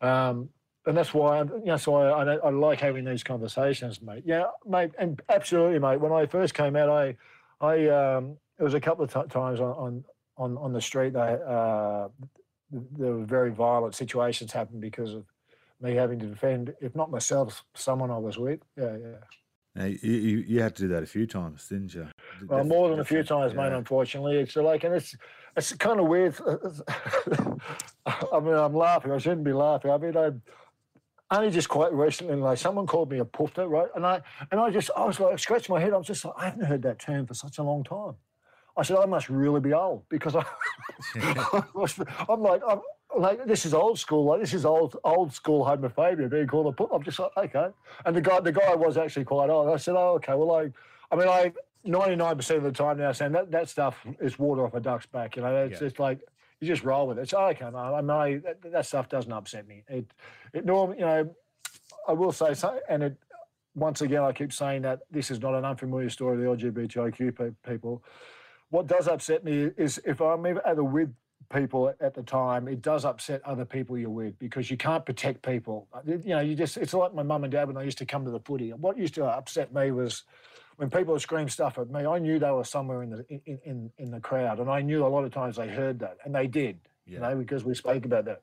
um, 0.00 0.48
and 0.86 0.96
that's 0.96 1.12
why, 1.12 1.38
I'm- 1.38 1.52
you 1.58 1.66
know, 1.66 1.76
so 1.76 1.96
I, 1.96 2.22
I, 2.22 2.36
I 2.36 2.50
like 2.50 2.80
having 2.80 3.04
these 3.04 3.24
conversations, 3.24 4.00
mate. 4.00 4.22
Yeah, 4.24 4.44
mate, 4.64 4.92
and 4.98 5.20
absolutely, 5.28 5.78
mate. 5.80 6.00
When 6.00 6.12
I 6.12 6.26
first 6.26 6.54
came 6.54 6.76
out, 6.76 6.88
I, 6.88 7.16
I, 7.60 7.88
um, 7.88 8.36
it 8.58 8.62
was 8.62 8.74
a 8.74 8.80
couple 8.80 9.04
of 9.04 9.12
ti 9.12 9.22
times 9.28 9.60
on, 9.60 9.72
on, 9.72 10.04
on, 10.38 10.56
on 10.56 10.72
the 10.72 10.80
street. 10.80 11.12
That, 11.14 11.42
uh, 11.42 12.08
there 12.70 13.12
were 13.12 13.24
very 13.24 13.50
violent 13.50 13.94
situations 13.94 14.52
happened 14.52 14.80
because 14.80 15.14
of 15.14 15.24
me 15.80 15.94
having 15.94 16.18
to 16.18 16.26
defend, 16.26 16.74
if 16.80 16.94
not 16.94 17.10
myself, 17.10 17.64
someone 17.74 18.10
I 18.10 18.18
was 18.18 18.38
with. 18.38 18.60
Yeah, 18.76 18.96
yeah. 18.96 19.16
Now, 19.74 19.84
you, 19.84 19.98
you, 20.02 20.38
you 20.48 20.62
had 20.62 20.74
to 20.76 20.82
do 20.82 20.88
that 20.88 21.02
a 21.02 21.06
few 21.06 21.26
times, 21.26 21.68
didn't 21.68 21.94
you? 21.94 22.08
Well, 22.46 22.60
Def- 22.60 22.68
more 22.68 22.88
than 22.88 23.00
a 23.00 23.04
few 23.04 23.22
times, 23.22 23.54
mate. 23.54 23.72
Unfortunately, 23.72 24.38
it's 24.38 24.56
like, 24.56 24.84
and 24.84 24.94
it's 24.94 25.14
it's 25.54 25.72
kind 25.74 26.00
of 26.00 26.06
weird. 26.06 26.34
I 28.06 28.40
mean, 28.40 28.54
I'm 28.54 28.74
laughing. 28.74 29.12
I 29.12 29.18
shouldn't 29.18 29.44
be 29.44 29.52
laughing. 29.52 29.90
I 29.90 29.98
mean, 29.98 30.16
I 30.16 30.32
only 31.30 31.50
just 31.50 31.68
quite 31.68 31.92
recently, 31.92 32.36
like 32.36 32.56
someone 32.56 32.86
called 32.86 33.10
me 33.10 33.18
a 33.18 33.24
puffer, 33.26 33.68
right? 33.68 33.88
And 33.94 34.06
I 34.06 34.22
and 34.50 34.58
I 34.58 34.70
just 34.70 34.90
I 34.96 35.04
was 35.04 35.20
like, 35.20 35.38
scratching 35.38 35.74
my 35.74 35.80
head. 35.80 35.92
I 35.92 35.98
was 35.98 36.06
just 36.06 36.24
like, 36.24 36.34
I 36.38 36.46
haven't 36.46 36.64
heard 36.64 36.82
that 36.82 36.98
term 36.98 37.26
for 37.26 37.34
such 37.34 37.58
a 37.58 37.62
long 37.62 37.84
time. 37.84 38.14
I 38.76 38.82
said, 38.82 38.98
I 38.98 39.06
must 39.06 39.28
really 39.30 39.60
be 39.60 39.72
old 39.72 40.02
because 40.08 40.36
I, 40.36 40.44
I'm 42.28 42.42
like, 42.42 42.62
I'm 42.68 42.80
like, 43.18 43.46
this 43.46 43.64
is 43.64 43.72
old 43.72 43.98
school. 43.98 44.24
Like, 44.24 44.40
this 44.40 44.52
is 44.52 44.66
old 44.66 44.96
old 45.04 45.32
school 45.32 45.64
homophobia 45.64 46.30
being 46.30 46.46
called 46.46 46.66
a 46.66 46.72
put. 46.72 46.90
I'm 46.92 47.02
just 47.02 47.18
like, 47.18 47.30
okay. 47.36 47.68
And 48.04 48.14
the 48.14 48.20
guy, 48.20 48.40
the 48.40 48.52
guy 48.52 48.74
was 48.74 48.96
actually 48.98 49.24
quite 49.24 49.48
old. 49.48 49.68
I 49.68 49.76
said, 49.76 49.94
oh, 49.96 50.14
okay. 50.16 50.34
Well, 50.34 50.52
I, 50.52 50.70
I 51.10 51.16
mean, 51.16 51.28
I, 51.28 51.52
99% 51.86 52.56
of 52.56 52.62
the 52.64 52.72
time 52.72 52.98
now, 52.98 53.12
saying 53.12 53.32
that, 53.32 53.50
that 53.52 53.68
stuff 53.68 54.04
is 54.20 54.38
water 54.38 54.66
off 54.66 54.74
a 54.74 54.80
duck's 54.80 55.06
back. 55.06 55.36
You 55.36 55.42
know, 55.42 55.56
it's 55.64 55.74
Yeah. 55.80 55.86
just 55.86 55.98
like 55.98 56.20
you 56.60 56.66
just 56.66 56.84
roll 56.84 57.06
with 57.06 57.18
it. 57.18 57.22
It's 57.22 57.34
oh, 57.34 57.46
okay, 57.46 57.64
man. 57.70 57.76
I 57.76 58.00
mean, 58.02 58.42
that, 58.42 58.60
that 58.72 58.86
stuff 58.86 59.08
doesn't 59.08 59.32
upset 59.32 59.66
me. 59.66 59.84
It, 59.88 60.06
it 60.52 60.64
normally, 60.66 60.98
you 60.98 61.04
know, 61.04 61.34
I 62.08 62.12
will 62.12 62.32
say, 62.32 62.54
so, 62.54 62.78
and 62.88 63.02
it 63.02 63.16
once 63.74 64.00
again, 64.00 64.22
I 64.22 64.32
keep 64.32 64.52
saying 64.52 64.82
that 64.82 65.00
this 65.10 65.30
is 65.30 65.40
not 65.40 65.54
an 65.54 65.64
unfamiliar 65.64 66.08
story 66.08 66.46
of 66.46 66.58
the 66.58 66.70
LGBTIQ 66.70 67.36
pe- 67.36 67.70
people. 67.70 68.02
What 68.70 68.86
does 68.86 69.08
upset 69.08 69.44
me 69.44 69.70
is 69.76 70.00
if 70.04 70.20
I'm 70.20 70.44
either 70.46 70.84
with 70.84 71.12
people 71.52 71.94
at 72.00 72.14
the 72.14 72.22
time, 72.22 72.66
it 72.68 72.82
does 72.82 73.04
upset 73.04 73.40
other 73.44 73.64
people 73.64 73.96
you're 73.96 74.10
with 74.10 74.38
because 74.38 74.70
you 74.70 74.76
can't 74.76 75.06
protect 75.06 75.42
people. 75.42 75.86
Uh, 75.92 76.00
you 76.06 76.34
know, 76.34 76.40
you 76.40 76.54
just, 76.54 76.76
it's 76.76 76.92
like 76.92 77.14
my 77.14 77.22
mum 77.22 77.44
and 77.44 77.52
dad 77.52 77.68
when 77.68 77.76
they 77.76 77.84
used 77.84 77.98
to 77.98 78.06
come 78.06 78.24
to 78.24 78.30
the 78.30 78.40
footy. 78.40 78.72
What 78.72 78.98
used 78.98 79.14
to 79.14 79.24
upset 79.24 79.72
me 79.72 79.92
was 79.92 80.24
when 80.76 80.90
people 80.90 81.12
would 81.12 81.22
scream 81.22 81.48
stuff 81.48 81.78
at 81.78 81.90
me, 81.90 82.04
I 82.04 82.18
knew 82.18 82.38
they 82.38 82.50
were 82.50 82.64
somewhere 82.64 83.02
in 83.02 83.10
the 83.10 83.24
in, 83.28 83.58
in, 83.64 83.90
in 83.98 84.10
the 84.10 84.20
crowd, 84.20 84.58
and 84.58 84.70
I 84.70 84.82
knew 84.82 85.06
a 85.06 85.08
lot 85.08 85.24
of 85.24 85.32
times 85.32 85.56
they 85.56 85.68
heard 85.68 85.98
that, 86.00 86.18
and 86.24 86.34
they 86.34 86.46
did, 86.46 86.78
yeah. 87.06 87.14
you 87.14 87.20
know, 87.20 87.36
because 87.36 87.64
we 87.64 87.74
spoke 87.74 88.04
about 88.04 88.26
that. 88.26 88.42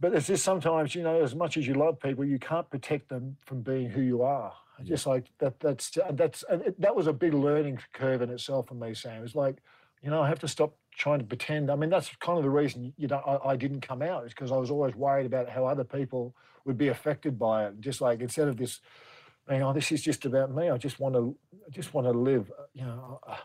But 0.00 0.14
it's 0.14 0.26
just 0.26 0.44
sometimes, 0.44 0.94
you 0.94 1.02
know, 1.02 1.22
as 1.22 1.34
much 1.34 1.56
as 1.56 1.66
you 1.66 1.74
love 1.74 2.00
people, 2.00 2.24
you 2.24 2.38
can't 2.38 2.68
protect 2.68 3.08
them 3.08 3.36
from 3.46 3.62
being 3.62 3.88
who 3.88 4.02
you 4.02 4.22
are. 4.22 4.52
Just 4.84 5.06
like 5.06 5.26
that. 5.38 5.58
That's 5.60 5.96
uh, 5.96 6.12
that's 6.12 6.44
and 6.50 6.62
it, 6.62 6.80
that 6.80 6.94
was 6.94 7.06
a 7.06 7.12
big 7.12 7.32
learning 7.34 7.78
curve 7.92 8.22
in 8.22 8.30
itself 8.30 8.68
for 8.68 8.74
me, 8.74 8.94
Sam. 8.94 9.24
It's 9.24 9.34
like, 9.34 9.56
you 10.02 10.10
know, 10.10 10.22
I 10.22 10.28
have 10.28 10.38
to 10.40 10.48
stop 10.48 10.76
trying 10.94 11.18
to 11.18 11.24
pretend. 11.24 11.70
I 11.70 11.76
mean, 11.76 11.90
that's 11.90 12.10
kind 12.16 12.38
of 12.38 12.44
the 12.44 12.50
reason 12.50 12.92
you 12.96 13.08
know 13.08 13.18
I, 13.18 13.52
I 13.52 13.56
didn't 13.56 13.80
come 13.80 14.02
out 14.02 14.26
is 14.26 14.32
because 14.32 14.52
I 14.52 14.56
was 14.56 14.70
always 14.70 14.94
worried 14.94 15.26
about 15.26 15.48
how 15.48 15.64
other 15.64 15.84
people 15.84 16.34
would 16.66 16.76
be 16.76 16.88
affected 16.88 17.38
by 17.38 17.66
it. 17.66 17.80
Just 17.80 18.00
like 18.00 18.20
instead 18.20 18.48
of 18.48 18.56
this, 18.56 18.80
you 19.48 19.56
oh, 19.56 19.58
know, 19.58 19.72
this 19.72 19.90
is 19.92 20.02
just 20.02 20.26
about 20.26 20.54
me. 20.54 20.68
I 20.68 20.76
just 20.76 21.00
want 21.00 21.14
to, 21.14 21.34
I 21.66 21.70
just 21.70 21.94
want 21.94 22.06
to 22.06 22.12
live, 22.12 22.50
uh, 22.58 22.64
you 22.74 22.84
know, 22.84 23.20
uh, 23.26 23.32
uh, 23.32 23.36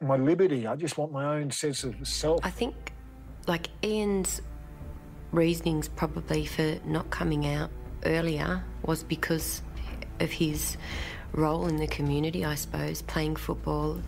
my 0.00 0.16
liberty. 0.16 0.66
I 0.66 0.76
just 0.76 0.96
want 0.96 1.12
my 1.12 1.36
own 1.36 1.50
sense 1.50 1.84
of 1.84 1.94
self. 2.06 2.40
I 2.42 2.50
think, 2.50 2.74
like 3.46 3.68
Ian's 3.82 4.40
reasonings 5.32 5.88
probably 5.88 6.46
for 6.46 6.78
not 6.86 7.10
coming 7.10 7.46
out 7.46 7.70
earlier 8.04 8.64
was 8.84 9.02
because 9.02 9.62
of 10.20 10.30
his 10.30 10.76
role 11.32 11.66
in 11.66 11.76
the 11.76 11.86
community, 11.86 12.44
I 12.44 12.54
suppose, 12.54 13.02
playing 13.02 13.36
football. 13.36 14.00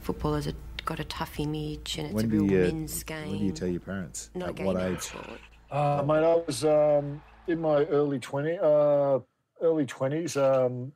Football 0.00 0.34
has 0.34 0.46
a, 0.46 0.54
got 0.84 1.00
a 1.00 1.04
tough 1.04 1.38
image 1.40 1.98
and 1.98 2.06
it's 2.08 2.14
When 2.14 2.24
a 2.26 2.28
do 2.28 2.40
real 2.44 2.50
you 2.52 2.58
men's 2.72 3.02
game. 3.02 3.30
when 3.30 3.38
do 3.38 3.44
you 3.44 3.52
tell 3.52 3.68
your 3.68 3.80
parents? 3.80 4.30
not 4.34 4.58
At 4.60 4.64
what 4.66 4.76
age? 4.80 5.00
sport. 5.00 5.40
Uh, 5.70 6.02
mate, 6.06 6.24
I 6.24 6.34
was 6.46 6.64
um, 6.64 7.20
in 7.48 7.60
my 7.60 7.84
early 7.86 8.20
twenty, 8.20 8.56
uh, 8.62 9.18
early 9.60 9.84
twenties. 9.86 10.36
Um, 10.36 10.92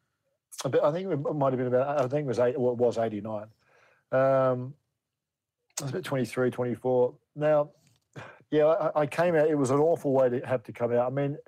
a 0.64 0.68
bit, 0.68 0.80
I 0.82 0.92
think 0.92 1.10
it 1.10 1.16
might 1.34 1.52
have 1.52 1.58
been 1.58 1.66
about. 1.66 1.98
I 1.98 2.06
think 2.06 2.24
it 2.24 2.28
was 2.28 2.38
eight. 2.38 2.58
Well, 2.58 2.72
it 2.72 2.78
was 2.78 2.98
eighty 2.98 3.20
nine. 3.20 3.46
Um, 4.12 4.74
I 5.80 5.84
was 5.84 5.90
about 5.92 6.04
23, 6.04 6.50
24. 6.50 7.14
Now, 7.36 7.70
yeah, 8.50 8.66
I, 8.66 9.02
I 9.02 9.06
came 9.06 9.34
out. 9.34 9.48
It 9.48 9.54
was 9.56 9.70
an 9.70 9.78
awful 9.78 10.12
way 10.12 10.28
to 10.28 10.40
have 10.46 10.62
to 10.64 10.72
come 10.72 10.92
out. 10.92 11.06
I 11.06 11.14
mean, 11.14 11.38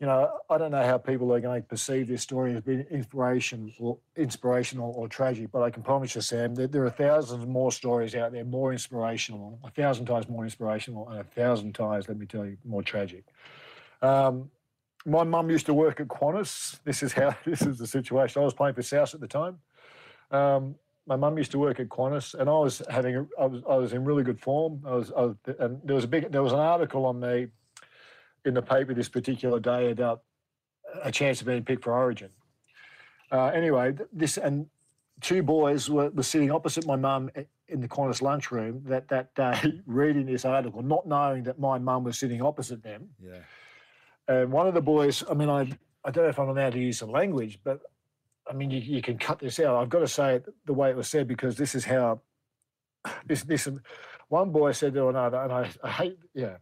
you 0.00 0.06
know, 0.06 0.38
I 0.50 0.58
don't 0.58 0.72
know 0.72 0.84
how 0.84 0.98
people 0.98 1.32
are 1.32 1.40
going 1.40 1.62
to 1.62 1.68
perceive 1.68 2.08
this 2.08 2.22
story 2.22 2.54
as 2.54 2.62
being 2.62 2.84
inspiration 2.90 3.72
or 3.78 3.98
inspirational 4.16 4.92
or 4.96 5.08
tragic, 5.08 5.52
but 5.52 5.62
I 5.62 5.70
can 5.70 5.82
promise 5.82 6.14
you, 6.14 6.20
Sam, 6.20 6.54
that 6.56 6.72
there 6.72 6.84
are 6.84 6.90
thousands 6.90 7.46
more 7.46 7.70
stories 7.70 8.14
out 8.14 8.32
there, 8.32 8.44
more 8.44 8.72
inspirational, 8.72 9.58
a 9.62 9.70
thousand 9.70 10.06
times 10.06 10.28
more 10.28 10.44
inspirational, 10.44 11.08
and 11.10 11.20
a 11.20 11.24
thousand 11.24 11.74
times, 11.74 12.08
let 12.08 12.18
me 12.18 12.26
tell 12.26 12.44
you, 12.44 12.56
more 12.64 12.82
tragic. 12.82 13.24
Um, 14.02 14.50
my 15.06 15.22
mum 15.22 15.48
used 15.50 15.66
to 15.66 15.74
work 15.74 16.00
at 16.00 16.08
Qantas. 16.08 16.80
This 16.84 17.02
is 17.02 17.12
how 17.12 17.36
this 17.44 17.62
is 17.62 17.78
the 17.78 17.86
situation. 17.86 18.42
I 18.42 18.44
was 18.44 18.54
playing 18.54 18.74
for 18.74 18.82
South 18.82 19.14
at 19.14 19.20
the 19.20 19.28
time. 19.28 19.58
Um, 20.30 20.74
my 21.06 21.16
mum 21.16 21.38
used 21.38 21.52
to 21.52 21.58
work 21.58 21.78
at 21.78 21.88
Qantas, 21.88 22.34
and 22.34 22.48
I 22.48 22.52
was 22.52 22.82
having 22.90 23.16
a, 23.16 23.26
I 23.38 23.46
was 23.46 23.62
I 23.68 23.76
was 23.76 23.92
in 23.92 24.04
really 24.04 24.24
good 24.24 24.40
form. 24.40 24.82
I 24.86 24.94
was, 24.94 25.12
I 25.16 25.20
was 25.20 25.36
and 25.60 25.80
there 25.84 25.94
was 25.94 26.04
a 26.04 26.08
big 26.08 26.32
there 26.32 26.42
was 26.42 26.52
an 26.52 26.58
article 26.58 27.06
on 27.06 27.20
me 27.20 27.48
in 28.44 28.54
the 28.54 28.62
paper 28.62 28.94
this 28.94 29.08
particular 29.08 29.60
day 29.60 29.90
about 29.90 30.22
a 31.02 31.10
chance 31.10 31.40
of 31.40 31.46
being 31.46 31.64
picked 31.64 31.84
for 31.84 31.94
Origin. 31.94 32.30
Uh, 33.32 33.46
anyway, 33.46 33.94
this 34.12 34.36
and 34.36 34.66
two 35.20 35.42
boys 35.42 35.88
were, 35.88 36.10
were 36.10 36.22
sitting 36.22 36.50
opposite 36.50 36.86
my 36.86 36.96
mum 36.96 37.30
in 37.68 37.80
the 37.80 37.88
Qantas 37.88 38.22
lunchroom 38.22 38.82
that 38.86 39.08
that 39.08 39.34
day, 39.34 39.80
reading 39.86 40.26
this 40.26 40.44
article, 40.44 40.82
not 40.82 41.06
knowing 41.06 41.42
that 41.44 41.58
my 41.58 41.78
mum 41.78 42.04
was 42.04 42.18
sitting 42.18 42.42
opposite 42.42 42.82
them. 42.82 43.08
Yeah. 43.22 43.38
And 44.28 44.52
one 44.52 44.66
of 44.66 44.74
the 44.74 44.82
boys, 44.82 45.24
I 45.30 45.34
mean, 45.34 45.48
I 45.48 45.68
I 46.04 46.10
don't 46.10 46.24
know 46.24 46.30
if 46.30 46.38
I'm 46.38 46.48
allowed 46.48 46.72
to 46.74 46.78
use 46.78 46.98
some 46.98 47.10
language, 47.10 47.58
but 47.64 47.80
I 48.48 48.52
mean, 48.52 48.70
you, 48.70 48.80
you 48.80 49.00
can 49.00 49.16
cut 49.18 49.38
this 49.38 49.58
out. 49.58 49.76
I've 49.76 49.88
got 49.88 50.00
to 50.00 50.08
say 50.08 50.36
it 50.36 50.46
the 50.66 50.74
way 50.74 50.90
it 50.90 50.96
was 50.96 51.08
said 51.08 51.26
because 51.26 51.56
this 51.56 51.74
is 51.74 51.84
how 51.84 52.20
this 53.26 53.42
this 53.42 53.68
one 54.28 54.50
boy 54.50 54.72
said 54.72 54.94
to 54.94 55.08
another, 55.08 55.38
and 55.38 55.52
I, 55.52 55.70
I 55.82 55.90
hate 55.90 56.18
yeah. 56.34 56.56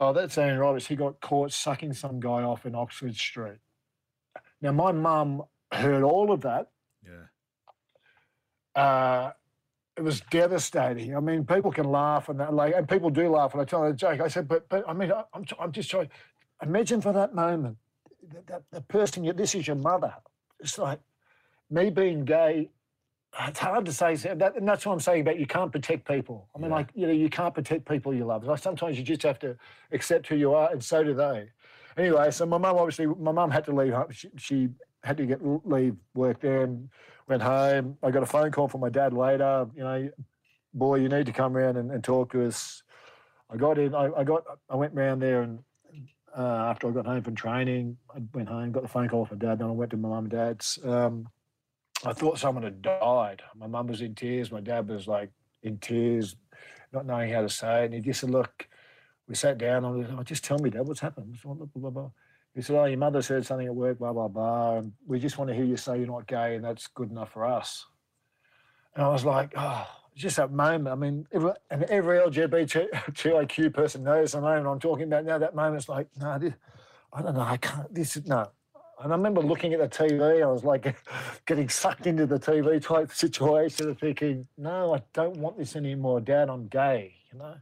Oh, 0.00 0.12
that's 0.12 0.38
Ian 0.38 0.58
Roberts. 0.58 0.86
He 0.86 0.96
got 0.96 1.20
caught 1.20 1.52
sucking 1.52 1.92
some 1.92 2.20
guy 2.20 2.42
off 2.42 2.66
in 2.66 2.74
Oxford 2.74 3.16
Street. 3.16 3.58
Now, 4.62 4.72
my 4.72 4.92
mum 4.92 5.42
heard 5.72 6.02
all 6.02 6.30
of 6.32 6.42
that. 6.42 6.70
Yeah. 7.04 8.80
Uh, 8.80 9.32
it 9.96 10.02
was 10.02 10.20
devastating. 10.30 11.16
I 11.16 11.20
mean, 11.20 11.44
people 11.44 11.72
can 11.72 11.86
laugh 11.90 12.28
and 12.28 12.38
that, 12.38 12.54
like, 12.54 12.74
and 12.76 12.88
people 12.88 13.10
do 13.10 13.28
laugh 13.28 13.54
when 13.54 13.60
I 13.60 13.64
tell 13.64 13.82
them 13.82 13.90
a 13.90 13.94
joke. 13.96 14.20
I 14.20 14.28
said, 14.28 14.46
but, 14.46 14.68
but 14.68 14.84
I 14.88 14.92
mean, 14.92 15.10
I- 15.10 15.24
I'm, 15.34 15.44
I'm 15.58 15.72
just 15.72 15.90
trying. 15.90 16.08
Imagine 16.62 17.00
for 17.00 17.12
that 17.12 17.34
moment, 17.34 17.76
that, 18.32 18.46
that 18.46 18.62
the 18.70 18.80
person 18.82 19.24
you, 19.24 19.32
this 19.32 19.54
is 19.56 19.66
your 19.66 19.76
mother. 19.76 20.14
It's 20.60 20.78
like 20.78 21.00
me 21.70 21.90
being 21.90 22.24
gay. 22.24 22.70
It's 23.46 23.58
hard 23.58 23.84
to 23.84 23.92
say, 23.92 24.14
that, 24.16 24.56
and 24.56 24.66
that's 24.66 24.86
what 24.86 24.92
I'm 24.92 25.00
saying 25.00 25.20
about 25.20 25.38
you 25.38 25.46
can't 25.46 25.70
protect 25.70 26.08
people. 26.08 26.48
I 26.54 26.58
mean, 26.58 26.70
Yeah. 26.70 26.76
like 26.76 26.90
you 26.94 27.06
know, 27.06 27.12
you 27.12 27.28
can't 27.28 27.54
protect 27.54 27.86
people 27.86 28.14
you 28.14 28.24
love. 28.24 28.44
Like 28.44 28.58
sometimes 28.58 28.98
you 28.98 29.04
just 29.04 29.22
have 29.22 29.38
to 29.40 29.56
accept 29.92 30.26
who 30.28 30.36
you 30.36 30.54
are, 30.54 30.70
and 30.72 30.82
so 30.82 31.04
do 31.04 31.14
they. 31.14 31.50
Anyway, 31.96 32.30
so 32.30 32.46
my 32.46 32.58
mum 32.58 32.76
obviously, 32.76 33.06
my 33.06 33.32
mum 33.32 33.50
had 33.50 33.64
to 33.66 33.72
leave. 33.72 33.94
She, 34.10 34.28
she 34.36 34.68
had 35.04 35.16
to 35.18 35.26
get 35.26 35.40
leave 35.66 35.96
work 36.14 36.40
there 36.40 36.62
and 36.62 36.88
went 37.28 37.42
home. 37.42 37.98
I 38.02 38.10
got 38.10 38.22
a 38.22 38.26
phone 38.26 38.50
call 38.50 38.68
from 38.68 38.80
my 38.80 38.88
dad 38.88 39.12
later. 39.12 39.66
You 39.76 39.82
know, 39.84 40.10
boy, 40.74 40.96
you 40.96 41.08
need 41.08 41.26
to 41.26 41.32
come 41.32 41.52
round 41.52 41.76
and, 41.76 41.90
and 41.90 42.02
talk 42.02 42.32
to 42.32 42.46
us. 42.46 42.82
I 43.50 43.56
got 43.56 43.78
in. 43.78 43.94
I, 43.94 44.10
I 44.16 44.24
got. 44.24 44.44
I 44.70 44.76
went 44.76 44.94
round 44.94 45.20
there 45.22 45.42
and 45.42 45.58
uh, 46.36 46.42
after 46.70 46.88
I 46.88 46.92
got 46.92 47.06
home 47.06 47.22
from 47.22 47.34
training, 47.34 47.96
I 48.14 48.20
went 48.32 48.48
home, 48.48 48.72
got 48.72 48.82
the 48.82 48.88
phone 48.88 49.08
call 49.08 49.26
from 49.26 49.38
dad. 49.38 49.58
Then 49.58 49.68
I 49.68 49.72
went 49.72 49.90
to 49.90 49.96
my 49.96 50.08
mum 50.08 50.24
and 50.24 50.30
dad's. 50.30 50.78
Um, 50.84 51.28
I 52.04 52.12
thought 52.12 52.38
someone 52.38 52.64
had 52.64 52.82
died. 52.82 53.42
My 53.56 53.66
mum 53.66 53.88
was 53.88 54.00
in 54.00 54.14
tears. 54.14 54.52
My 54.52 54.60
dad 54.60 54.88
was 54.88 55.06
like 55.08 55.30
in 55.62 55.78
tears, 55.78 56.36
not 56.92 57.06
knowing 57.06 57.32
how 57.32 57.42
to 57.42 57.48
say 57.48 57.82
it. 57.82 57.86
And 57.86 57.94
he 57.94 58.00
just 58.00 58.20
said, 58.20 58.30
"Look." 58.30 58.68
We 59.28 59.34
sat 59.34 59.58
down. 59.58 59.84
I 59.84 59.90
was, 59.90 60.06
oh, 60.10 60.22
just 60.22 60.42
tell 60.42 60.58
me, 60.58 60.70
Dad, 60.70 60.86
what's 60.88 61.00
happened? 61.00 61.38
Blah, 61.44 61.90
blah. 61.90 62.10
He 62.54 62.62
said, 62.62 62.76
"Oh, 62.76 62.86
your 62.86 62.96
mother 62.96 63.20
said 63.20 63.44
something 63.44 63.66
at 63.66 63.74
work, 63.74 63.98
blah 63.98 64.14
blah 64.14 64.28
blah, 64.28 64.78
and 64.78 64.92
we 65.06 65.18
just 65.18 65.36
want 65.36 65.48
to 65.48 65.54
hear 65.54 65.66
you 65.66 65.76
say 65.76 65.98
you're 65.98 66.06
not 66.06 66.26
gay, 66.26 66.56
and 66.56 66.64
that's 66.64 66.86
good 66.86 67.10
enough 67.10 67.32
for 67.32 67.44
us." 67.44 67.84
And 68.94 69.04
I 69.04 69.08
was 69.08 69.26
like, 69.26 69.52
"Oh, 69.54 69.86
just 70.16 70.36
that 70.38 70.50
moment. 70.50 70.88
I 70.88 70.94
mean, 70.94 71.26
every, 71.30 71.52
and 71.70 71.84
every 71.84 72.18
LGBTIQ 72.18 73.74
person 73.74 74.02
knows 74.02 74.32
the 74.32 74.40
moment 74.40 74.66
I'm 74.66 74.80
talking 74.80 75.04
about 75.04 75.26
now. 75.26 75.36
That 75.36 75.54
moment's 75.54 75.90
like, 75.90 76.08
no, 76.16 76.40
I 77.12 77.22
don't 77.22 77.34
know, 77.34 77.42
I 77.42 77.58
can't. 77.58 77.94
This 77.94 78.16
is 78.16 78.24
no." 78.26 78.50
And 79.00 79.12
I 79.12 79.16
remember 79.16 79.40
looking 79.40 79.72
at 79.74 79.78
the 79.78 79.88
TV. 79.88 80.42
I 80.42 80.46
was 80.46 80.64
like 80.64 80.96
getting 81.46 81.68
sucked 81.68 82.06
into 82.06 82.26
the 82.26 82.38
TV 82.38 82.82
type 82.82 83.12
situation, 83.12 83.88
and 83.88 83.98
thinking, 83.98 84.46
"No, 84.56 84.94
I 84.94 85.02
don't 85.12 85.36
want 85.36 85.56
this 85.58 85.76
anymore, 85.76 86.20
Dad. 86.20 86.48
I'm 86.48 86.66
gay," 86.66 87.14
you 87.32 87.38
know. 87.38 87.54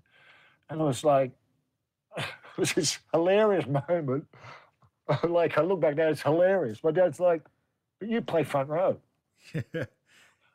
And 0.70 0.80
I 0.80 0.84
was 0.84 1.04
like, 1.04 1.32
it 2.16 2.24
was 2.56 2.72
this 2.72 2.98
hilarious 3.12 3.66
moment. 3.66 4.26
like 5.28 5.58
I 5.58 5.62
look 5.62 5.80
back 5.80 5.96
now, 5.96 6.08
it's 6.08 6.22
hilarious. 6.22 6.82
My 6.82 6.90
dad's 6.90 7.20
like, 7.20 7.42
"But 8.00 8.08
you 8.08 8.22
play 8.22 8.42
front 8.42 8.68
row." 8.70 8.98
I 9.54 9.86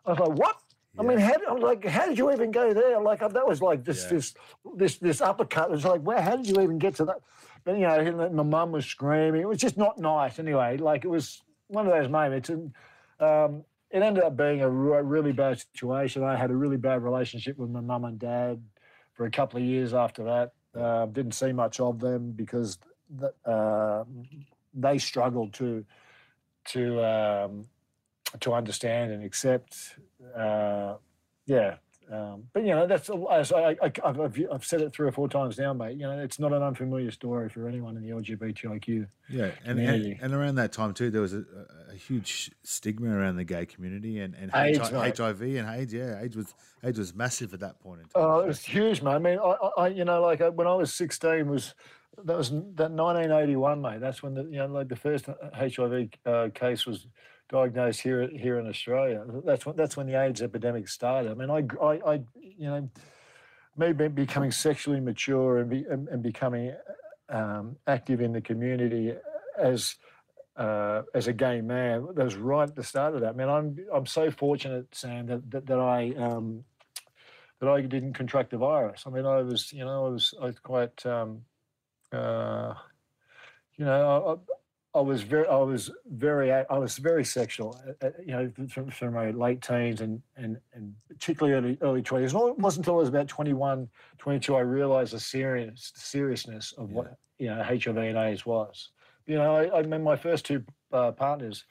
was 0.06 0.20
like, 0.20 0.38
"What?" 0.38 0.58
I 1.00 1.04
mean, 1.04 1.20
how, 1.20 1.34
I'm 1.50 1.60
like, 1.62 1.86
how 1.86 2.06
did 2.06 2.17
you 2.17 2.34
even 2.34 2.52
go 2.52 2.74
there? 2.74 3.00
Like 3.00 3.20
that 3.20 3.48
was 3.48 3.62
like 3.62 3.86
this 3.86 4.04
Yeah. 4.04 4.10
this 4.17 4.34
this 4.76 4.98
this 4.98 5.22
uppercut. 5.22 5.70
It 5.70 5.72
was 5.72 5.86
like, 5.86 6.02
where? 6.02 6.22
How 6.22 6.36
did 6.36 6.48
you 6.48 6.60
even 6.62 6.80
get 6.80 6.96
to 6.96 7.06
that? 7.06 7.22
But 7.63 7.78
you 7.78 7.88
know, 7.88 8.30
my 8.32 8.43
mum 8.43 8.71
was 8.71 8.86
screaming. 8.86 9.41
It 9.41 9.47
was 9.47 9.60
just 9.60 9.78
not 9.78 9.97
nice. 9.97 10.39
Anyway, 10.39 10.78
like 10.78 11.06
it 11.06 11.10
was 11.10 11.41
one 11.67 11.86
of 11.86 11.93
those 11.93 12.10
moments, 12.10 12.50
and 12.50 12.74
um, 13.19 13.63
it 13.89 14.02
ended 14.02 14.24
up 14.24 14.36
being 14.36 14.62
a 14.62 14.69
re- 14.69 15.02
really 15.02 15.32
bad 15.32 15.60
situation. 15.60 16.24
I 16.24 16.36
had 16.36 16.52
a 16.52 16.56
really 16.56 16.78
bad 16.78 17.04
relationship 17.04 17.58
with 17.58 17.69
my 17.69 17.82
mum 17.82 18.06
and 18.06 18.17
dad 18.19 18.62
for 19.13 19.25
a 19.25 19.31
couple 19.31 19.60
of 19.60 19.65
years 19.65 19.94
after 19.94 20.23
that. 20.23 20.54
Uh, 20.79 21.06
didn't 21.08 21.33
see 21.33 21.52
much 21.52 21.79
of 21.79 22.00
them 22.00 22.31
because 22.31 22.77
th- 23.19 23.31
uh, 23.46 24.04
they 24.73 24.98
struggled 24.98 25.54
to 25.54 25.86
to 26.65 27.04
um, 27.04 27.65
to 28.40 28.54
understand 28.54 29.12
and 29.12 29.23
accept. 29.23 29.98
Uh, 30.36 30.96
yeah, 31.46 31.75
um, 32.12 32.43
but 32.54 32.63
you 32.63 32.69
know 32.71 32.87
that's 32.87 33.10
as 33.31 33.52
I, 33.52 33.71
I, 33.81 33.91
I've, 34.04 34.19
I've- 34.19 34.47
I've 34.52 34.65
said 34.65 34.81
it 34.81 34.93
three 34.93 35.08
or 35.08 35.12
four 35.12 35.29
times 35.29 35.58
now, 35.58 35.73
mate. 35.73 35.97
You 35.97 36.04
know, 36.08 36.17
it's 36.19 36.39
not 36.39 36.52
an 36.54 36.62
unfamiliar 36.63 37.12
story 37.12 37.49
for 37.49 37.67
anyone 37.67 37.95
in 37.97 38.04
the 38.04 38.10
LGBTIQ. 38.10 39.08
Yeah, 39.29 39.52
and, 39.65 39.79
and 39.79 40.17
and 40.21 40.33
around 40.33 40.56
that 40.56 40.71
time 40.71 40.93
too, 40.93 41.10
there 41.10 41.21
was 41.21 41.33
a, 41.33 41.43
a 41.91 41.95
huge 41.95 42.52
stigma 42.63 43.15
around 43.15 43.35
the 43.37 43.43
gay 43.43 43.65
community 43.65 44.19
and, 44.19 44.35
and 44.35 44.52
AIDS, 44.54 44.79
HIV, 44.79 44.93
mate. 44.93 45.17
HIV 45.17 45.41
and 45.41 45.69
AIDS. 45.69 45.93
Yeah, 45.93 46.19
AIDS 46.21 46.35
was 46.35 46.54
AIDS 46.83 46.99
was 46.99 47.13
massive 47.15 47.54
at 47.54 47.60
that 47.62 47.79
point 47.79 47.99
in 48.02 48.06
time. 48.06 48.12
Oh, 48.15 48.39
it 48.39 48.47
was 48.47 48.62
huge, 48.62 49.02
man. 49.02 49.15
I 49.15 49.19
mean, 49.19 49.39
I, 49.39 49.56
I, 49.77 49.87
you 49.87 50.04
know, 50.06 50.21
like 50.21 50.41
uh, 50.41 50.52
when 50.52 50.67
I 50.67 50.73
was 50.75 50.93
16 50.93 51.47
was 51.49 51.75
that 52.25 52.37
was 52.37 52.49
that 52.49 52.91
1981, 52.91 53.81
mate. 53.81 53.99
That's 54.02 54.21
when 54.21 54.33
the 54.33 54.43
you 54.43 54.58
know 54.58 54.67
like 54.67 54.89
the 54.89 54.95
first 54.95 55.27
HIV 55.54 56.10
uh, 56.25 56.49
case 56.54 56.85
was 56.85 57.08
diagnosed 57.52 58.02
here 58.02 58.27
here 58.29 58.60
in 58.60 58.67
Australia. 58.67 59.23
That's 59.45 59.65
when 59.65 59.75
that's 59.75 59.95
when 59.97 60.08
the 60.08 60.19
AIDS 60.19 60.41
epidemic 60.41 60.87
started. 60.87 61.31
I 61.31 61.35
mean, 61.35 61.49
I 61.49 61.62
I, 61.83 62.13
I 62.13 62.13
you 62.58 62.69
know, 62.69 62.89
me 63.77 63.91
becoming 63.91 64.52
sexually 64.52 64.99
mature 64.99 65.60
and 65.60 65.69
be, 65.69 65.85
and, 65.89 66.08
and 66.08 66.23
becoming 66.23 66.73
um, 67.29 67.75
active 67.87 68.21
in 68.21 68.31
the 68.31 68.41
community 68.41 69.13
as 69.60 69.95
uh, 70.56 71.04
as 71.13 71.27
a 71.27 71.33
gay 71.33 71.62
man. 71.62 72.08
That 72.15 72.23
was 72.23 72.35
right 72.35 72.69
at 72.69 72.75
the 72.75 72.83
start 72.83 73.15
of 73.15 73.21
that. 73.21 73.29
I 73.29 73.33
mean, 73.33 73.49
I'm 73.49 73.77
I'm 73.93 74.06
so 74.06 74.31
fortunate, 74.31 74.87
Sam, 74.93 75.27
that 75.27 75.52
that, 75.52 75.65
that 75.67 75.79
I 75.79 76.13
um, 76.17 76.63
that 77.62 77.69
I 77.69 77.81
didn't 77.81 78.13
contract 78.13 78.49
the 78.49 78.58
virus. 78.58 79.04
I 79.06 79.12
mean, 79.12 79.25
I 79.25 79.41
was, 79.41 79.71
you 79.71 79.85
know, 79.85 80.08
I 80.08 80.10
was, 80.10 80.33
I 80.41 80.45
was 80.45 80.60
quite, 80.60 81.06
um, 81.06 81.43
uh, 82.12 82.73
you 83.77 83.85
know, 83.85 84.02
I, 84.02 84.31
I 84.33 84.35
was 85.00 85.21
very, 85.21 85.48
I 85.48 85.56
was 85.56 85.89
very, 86.06 86.52
I 86.52 86.77
was 86.77 86.98
very 86.98 87.23
sexual, 87.23 87.79
uh, 87.87 88.08
uh, 88.08 88.12
you 88.19 88.31
know, 88.31 88.52
from, 88.67 88.89
from 88.89 89.13
my 89.13 89.31
late 89.31 89.62
teens 89.62 90.02
and 90.02 90.21
and 90.35 90.58
and 90.73 90.94
particularly 91.08 91.56
early 91.58 91.77
early 91.81 92.02
twenties. 92.02 92.33
And 92.33 92.50
it 92.50 92.60
wasn't 92.60 92.85
until 92.85 92.96
I 92.96 92.98
was 92.98 93.10
about 93.10 93.27
21, 93.27 93.87
22, 94.17 94.56
I 94.56 94.60
realised 94.60 95.13
the 95.13 95.19
serious 95.19 95.94
seriousness 95.96 96.73
of 96.77 96.92
what 96.92 97.15
you 97.39 97.48
know 97.48 97.63
HIV 97.63 97.98
and 97.98 98.17
AIDS 98.17 98.46
was. 98.46 98.89
You 99.27 99.35
know, 99.35 99.56
I, 99.56 99.79
I 99.79 99.81
mean, 99.83 100.04
my 100.04 100.17
first 100.17 100.46
two 100.46 100.63
uh, 100.92 101.12
partners, 101.12 101.65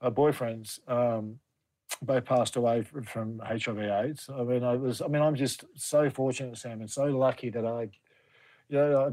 uh, 0.00 0.10
boyfriends. 0.10 0.78
Um, 0.88 1.40
both 2.00 2.24
passed 2.24 2.56
away 2.56 2.82
from 2.82 3.38
HIV/AIDS. 3.44 4.30
I 4.34 4.42
mean, 4.44 4.64
I 4.64 4.76
was. 4.76 5.02
I 5.02 5.08
mean, 5.08 5.20
I'm 5.20 5.34
just 5.34 5.64
so 5.76 6.08
fortunate, 6.08 6.56
Sam, 6.56 6.80
and 6.80 6.90
so 6.90 7.04
lucky 7.04 7.50
that 7.50 7.66
I, 7.66 7.82
you 8.68 8.78
know, 8.78 8.98
I, 8.98 9.10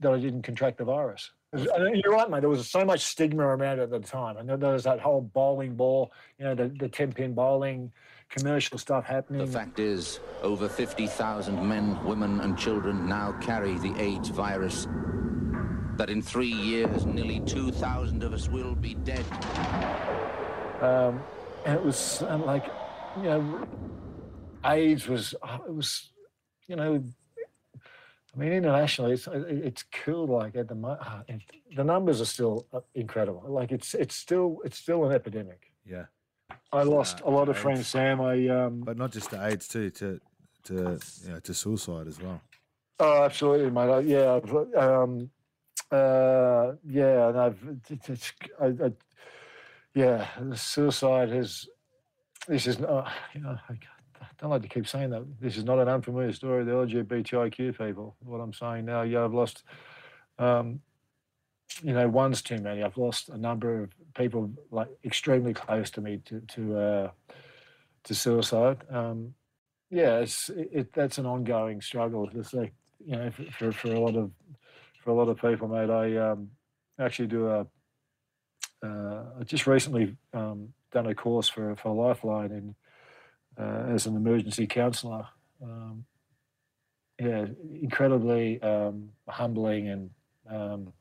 that 0.00 0.12
I 0.12 0.18
didn't 0.18 0.42
contract 0.42 0.78
the 0.78 0.84
virus. 0.84 1.30
You're 1.56 2.12
right, 2.12 2.28
mate. 2.28 2.40
There 2.40 2.48
was 2.48 2.70
so 2.70 2.84
much 2.84 3.00
stigma 3.00 3.42
around 3.42 3.78
it 3.78 3.82
at 3.84 3.90
the 3.90 4.00
time, 4.00 4.36
and 4.36 4.48
then 4.48 4.60
there 4.60 4.72
was 4.72 4.84
that 4.84 5.00
whole 5.00 5.22
bowling 5.22 5.74
ball, 5.76 6.12
you 6.38 6.44
know, 6.44 6.54
the, 6.54 6.68
the 6.78 6.88
ten 6.88 7.12
pin 7.12 7.32
bowling 7.34 7.90
commercial 8.28 8.78
stuff 8.78 9.04
happening. 9.04 9.44
The 9.44 9.52
fact 9.52 9.78
is, 9.78 10.20
over 10.42 10.68
50,000 10.68 11.66
men, 11.66 12.02
women, 12.04 12.40
and 12.40 12.58
children 12.58 13.08
now 13.08 13.32
carry 13.40 13.78
the 13.78 13.94
AIDS 13.98 14.28
virus. 14.28 14.86
That 15.96 16.10
in 16.10 16.22
three 16.22 16.52
years, 16.52 17.06
nearly 17.06 17.40
2,000 17.40 18.22
of 18.22 18.32
us 18.32 18.48
will 18.48 18.74
be 18.74 18.94
dead. 18.94 19.24
um, 20.80 21.20
and 21.64 21.74
it 21.74 21.82
was 21.82 22.22
uh, 22.22 22.38
like, 22.38 22.66
you 23.16 23.24
know, 23.24 23.66
AIDS 24.64 25.08
was 25.08 25.34
uh, 25.42 25.58
it 25.66 25.74
was, 25.74 26.10
you 26.66 26.76
know, 26.76 27.02
I 28.38 28.40
mean, 28.40 28.52
internationally, 28.52 29.14
it's 29.14 29.26
it's 29.32 29.82
cool. 30.04 30.28
Like 30.28 30.54
at 30.54 30.68
the 30.68 30.74
mo- 30.76 30.96
uh, 31.00 31.22
the 31.74 31.82
numbers 31.82 32.20
are 32.20 32.24
still 32.24 32.66
uh, 32.72 32.80
incredible. 32.94 33.42
Like 33.48 33.72
it's 33.72 33.94
it's 33.94 34.14
still 34.14 34.58
it's 34.64 34.78
still 34.78 35.04
an 35.06 35.12
epidemic. 35.12 35.72
Yeah, 35.84 36.04
I 36.72 36.84
lost 36.84 37.20
Uh, 37.20 37.28
a 37.28 37.30
lot 37.30 37.48
of 37.48 37.56
AIDS. 37.56 37.62
friends, 37.62 37.86
Sam. 37.88 38.20
I 38.20 38.46
um, 38.46 38.80
but 38.82 38.96
not 38.96 39.10
just 39.10 39.30
to 39.30 39.44
AIDS 39.44 39.66
too, 39.66 39.90
to 39.90 40.20
to 40.64 40.74
you 41.24 41.30
know, 41.32 41.40
to 41.40 41.52
suicide 41.52 42.06
as 42.06 42.20
well. 42.20 42.40
Oh, 43.00 43.24
absolutely, 43.24 43.70
mate. 43.70 44.06
Yeah, 44.06 44.38
um, 44.76 45.30
uh, 45.90 46.72
yeah, 46.86 47.28
and 47.28 47.38
I've, 47.40 47.60
it- 47.90 48.08
it's, 48.08 48.32
I, 48.60 48.66
I, 48.66 48.92
yeah, 49.94 50.28
the 50.40 50.56
suicide 50.56 51.30
has. 51.30 51.66
This 52.46 52.66
is 52.68 52.78
not, 52.78 53.10
you 53.34 53.40
know, 53.40 53.58
I 53.68 53.74
don't 54.38 54.50
like 54.50 54.62
to 54.62 54.68
keep 54.68 54.86
saying 54.86 55.10
that. 55.10 55.24
This 55.40 55.56
is 55.56 55.64
not 55.64 55.78
an 55.78 55.88
unfamiliar 55.88 56.32
story. 56.32 56.64
The 56.64 56.72
LGBTIQ 56.72 57.76
people. 57.76 58.16
What 58.20 58.38
I'm 58.38 58.52
saying 58.52 58.84
now, 58.84 59.02
yeah, 59.02 59.24
I've 59.24 59.34
lost. 59.34 59.64
Um, 60.38 60.80
you 61.82 61.92
know, 61.92 62.08
one's 62.08 62.40
too 62.40 62.58
many. 62.58 62.82
I've 62.82 62.96
lost 62.96 63.28
a 63.28 63.36
number 63.36 63.82
of 63.82 63.90
people 64.14 64.50
like 64.70 64.88
extremely 65.04 65.54
close 65.54 65.90
to 65.92 66.00
me 66.00 66.20
to 66.26 66.40
to 66.40 66.78
uh, 66.78 67.10
to 68.04 68.14
suicide. 68.14 68.78
Um, 68.90 69.34
yeah, 69.90 70.18
it's 70.18 70.48
it, 70.50 70.70
it, 70.72 70.92
that's 70.92 71.18
an 71.18 71.26
ongoing 71.26 71.80
struggle. 71.80 72.30
It's 72.32 72.54
like 72.54 72.72
you 73.04 73.16
know, 73.16 73.30
for, 73.30 73.44
for, 73.50 73.72
for 73.72 73.88
a 73.88 74.00
lot 74.00 74.16
of 74.16 74.30
for 75.02 75.10
a 75.10 75.14
lot 75.14 75.28
of 75.28 75.40
people, 75.40 75.68
mate. 75.68 75.90
I 75.90 76.16
um, 76.16 76.50
actually 76.98 77.28
do 77.28 77.48
a. 77.48 77.66
Uh, 78.80 79.24
I 79.40 79.42
just 79.44 79.66
recently 79.66 80.16
um, 80.32 80.68
done 80.92 81.06
a 81.06 81.14
course 81.14 81.48
for 81.48 81.74
for 81.76 81.92
Lifeline 81.92 82.52
in 82.52 82.74
as 83.58 84.06
an 84.06 84.16
emergency 84.16 84.66
counsellor. 84.66 85.26
Um, 85.62 86.04
yeah, 87.20 87.46
incredibly 87.82 88.62
um, 88.62 89.10
humbling 89.28 89.88
and 89.88 90.10
um, 90.48 90.92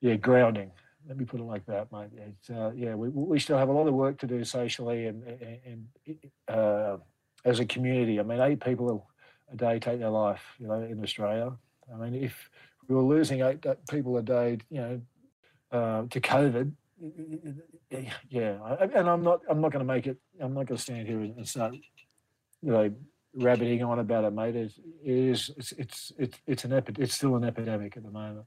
yeah, 0.00 0.16
grounding. 0.16 0.72
Let 1.06 1.16
me 1.16 1.24
put 1.24 1.40
it 1.40 1.44
like 1.44 1.64
that, 1.66 1.90
mate. 1.92 2.10
Uh, 2.52 2.70
yeah, 2.72 2.94
we, 2.94 3.08
we 3.08 3.38
still 3.38 3.58
have 3.58 3.68
a 3.68 3.72
lot 3.72 3.86
of 3.86 3.94
work 3.94 4.18
to 4.18 4.26
do 4.26 4.44
socially 4.44 5.06
and, 5.06 5.22
and, 5.24 5.86
uh, 6.48 6.96
as 7.44 7.60
a 7.60 7.64
community. 7.64 8.20
I 8.20 8.22
mean, 8.22 8.40
eight 8.40 8.60
people 8.60 9.08
a 9.52 9.56
day 9.56 9.78
take 9.78 10.00
their 10.00 10.10
life, 10.10 10.42
you 10.58 10.66
know, 10.66 10.82
in 10.82 11.02
Australia. 11.02 11.52
I 11.92 11.96
mean, 11.96 12.14
if 12.14 12.50
we 12.88 12.94
were 12.94 13.02
losing 13.02 13.40
eight 13.40 13.64
people 13.88 14.16
a 14.18 14.22
day, 14.22 14.58
you 14.68 14.80
know, 14.80 15.00
uh, 15.72 16.02
to 16.10 16.20
COVID, 16.20 16.72
yeah, 18.28 18.76
and 18.94 19.08
I'm 19.08 19.22
not, 19.22 19.40
I'm 19.48 19.60
not 19.60 19.72
going 19.72 19.86
to 19.86 19.92
make 19.92 20.06
it. 20.06 20.18
I'm 20.40 20.54
not 20.54 20.66
going 20.66 20.76
to 20.76 20.82
stand 20.82 21.06
here 21.06 21.20
and 21.20 21.46
start, 21.48 21.74
you 22.62 22.72
know, 22.72 22.92
rabbiting 23.34 23.82
on 23.82 23.98
about 23.98 24.24
it, 24.24 24.32
mate. 24.32 24.56
It, 24.56 24.72
it 25.04 25.16
is, 25.16 25.50
it's, 25.56 25.72
it's, 25.72 26.12
it's, 26.18 26.38
it's 26.46 26.64
an 26.64 26.72
epi- 26.72 27.02
It's 27.02 27.14
still 27.14 27.36
an 27.36 27.44
epidemic 27.44 27.96
at 27.96 28.02
the 28.02 28.10
moment. 28.10 28.46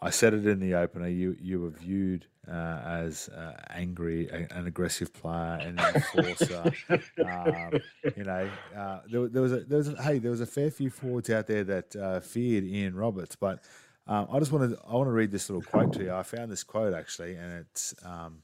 I 0.00 0.10
said 0.10 0.32
it 0.32 0.46
in 0.46 0.60
the 0.60 0.74
opener. 0.74 1.08
You 1.08 1.36
you 1.40 1.60
were 1.60 1.70
viewed 1.70 2.26
uh, 2.48 2.80
as 2.84 3.28
uh, 3.30 3.54
angry, 3.70 4.28
a- 4.28 4.46
an 4.56 4.68
aggressive 4.68 5.12
player, 5.12 5.58
an 5.60 5.76
enforcer. 5.80 6.72
um, 7.26 7.80
you 8.16 8.22
know, 8.22 8.48
uh, 8.76 9.00
there, 9.10 9.26
there 9.28 9.42
was 9.42 9.52
a 9.52 9.60
there 9.64 9.78
was 9.78 9.88
a, 9.88 10.00
hey, 10.00 10.18
there 10.18 10.30
was 10.30 10.40
a 10.40 10.46
fair 10.46 10.70
few 10.70 10.88
forwards 10.90 11.30
out 11.30 11.48
there 11.48 11.64
that 11.64 11.96
uh, 11.96 12.20
feared 12.20 12.62
Ian 12.62 12.94
Roberts, 12.94 13.34
but 13.34 13.64
um, 14.08 14.26
I 14.32 14.38
just 14.38 14.50
wanted 14.50 14.76
I 14.88 14.94
want 14.94 15.08
to 15.08 15.12
read 15.12 15.30
this 15.30 15.48
little 15.50 15.62
quote 15.62 15.92
to 15.94 16.04
you. 16.04 16.12
I 16.12 16.22
found 16.22 16.50
this 16.50 16.64
quote 16.64 16.94
actually, 16.94 17.34
and 17.34 17.52
it's. 17.60 17.94
Um, 18.04 18.42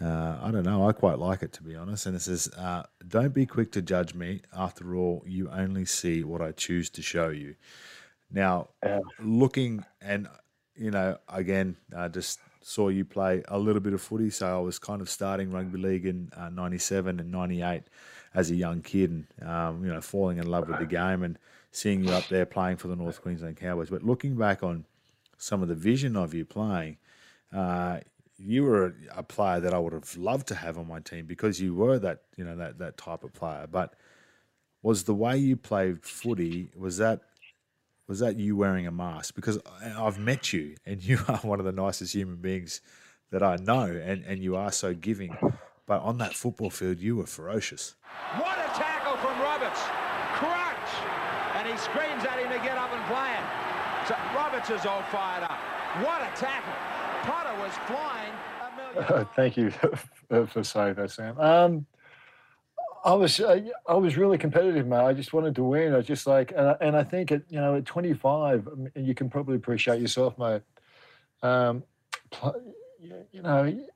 uh, 0.00 0.38
I 0.40 0.52
don't 0.52 0.62
know. 0.62 0.88
I 0.88 0.92
quite 0.92 1.18
like 1.18 1.42
it 1.42 1.52
to 1.54 1.62
be 1.64 1.74
honest. 1.74 2.06
And 2.06 2.14
it 2.14 2.20
says, 2.20 2.48
uh, 2.56 2.84
"Don't 3.08 3.34
be 3.34 3.46
quick 3.46 3.72
to 3.72 3.82
judge 3.82 4.14
me. 4.14 4.42
After 4.56 4.94
all, 4.94 5.24
you 5.26 5.50
only 5.50 5.84
see 5.86 6.22
what 6.22 6.40
I 6.40 6.52
choose 6.52 6.88
to 6.90 7.02
show 7.02 7.30
you." 7.30 7.56
Now, 8.30 8.68
looking 9.18 9.84
and 10.00 10.28
you 10.76 10.92
know, 10.92 11.18
again, 11.28 11.76
I 11.96 12.08
just 12.08 12.38
saw 12.62 12.88
you 12.88 13.04
play 13.04 13.42
a 13.48 13.58
little 13.58 13.80
bit 13.80 13.92
of 13.92 14.00
footy, 14.00 14.30
so 14.30 14.46
I 14.46 14.60
was 14.60 14.78
kind 14.78 15.00
of 15.00 15.10
starting 15.10 15.50
rugby 15.50 15.78
league 15.78 16.06
in 16.06 16.30
uh, 16.36 16.48
'97 16.48 17.18
and 17.18 17.32
'98 17.32 17.82
as 18.34 18.50
a 18.50 18.54
young 18.54 18.82
kid, 18.82 19.10
and 19.10 19.48
um, 19.48 19.84
you 19.84 19.92
know, 19.92 20.00
falling 20.00 20.38
in 20.38 20.46
love 20.46 20.68
with 20.68 20.78
the 20.78 20.86
game 20.86 21.24
and 21.24 21.38
seeing 21.70 22.04
you 22.04 22.12
up 22.12 22.26
there 22.28 22.46
playing 22.46 22.76
for 22.76 22.88
the 22.88 22.96
North 22.96 23.22
Queensland 23.22 23.56
Cowboys. 23.56 23.90
But 23.90 24.02
looking 24.02 24.36
back 24.36 24.62
on 24.62 24.84
some 25.36 25.62
of 25.62 25.68
the 25.68 25.74
vision 25.74 26.16
of 26.16 26.34
you 26.34 26.44
playing, 26.44 26.98
uh, 27.54 28.00
you 28.38 28.64
were 28.64 28.94
a 29.14 29.22
player 29.22 29.60
that 29.60 29.74
I 29.74 29.78
would 29.78 29.92
have 29.92 30.16
loved 30.16 30.46
to 30.48 30.54
have 30.54 30.78
on 30.78 30.86
my 30.86 31.00
team 31.00 31.26
because 31.26 31.60
you 31.60 31.74
were 31.74 31.98
that 31.98 32.22
you 32.36 32.44
know 32.44 32.56
that 32.56 32.78
that 32.78 32.96
type 32.96 33.24
of 33.24 33.32
player. 33.32 33.66
But 33.70 33.94
was 34.82 35.04
the 35.04 35.14
way 35.14 35.36
you 35.36 35.56
played 35.56 36.04
footy 36.04 36.70
was 36.76 36.98
that 36.98 37.22
was 38.06 38.20
that 38.20 38.36
you 38.36 38.56
wearing 38.56 38.86
a 38.86 38.92
mask? 38.92 39.34
Because 39.34 39.58
I've 39.82 40.18
met 40.18 40.52
you 40.52 40.76
and 40.86 41.02
you 41.04 41.18
are 41.28 41.38
one 41.38 41.58
of 41.58 41.66
the 41.66 41.72
nicest 41.72 42.14
human 42.14 42.36
beings 42.36 42.80
that 43.30 43.42
I 43.42 43.56
know, 43.56 43.84
and, 43.84 44.24
and 44.24 44.42
you 44.42 44.56
are 44.56 44.72
so 44.72 44.94
giving. 44.94 45.36
But 45.86 46.00
on 46.02 46.18
that 46.18 46.34
football 46.34 46.70
field, 46.70 46.98
you 46.98 47.16
were 47.16 47.26
ferocious. 47.26 47.94
What 48.36 48.58
from 49.20 49.40
Roberts. 49.42 49.82
Crunch. 50.38 50.90
And 51.58 51.66
he 51.66 51.76
screams 51.78 52.22
at 52.24 52.38
him 52.38 52.50
to 52.54 52.60
get 52.62 52.78
up 52.78 52.90
and 52.94 53.02
play 53.06 53.34
it. 53.34 53.46
So 54.06 54.14
Roberts 54.34 54.57
is 54.70 54.84
all 54.86 55.02
fired 55.04 55.44
up. 55.44 55.58
What 56.02 56.20
a 56.20 56.30
tackle. 56.36 56.72
Potter 57.22 57.56
was 57.60 57.72
flying. 57.86 59.26
Thank 59.36 59.56
you 59.56 59.70
for, 59.70 60.62
saying 60.62 60.94
that, 60.94 61.10
Sam. 61.10 61.38
Um, 61.38 61.86
I 63.04 63.14
was 63.14 63.40
uh, 63.40 63.60
I 63.88 63.94
was 63.94 64.16
really 64.16 64.38
competitive, 64.38 64.86
mate. 64.86 65.04
I 65.04 65.12
just 65.12 65.32
wanted 65.32 65.54
to 65.54 65.62
win. 65.62 65.94
I 65.94 66.00
just 66.00 66.26
like, 66.26 66.52
and 66.56 66.68
I, 66.68 66.76
and 66.80 66.96
I 66.96 67.04
think 67.04 67.32
at 67.32 67.42
you 67.48 67.60
know 67.60 67.76
at 67.76 67.86
25, 67.86 68.68
I 68.68 68.98
you 68.98 69.14
can 69.14 69.30
probably 69.30 69.56
appreciate 69.56 70.00
yourself, 70.00 70.36
mate. 70.38 70.62
Um, 71.42 71.84
you 73.00 73.42
know, 73.42 73.86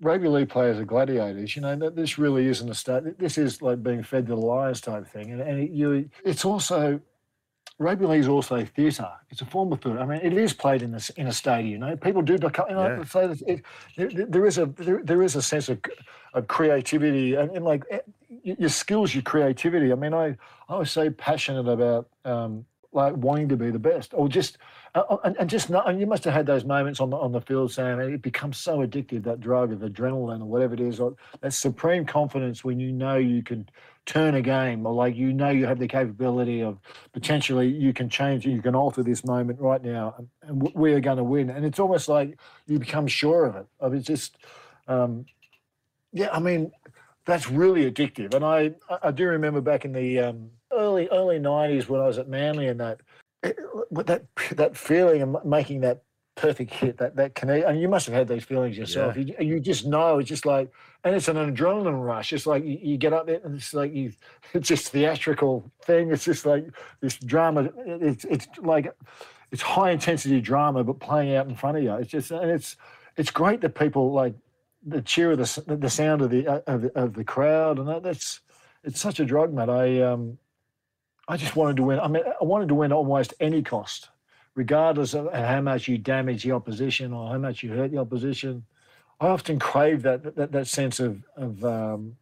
rugby 0.00 0.28
league 0.28 0.48
players 0.48 0.78
are 0.78 0.84
gladiators. 0.84 1.54
You 1.54 1.62
know, 1.62 1.90
this 1.90 2.18
really 2.18 2.46
isn't 2.46 2.68
a 2.68 2.74
state. 2.74 3.18
This 3.18 3.36
is 3.38 3.62
like 3.62 3.82
being 3.82 4.02
fed 4.02 4.26
to 4.26 4.34
the 4.34 4.40
lions 4.40 4.80
type 4.80 5.06
thing, 5.06 5.30
and 5.32 5.40
and 5.40 5.60
it, 5.60 5.70
you. 5.70 6.08
It's 6.24 6.44
also 6.44 7.00
rugby 7.80 8.06
league 8.06 8.20
is 8.20 8.28
also 8.28 8.64
theatre. 8.64 9.10
It's 9.30 9.40
a 9.40 9.46
form 9.46 9.72
of 9.72 9.80
theatre. 9.80 9.98
I 9.98 10.06
mean, 10.06 10.20
it 10.22 10.34
is 10.34 10.52
played 10.52 10.82
in 10.82 10.94
a, 10.94 11.00
in 11.16 11.26
a 11.26 11.32
stadium. 11.32 11.72
You 11.72 11.78
know, 11.78 11.96
people 11.96 12.22
do 12.22 12.38
become. 12.38 12.66
You 12.68 12.76
know, 12.76 12.96
Yeah. 12.98 13.04
so 13.04 13.34
it, 13.46 13.62
there, 13.96 14.08
there 14.34 14.46
is 14.46 14.58
a 14.58 14.66
there, 14.66 15.00
there 15.02 15.22
is 15.22 15.34
a 15.34 15.42
sense 15.42 15.68
of, 15.68 15.80
of 16.34 16.46
creativity 16.46 17.34
and, 17.34 17.50
and 17.56 17.64
like 17.64 17.84
eh, 17.90 17.98
your 18.44 18.68
skills, 18.68 19.14
your 19.14 19.22
creativity. 19.22 19.90
I 19.92 19.96
mean, 19.96 20.14
I 20.14 20.36
I 20.68 20.76
was 20.76 20.92
so 20.92 21.10
passionate 21.10 21.66
about 21.68 22.08
um, 22.24 22.66
like 22.92 23.14
wanting 23.16 23.48
to 23.48 23.56
be 23.56 23.70
the 23.70 23.78
best, 23.78 24.12
or 24.14 24.28
just 24.28 24.58
uh, 24.94 25.16
and, 25.24 25.36
and 25.38 25.48
just 25.48 25.70
not. 25.70 25.88
And 25.88 26.00
you 26.00 26.06
must 26.06 26.24
have 26.24 26.34
had 26.34 26.46
those 26.46 26.64
moments 26.64 27.00
on 27.00 27.10
the 27.10 27.16
on 27.16 27.32
the 27.32 27.40
field, 27.40 27.72
Sam. 27.72 28.00
and 28.00 28.12
It 28.12 28.22
becomes 28.22 28.58
so 28.58 28.78
addictive 28.78 29.22
that 29.24 29.40
drug 29.40 29.72
of 29.72 29.80
adrenaline 29.80 30.40
or 30.40 30.46
whatever 30.46 30.74
it 30.74 30.80
is, 30.80 30.98
or 30.98 31.14
that 31.40 31.52
supreme 31.52 32.04
confidence 32.04 32.64
when 32.64 32.80
you 32.80 32.90
know 32.92 33.16
you 33.16 33.42
can 33.42 33.68
turn 34.06 34.34
a 34.34 34.42
game, 34.42 34.84
or 34.86 34.92
like 34.92 35.14
you 35.14 35.32
know 35.32 35.50
you 35.50 35.66
have 35.66 35.78
the 35.78 35.86
capability 35.86 36.62
of 36.62 36.78
potentially 37.12 37.68
you 37.68 37.92
can 37.92 38.08
change, 38.08 38.44
you 38.44 38.60
can 38.60 38.74
alter 38.74 39.02
this 39.04 39.24
moment 39.24 39.60
right 39.60 39.84
now, 39.84 40.14
and, 40.42 40.72
we 40.74 40.92
are 40.94 41.00
going 41.00 41.18
to 41.18 41.24
win. 41.24 41.50
And 41.50 41.64
it's 41.64 41.78
almost 41.78 42.08
like 42.08 42.38
you 42.66 42.78
become 42.78 43.06
sure 43.06 43.44
of 43.46 43.54
it. 43.56 43.66
I 43.80 43.88
mean, 43.88 43.98
it's 43.98 44.06
just, 44.06 44.36
um, 44.88 45.26
yeah. 46.12 46.30
I 46.32 46.40
mean, 46.40 46.72
that's 47.24 47.48
really 47.48 47.88
addictive. 47.88 48.34
And 48.34 48.44
I- 48.44 48.74
I 49.02 49.12
do 49.12 49.28
remember 49.28 49.60
back 49.60 49.84
in 49.84 49.92
the 49.92 50.18
um, 50.18 50.50
early 50.72 51.08
early 51.10 51.38
'90s 51.38 51.88
when 51.88 52.00
I 52.00 52.06
was 52.06 52.18
at 52.18 52.28
Manly 52.28 52.68
and 52.68 52.80
that, 52.80 53.00
it, 53.42 53.58
that 54.06 54.24
that 54.52 54.76
feeling 54.76 55.22
of 55.22 55.44
making 55.44 55.80
that 55.80 56.02
perfect 56.40 56.72
hit, 56.72 56.96
that 56.98 57.16
that 57.16 57.34
connect. 57.34 57.66
And 57.66 57.80
you 57.80 57.88
must 57.88 58.06
have 58.06 58.14
had 58.14 58.28
these 58.28 58.44
feelings 58.44 58.76
yourself. 58.76 59.16
You, 59.16 59.34
you 59.38 59.60
just 59.60 59.86
know 59.86 60.18
it's 60.18 60.28
just 60.28 60.46
like, 60.46 60.70
and 61.04 61.14
it's 61.14 61.28
an 61.28 61.36
adrenaline 61.36 62.04
rush. 62.04 62.32
It's 62.32 62.46
like 62.46 62.64
you, 62.64 62.78
you 62.82 62.96
get 62.96 63.12
up 63.12 63.26
there 63.26 63.40
and 63.44 63.56
it's 63.56 63.74
like 63.74 63.94
you, 63.94 64.12
it's 64.54 64.68
just 64.68 64.88
theatrical 64.88 65.70
thing. 65.82 66.10
It's 66.10 66.24
just 66.24 66.46
like 66.46 66.66
this 67.00 67.16
drama. 67.16 67.70
It's 67.76 68.24
it's 68.24 68.48
like 68.58 68.92
it's 69.50 69.62
high 69.62 69.90
intensity 69.90 70.40
drama, 70.40 70.84
but 70.84 70.98
playing 70.98 71.34
out 71.34 71.48
in 71.48 71.56
front 71.56 71.76
of 71.76 71.82
you. 71.82 71.94
It's 71.94 72.10
just 72.10 72.30
and 72.30 72.50
it's 72.50 72.76
it's 73.16 73.30
great 73.30 73.60
that 73.60 73.74
people 73.74 74.12
like 74.12 74.34
the 74.86 75.02
cheer 75.02 75.32
of 75.32 75.38
the 75.38 75.76
the 75.76 75.90
sound 75.90 76.22
of 76.22 76.30
the 76.30 76.46
uh, 76.46 76.60
of 76.66 76.82
the, 76.82 76.98
of 76.98 77.14
the 77.14 77.24
crowd 77.24 77.78
and 77.78 77.88
that, 77.88 78.02
that's 78.02 78.40
it's 78.82 79.00
such 79.00 79.20
a 79.20 79.26
drug, 79.26 79.52
mate. 79.52 79.68
I 79.68 80.00
um 80.00 80.38
I 81.30 81.36
just 81.36 81.54
wanted 81.54 81.76
to 81.76 81.84
win. 81.84 82.00
I 82.00 82.08
mean, 82.08 82.24
I 82.26 82.44
wanted 82.44 82.66
to 82.68 82.74
win 82.74 82.90
at 82.90 82.96
almost 82.96 83.34
any 83.38 83.62
cost, 83.62 84.08
regardless 84.56 85.14
of 85.14 85.32
how 85.32 85.60
much 85.60 85.86
you 85.86 85.96
damage 85.96 86.42
the 86.42 86.50
opposition 86.50 87.12
or 87.12 87.30
how 87.30 87.38
much 87.38 87.62
you 87.62 87.70
hurt 87.70 87.92
the 87.92 87.98
opposition. 87.98 88.64
I 89.20 89.28
often 89.28 89.60
crave 89.60 90.02
that 90.02 90.34
that, 90.34 90.50
that 90.50 90.66
sense 90.66 90.98
of 90.98 91.22
of 91.36 91.64
um, 91.64 92.16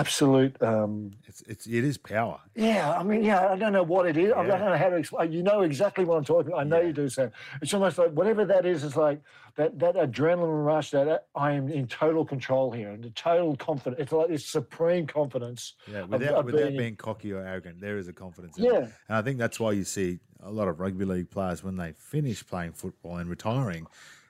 absolute. 0.00 0.60
Um, 0.62 1.12
It's 1.28 1.42
it's 1.52 1.66
it 1.66 1.84
is 1.84 1.96
power. 1.98 2.38
yeah, 2.54 2.92
I 3.00 3.02
mean, 3.02 3.22
yeah, 3.22 3.48
I 3.52 3.56
don't 3.56 3.72
know 3.72 3.82
what 3.94 4.04
it 4.06 4.16
is. 4.16 4.32
I 4.32 4.42
don't 4.46 4.60
know 4.60 4.76
how 4.76 4.88
to 4.90 4.96
explain. 4.96 5.32
You 5.32 5.42
know 5.42 5.60
exactly 5.70 6.04
what 6.04 6.16
I'm 6.18 6.24
talking 6.24 6.48
about. 6.52 6.60
I 6.60 6.64
know 6.64 6.80
Yeah. 6.80 6.86
you 6.88 6.92
do, 6.92 7.08
Sam. 7.08 7.30
It's 7.62 7.74
almost 7.74 7.98
like 7.98 8.10
whatever 8.12 8.44
that 8.46 8.64
is, 8.66 8.82
it's 8.84 8.96
like 8.96 9.20
that 9.56 9.78
that 9.78 9.94
adrenaline 9.96 10.64
rush 10.72 10.90
that 10.96 11.06
uh, 11.08 11.18
I 11.34 11.52
am 11.52 11.68
in 11.68 11.86
total 11.86 12.24
control 12.24 12.70
here 12.72 12.90
and 12.94 13.02
the 13.04 13.10
total 13.10 13.56
confidence. 13.56 14.00
It's 14.02 14.12
like 14.12 14.28
this 14.28 14.46
supreme 14.46 15.06
confidence. 15.06 15.74
Yeah, 15.86 16.04
without 16.04 16.34
of 16.40 16.44
without 16.46 16.66
being- 16.68 16.76
being 16.78 16.96
cocky 16.96 17.32
or 17.32 17.40
arrogant, 17.52 17.80
there 17.80 17.98
is 17.98 18.08
a 18.08 18.12
confidence. 18.24 18.56
In 18.58 18.64
it. 18.64 18.72
Yeah. 18.72 18.78
and 19.08 19.16
I 19.20 19.22
think 19.22 19.38
that's 19.38 19.58
why 19.60 19.72
you 19.72 19.84
see 19.84 20.18
a 20.42 20.50
lot 20.50 20.68
of 20.68 20.80
rugby 20.80 21.04
league 21.04 21.30
players 21.30 21.62
when 21.62 21.76
they 21.76 21.92
finish 21.92 22.46
playing 22.46 22.72
football 22.72 23.16
and 23.18 23.28
retiring, 23.28 23.86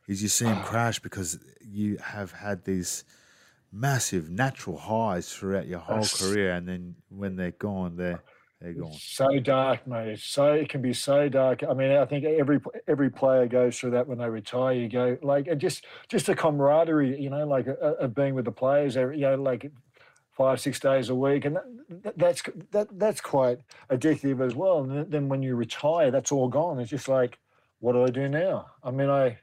is 0.08 0.22
you 0.22 0.28
see 0.28 0.46
them 0.46 0.62
crash 0.72 0.98
because 0.98 1.38
you 1.80 1.96
have 1.98 2.32
had 2.32 2.64
these 2.64 3.04
massive 3.72 4.30
natural 4.30 4.76
highs 4.78 5.32
throughout 5.32 5.66
your 5.66 5.78
whole 5.80 5.98
Yes. 5.98 6.20
career, 6.20 6.52
and 6.52 6.66
then 6.68 6.96
when 7.08 7.36
they're 7.36 7.52
gone, 7.52 7.96
they're 7.96 8.22
they're 8.60 8.74
gone. 8.74 8.92
So 8.92 9.38
dark, 9.38 9.86
mate. 9.86 10.18
So 10.18 10.52
it 10.52 10.68
can 10.68 10.82
be 10.82 10.92
so 10.92 11.28
dark. 11.28 11.62
I 11.62 11.72
mean, 11.72 11.92
I 11.92 12.04
think 12.04 12.24
every 12.24 12.60
every 12.86 13.10
player 13.10 13.46
goes 13.46 13.78
through 13.78 13.92
that 13.92 14.06
when 14.06 14.18
they 14.18 14.28
retire. 14.28 14.74
You 14.74 14.88
go 14.88 15.18
like, 15.22 15.46
and 15.46 15.60
just 15.60 15.86
just 16.08 16.26
the 16.26 16.34
camaraderie, 16.34 17.20
you 17.20 17.30
know, 17.30 17.46
like 17.46 17.68
uh, 17.68 17.74
of 17.74 18.14
being 18.14 18.34
with 18.34 18.44
the 18.44 18.52
players. 18.52 18.96
You 18.96 19.16
know, 19.16 19.36
like 19.36 19.70
five 20.32 20.60
six 20.60 20.78
days 20.80 21.08
a 21.08 21.14
week, 21.14 21.44
and 21.44 21.56
that, 21.56 21.64
that, 22.02 22.18
that's 22.18 22.42
that 22.72 22.98
that's 22.98 23.20
quite 23.20 23.60
addictive 23.90 24.44
as 24.44 24.54
well. 24.54 24.82
And 24.82 25.10
then 25.10 25.28
when 25.28 25.42
you 25.42 25.56
retire, 25.56 26.10
that's 26.10 26.32
all 26.32 26.48
gone. 26.48 26.80
It's 26.80 26.90
just 26.90 27.08
like, 27.08 27.38
what 27.78 27.92
do 27.92 28.04
I 28.04 28.10
do 28.10 28.28
now? 28.28 28.66
I 28.82 28.90
mean, 28.90 29.08
I. 29.08 29.38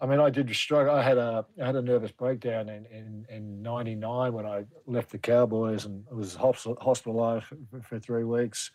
I 0.00 0.06
mean, 0.06 0.20
I 0.20 0.28
did 0.28 0.54
struggle. 0.54 0.94
I 0.94 1.02
had 1.02 1.16
a 1.16 1.46
I 1.60 1.66
had 1.66 1.76
a 1.76 1.82
nervous 1.82 2.12
breakdown 2.12 2.68
in 2.68 2.84
in, 2.86 3.26
in 3.30 3.62
'99 3.62 4.32
when 4.32 4.46
I 4.46 4.64
left 4.86 5.10
the 5.10 5.18
Cowboys 5.18 5.86
and 5.86 6.04
was 6.10 6.36
hospitalised 6.36 7.44
for, 7.44 7.56
for 7.82 7.98
three 7.98 8.24
weeks. 8.24 8.70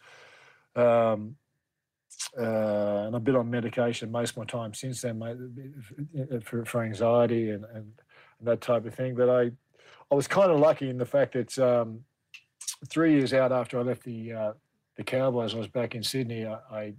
Um, 0.75 1.35
uh, 2.37 3.05
and 3.05 3.15
I've 3.15 3.23
been 3.23 3.35
on 3.35 3.49
medication 3.49 4.11
most 4.11 4.31
of 4.31 4.37
my 4.37 4.45
time 4.45 4.73
since 4.73 5.01
then, 5.01 5.19
mate, 5.19 6.43
for, 6.43 6.65
for 6.65 6.83
anxiety 6.83 7.51
and, 7.51 7.65
and, 7.65 7.91
and 8.39 8.47
that 8.47 8.61
type 8.61 8.85
of 8.85 8.93
thing. 8.93 9.15
But 9.15 9.29
I, 9.29 9.51
I 10.11 10.15
was 10.15 10.27
kind 10.27 10.51
of 10.51 10.59
lucky 10.59 10.89
in 10.89 10.97
the 10.97 11.05
fact 11.05 11.33
that 11.33 11.57
um, 11.59 12.01
three 12.87 13.13
years 13.13 13.33
out 13.33 13.51
after 13.51 13.79
I 13.79 13.83
left 13.83 14.03
the 14.03 14.33
uh, 14.33 14.53
the 14.97 15.03
Cowboys, 15.03 15.53
I 15.53 15.57
was 15.57 15.67
back 15.67 15.95
in 15.95 16.03
Sydney. 16.03 16.45
I, 16.45 16.57
I 16.71 16.93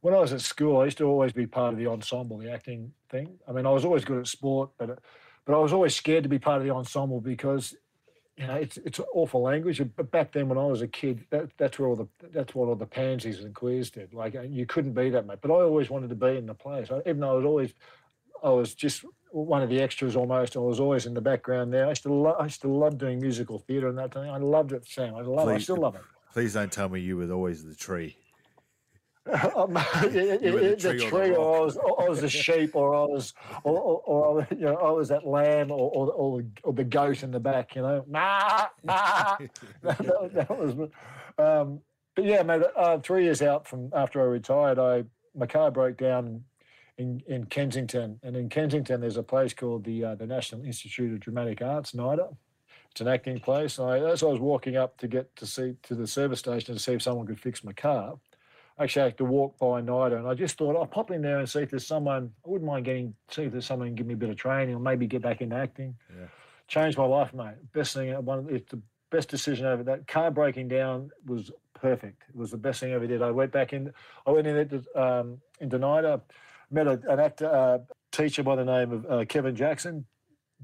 when 0.00 0.14
I 0.14 0.18
was 0.18 0.32
at 0.32 0.40
school, 0.40 0.80
I 0.80 0.84
used 0.84 0.98
to 0.98 1.04
always 1.04 1.32
be 1.32 1.46
part 1.46 1.72
of 1.72 1.78
the 1.78 1.86
ensemble, 1.86 2.38
the 2.38 2.52
acting 2.52 2.92
thing. 3.10 3.38
I 3.48 3.52
mean, 3.52 3.66
I 3.66 3.70
was 3.70 3.84
always 3.84 4.04
good 4.04 4.18
at 4.18 4.26
sport, 4.26 4.70
but 4.78 4.98
but 5.44 5.54
I 5.54 5.58
was 5.58 5.72
always 5.72 5.96
scared 5.96 6.24
to 6.24 6.28
be 6.28 6.38
part 6.38 6.60
of 6.60 6.66
the 6.66 6.74
ensemble 6.74 7.20
because 7.20 7.74
you 8.36 8.46
know 8.46 8.54
it's 8.54 8.76
it's 8.78 9.00
awful 9.12 9.42
language. 9.42 9.82
But 9.96 10.10
back 10.10 10.32
then, 10.32 10.48
when 10.48 10.58
I 10.58 10.64
was 10.66 10.82
a 10.82 10.88
kid, 10.88 11.24
that, 11.30 11.50
that's 11.56 11.78
where 11.78 11.88
all 11.88 11.96
the 11.96 12.08
that's 12.32 12.54
what 12.54 12.68
all 12.68 12.76
the 12.76 12.86
pansies 12.86 13.42
and 13.42 13.54
queers 13.54 13.90
did. 13.90 14.14
Like 14.14 14.36
you 14.48 14.66
couldn't 14.66 14.92
be 14.92 15.10
that, 15.10 15.26
mate. 15.26 15.38
But 15.40 15.50
I 15.50 15.54
always 15.54 15.90
wanted 15.90 16.10
to 16.10 16.16
be 16.16 16.36
in 16.36 16.46
the 16.46 16.54
play. 16.54 16.84
So 16.84 17.02
even 17.06 17.20
though 17.20 17.32
I 17.32 17.36
was 17.36 17.44
always 17.44 17.74
I 18.42 18.50
was 18.50 18.74
just 18.74 19.04
one 19.30 19.62
of 19.62 19.68
the 19.68 19.80
extras 19.80 20.16
almost. 20.16 20.56
I 20.56 20.60
was 20.60 20.80
always 20.80 21.06
in 21.06 21.14
the 21.14 21.20
background 21.20 21.72
there. 21.72 21.86
I 21.88 21.92
still 21.92 22.22
lo- 22.22 22.36
I 22.38 22.48
still 22.48 22.78
love 22.78 22.98
doing 22.98 23.18
musical 23.18 23.58
theatre 23.58 23.88
and 23.88 23.98
that 23.98 24.14
thing. 24.14 24.30
I 24.30 24.38
loved 24.38 24.72
it, 24.72 24.86
Sam. 24.86 25.14
I 25.14 25.22
love 25.22 25.48
it. 25.48 25.52
I 25.52 25.58
still 25.58 25.76
love 25.76 25.96
it. 25.96 26.02
Please 26.32 26.54
don't 26.54 26.70
tell 26.70 26.88
me 26.88 27.00
you 27.00 27.16
were 27.16 27.30
always 27.32 27.64
the 27.64 27.74
tree. 27.74 28.16
Um, 29.56 29.76
it- 30.04 30.16
it- 30.16 30.42
it- 30.44 30.78
the 30.80 30.98
tree 30.98 31.30
or 31.34 31.38
or 31.38 31.56
I 31.58 31.60
was, 31.60 31.76
or 31.76 32.14
the 32.16 32.28
sheep, 32.28 32.74
or 32.74 32.94
I 32.94 33.04
was, 33.04 33.34
or, 33.64 33.78
or, 33.78 34.00
or 34.06 34.26
I 34.26 34.32
was, 34.32 34.46
you 34.50 34.64
know, 34.64 34.76
I 34.76 34.90
was 34.90 35.08
that 35.08 35.26
lamb, 35.26 35.70
or, 35.70 35.90
or, 35.90 36.12
or, 36.12 36.42
the- 36.42 36.48
or 36.64 36.72
the 36.72 36.84
goat 36.84 37.22
in 37.22 37.30
the 37.30 37.40
back, 37.40 37.74
you 37.76 37.82
know, 37.82 38.04
nah, 38.06 38.66
nah. 38.82 39.36
that, 39.82 39.98
that- 39.98 40.30
that 40.34 40.50
was, 40.58 40.88
um, 41.38 41.80
but 42.14 42.24
yeah, 42.24 42.42
mate. 42.42 42.62
Uh, 42.76 42.98
three 42.98 43.24
years 43.24 43.42
out 43.42 43.66
from 43.66 43.90
after 43.94 44.20
I 44.20 44.24
retired, 44.24 44.78
I 44.78 45.04
my 45.36 45.46
car 45.46 45.70
broke 45.70 45.96
down 45.98 46.42
in, 46.96 47.22
in 47.28 47.44
Kensington, 47.46 48.18
and 48.24 48.34
in 48.36 48.48
Kensington 48.48 49.00
there's 49.00 49.16
a 49.18 49.22
place 49.22 49.54
called 49.54 49.84
the 49.84 50.04
uh, 50.04 50.14
the 50.16 50.26
National 50.26 50.64
Institute 50.64 51.12
of 51.12 51.20
Dramatic 51.20 51.62
Arts, 51.62 51.92
NIDA. 51.92 52.34
It's 52.90 53.00
an 53.02 53.06
acting 53.08 53.38
place. 53.38 53.78
And 53.78 53.88
I, 53.88 53.98
as 54.00 54.22
I 54.24 54.26
was 54.26 54.40
walking 54.40 54.76
up 54.76 54.96
to 54.98 55.06
get 55.06 55.34
to 55.36 55.46
see 55.46 55.76
to 55.84 55.94
the 55.94 56.06
service 56.08 56.40
station 56.40 56.74
to 56.74 56.80
see 56.80 56.92
if 56.94 57.02
someone 57.02 57.26
could 57.26 57.38
fix 57.38 57.62
my 57.62 57.72
car, 57.72 58.14
actually 58.78 59.02
I 59.02 59.04
had 59.06 59.18
to 59.18 59.24
walk 59.24 59.58
by 59.58 59.80
NIDA 59.80 60.18
and 60.18 60.28
I 60.28 60.34
just 60.34 60.56
thought 60.56 60.76
I'll 60.76 60.86
pop 60.86 61.10
in 61.10 61.22
there 61.22 61.38
and 61.38 61.48
see 61.48 61.60
if 61.60 61.70
there's 61.70 61.86
someone 61.86 62.30
I 62.44 62.48
wouldn't 62.48 62.70
mind 62.70 62.84
getting 62.84 63.14
see 63.30 63.42
if 63.42 63.52
there's 63.52 63.66
someone 63.66 63.94
give 63.94 64.06
me 64.06 64.14
a 64.14 64.16
bit 64.16 64.30
of 64.30 64.36
training 64.36 64.74
or 64.74 64.80
maybe 64.80 65.06
get 65.06 65.22
back 65.22 65.40
into 65.40 65.56
acting. 65.56 65.96
Yeah. 66.10 66.26
Changed 66.68 66.98
my 66.98 67.04
life, 67.04 67.32
mate. 67.34 67.54
Best 67.72 67.94
thing 67.94 68.12
one 68.24 68.46
it's 68.50 68.70
the 68.70 68.80
best 69.10 69.28
decision 69.28 69.66
ever. 69.66 69.82
That 69.82 70.06
car 70.06 70.30
breaking 70.30 70.68
down 70.68 71.10
was 71.26 71.50
perfect. 71.74 72.22
It 72.28 72.36
was 72.36 72.50
the 72.50 72.56
best 72.56 72.80
thing 72.80 72.92
I 72.92 72.94
ever 72.94 73.06
did. 73.06 73.22
I 73.22 73.30
went 73.30 73.52
back 73.52 73.72
in 73.72 73.92
I 74.26 74.30
went 74.30 74.46
in 74.46 74.68
there 74.68 75.02
um 75.02 75.38
into 75.60 75.78
NIDA, 75.78 76.20
met 76.70 76.86
a, 76.86 77.00
an 77.08 77.20
actor 77.20 77.46
uh, 77.52 77.78
teacher 78.12 78.42
by 78.42 78.56
the 78.56 78.64
name 78.64 78.92
of 78.92 79.06
uh, 79.10 79.24
Kevin 79.24 79.56
Jackson. 79.56 80.04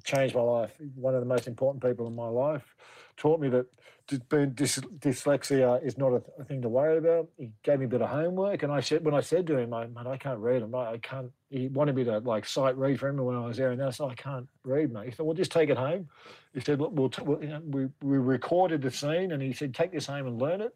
Changed 0.03 0.35
my 0.35 0.43
life. 0.43 0.73
One 0.97 1.15
of 1.15 1.21
the 1.21 1.27
most 1.27 1.47
important 1.47 1.83
people 1.83 2.07
in 2.09 2.17
my 2.17 2.27
life. 2.27 2.75
Taught 3.17 3.41
me 3.41 3.49
that 3.49 3.67
being 4.29 4.51
dys- 4.51 4.99
dyslexia 4.99 5.83
is 5.83 5.97
not 5.97 6.09
a, 6.09 6.21
th- 6.21 6.33
a 6.39 6.45
thing 6.45 6.61
to 6.63 6.69
worry 6.69 6.99
about. 6.99 7.29
He 7.39 7.51
gave 7.63 7.79
me 7.79 7.87
a 7.87 7.89
bit 7.89 8.03
of 8.03 8.11
homework, 8.11 8.63
and 8.63 8.73
I 8.73 8.81
said 8.81 9.05
when 9.05 9.15
I 9.15 9.21
said 9.21 9.47
to 9.47 9.57
him, 9.57 9.73
"I- 9.73 9.87
"Mate, 9.87 10.07
I 10.07 10.17
can't 10.17 10.41
read. 10.41 10.63
I'm 10.63 10.75
I 10.75 10.99
can't." 10.99 11.33
He 11.49 11.69
wanted 11.69 11.95
me 11.95 12.05
to 12.05 12.19
like 12.19 12.45
sight 12.45 12.77
read 12.77 13.01
for 13.01 13.09
him 13.09 13.17
when 13.17 13.37
I 13.37 13.47
was 13.47 13.57
there, 13.57 13.71
and 13.71 13.83
I 13.83 13.91
said, 13.91 14.09
"I 14.11 14.15
can't 14.15 14.49
read, 14.65 14.93
mate." 14.93 15.07
He 15.07 15.11
said, 15.13 15.25
"Well, 15.25 15.35
just 15.35 15.53
take 15.53 15.71
it 15.71 15.79
home." 15.79 16.09
He 16.53 16.61
said, 16.61 16.81
"Look, 16.81 16.93
we'll, 16.93 17.09
t- 17.09 17.23
we'll 17.23 17.43
you 17.43 17.49
know, 17.49 17.61
we 17.65 17.89
we 18.03 18.19
recorded 18.19 18.83
the 18.83 18.91
scene, 18.91 19.33
and 19.33 19.43
he 19.43 19.53
said, 19.53 19.75
take 19.75 19.93
this 19.93 20.07
home 20.07 20.27
and 20.27 20.41
learn 20.41 20.61
it." 20.61 20.75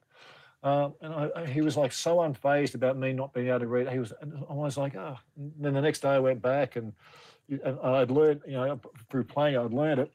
Um, 0.63 0.95
and 1.01 1.15
I, 1.15 1.47
he 1.47 1.61
was 1.61 1.77
like 1.77 1.93
so 1.93 2.17
unfazed 2.19 2.75
about 2.75 2.97
me 2.97 3.13
not 3.13 3.33
being 3.33 3.49
able 3.49 3.61
to 3.61 3.67
read. 3.69 3.89
He 3.89 3.99
was, 3.99 4.13
I 4.23 4.53
was 4.53 4.77
like, 4.77 4.97
oh. 4.97 5.17
Then 5.37 5.75
the 5.75 5.81
next 5.81 6.01
day 6.01 6.09
I 6.09 6.19
went 6.19 6.43
back 6.43 6.75
and, 6.75 6.93
and 7.49 7.79
I'd 7.81 8.11
learned, 8.11 8.41
you 8.47 8.55
know, 8.55 8.81
through 9.09 9.25
playing, 9.25 9.57
I'd 9.57 9.73
learned 9.73 10.01
it. 10.01 10.13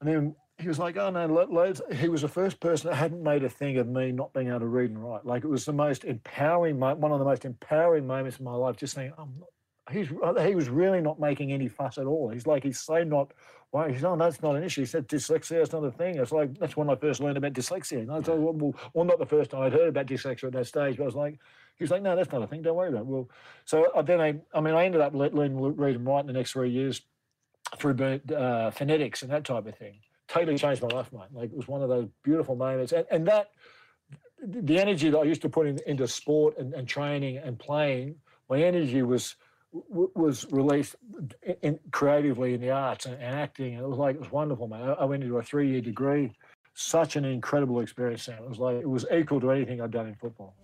And 0.00 0.08
then 0.08 0.34
he 0.60 0.68
was 0.68 0.78
like, 0.78 0.96
oh 0.96 1.10
no, 1.10 1.26
loads. 1.26 1.80
He 1.92 2.08
was 2.08 2.22
the 2.22 2.28
first 2.28 2.60
person 2.60 2.90
that 2.90 2.96
hadn't 2.96 3.22
made 3.22 3.42
a 3.44 3.48
thing 3.48 3.78
of 3.78 3.88
me 3.88 4.12
not 4.12 4.32
being 4.32 4.48
able 4.48 4.60
to 4.60 4.66
read 4.66 4.90
and 4.90 5.02
write. 5.02 5.24
Like 5.24 5.44
it 5.44 5.48
was 5.48 5.64
the 5.64 5.72
most 5.72 6.04
empowering, 6.04 6.78
one 6.78 7.12
of 7.12 7.18
the 7.18 7.24
most 7.24 7.44
empowering 7.44 8.06
moments 8.06 8.38
in 8.38 8.44
my 8.44 8.54
life. 8.54 8.76
Just 8.76 8.94
saying, 8.94 9.12
I'm 9.18 9.34
not, 9.38 9.48
he's 9.92 10.08
he 10.46 10.54
was 10.54 10.68
really 10.68 11.00
not 11.00 11.18
making 11.18 11.52
any 11.52 11.68
fuss 11.68 11.98
at 11.98 12.06
all. 12.06 12.28
He's 12.28 12.46
like 12.46 12.62
he's 12.62 12.80
so 12.80 13.02
not. 13.02 13.32
Why 13.72 13.92
he's 13.92 14.04
oh 14.04 14.16
that's 14.16 14.42
not 14.42 14.56
an 14.56 14.64
issue. 14.64 14.80
He 14.80 14.86
said 14.86 15.08
dyslexia 15.08 15.62
is 15.62 15.72
not 15.72 15.84
a 15.84 15.92
thing. 15.92 16.18
It's 16.18 16.32
like 16.32 16.58
that's 16.58 16.76
when 16.76 16.90
I 16.90 16.96
first 16.96 17.20
learned 17.20 17.36
about 17.36 17.52
dyslexia. 17.52 18.00
And 18.00 18.10
I 18.10 18.20
thought, 18.20 18.38
well, 18.38 18.52
well, 18.52 18.74
well, 18.92 19.04
not 19.04 19.18
the 19.18 19.26
first 19.26 19.52
time 19.52 19.62
I'd 19.62 19.72
heard 19.72 19.88
about 19.88 20.06
dyslexia 20.06 20.44
at 20.44 20.52
that 20.52 20.66
stage, 20.66 20.96
but 20.96 21.04
I 21.04 21.06
was 21.06 21.14
like, 21.14 21.38
He 21.76 21.84
was 21.84 21.90
like, 21.90 22.02
no, 22.02 22.16
that's 22.16 22.32
not 22.32 22.42
a 22.42 22.48
thing. 22.48 22.62
Don't 22.62 22.76
worry 22.76 22.88
about 22.88 23.02
it. 23.02 23.06
Well, 23.06 23.30
so 23.64 23.90
I, 23.94 24.02
then 24.02 24.20
I, 24.20 24.40
I 24.52 24.60
mean, 24.60 24.74
I 24.74 24.84
ended 24.84 25.00
up 25.00 25.14
learning 25.14 25.60
read 25.76 25.96
and 25.96 26.06
write 26.06 26.20
in 26.20 26.26
the 26.26 26.32
next 26.32 26.52
three 26.52 26.70
years 26.70 27.00
through 27.76 28.20
uh, 28.34 28.70
phonetics 28.72 29.22
and 29.22 29.30
that 29.30 29.44
type 29.44 29.66
of 29.66 29.76
thing. 29.76 30.00
Totally 30.30 30.56
changed 30.56 30.80
my 30.80 30.88
life, 30.88 31.12
mate. 31.12 31.22
Like 31.32 31.50
it 31.50 31.56
was 31.56 31.66
one 31.66 31.82
of 31.82 31.88
those 31.88 32.06
beautiful 32.22 32.54
moments, 32.54 32.92
and, 32.92 33.04
and 33.10 33.26
that 33.26 33.48
the 34.42 34.78
energy 34.78 35.10
that 35.10 35.18
I 35.18 35.24
used 35.24 35.42
to 35.42 35.48
put 35.48 35.66
in, 35.66 35.78
into 35.86 36.06
sport 36.06 36.56
and, 36.56 36.72
and 36.72 36.88
training 36.88 37.38
and 37.38 37.58
playing, 37.58 38.14
my 38.48 38.62
energy 38.62 39.02
was 39.02 39.36
was 39.72 40.46
released 40.50 40.96
in, 41.62 41.78
creatively 41.92 42.54
in 42.54 42.60
the 42.60 42.70
arts 42.70 43.06
and, 43.06 43.14
and, 43.14 43.36
acting. 43.36 43.74
And 43.74 43.84
it 43.84 43.88
was 43.88 43.98
like 43.98 44.16
it 44.16 44.20
was 44.20 44.32
wonderful, 44.32 44.68
man. 44.68 44.90
I, 44.90 44.92
I 44.92 45.04
went 45.04 45.22
into 45.22 45.38
a 45.38 45.42
three 45.42 45.68
year 45.68 45.80
degree. 45.80 46.32
Such 46.74 47.16
an 47.16 47.24
incredible 47.24 47.80
experience, 47.80 48.22
Sam. 48.22 48.42
It 48.42 48.48
was 48.48 48.58
like 48.58 48.76
it 48.76 48.88
was 48.88 49.06
equal 49.12 49.40
to 49.40 49.50
anything 49.50 49.80
I'd 49.80 49.90
done 49.90 50.06
in 50.06 50.14
football. 50.14 50.54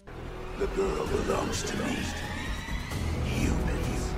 The 0.58 0.66
girl 0.68 1.06
belongs 1.06 1.64
to 1.64 1.76
me. 1.76 1.96
Humans. 3.24 4.14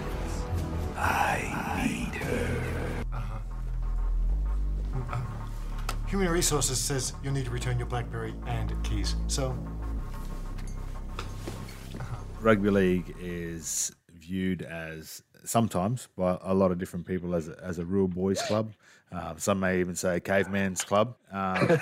I 0.96 1.86
need 1.86 2.07
Human 6.08 6.28
Resources 6.30 6.80
says 6.80 7.12
you'll 7.22 7.34
need 7.34 7.44
to 7.44 7.50
return 7.50 7.78
your 7.78 7.86
BlackBerry 7.86 8.34
and 8.46 8.72
keys. 8.82 9.14
So. 9.26 9.50
Uh-huh. 11.94 12.16
Rugby 12.40 12.70
league 12.70 13.14
is 13.20 13.92
viewed 14.14 14.62
as 14.62 15.22
sometimes 15.44 16.08
by 16.16 16.38
a 16.42 16.54
lot 16.54 16.70
of 16.70 16.78
different 16.78 17.06
people 17.06 17.34
as 17.34 17.48
a, 17.48 17.56
as 17.62 17.78
a 17.78 17.84
real 17.84 18.08
boys 18.08 18.40
club. 18.42 18.72
Uh, 19.12 19.34
some 19.36 19.60
may 19.60 19.80
even 19.80 19.94
say 19.94 20.18
caveman's 20.18 20.82
club. 20.82 21.14
Um, 21.30 21.78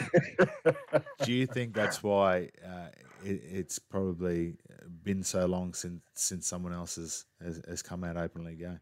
do 1.23 1.33
you 1.33 1.47
think 1.47 1.73
that's 1.73 2.03
why 2.03 2.51
uh, 2.65 2.89
it, 3.25 3.43
it's 3.49 3.79
probably 3.79 4.57
been 5.05 5.23
so 5.23 5.47
long 5.47 5.73
since 5.73 6.03
since 6.15 6.49
someone 6.49 6.73
else 6.73 6.97
has, 6.97 7.27
has, 7.41 7.61
has 7.69 7.83
come 7.83 8.03
out 8.03 8.17
openly 8.17 8.57
gay? 8.57 8.77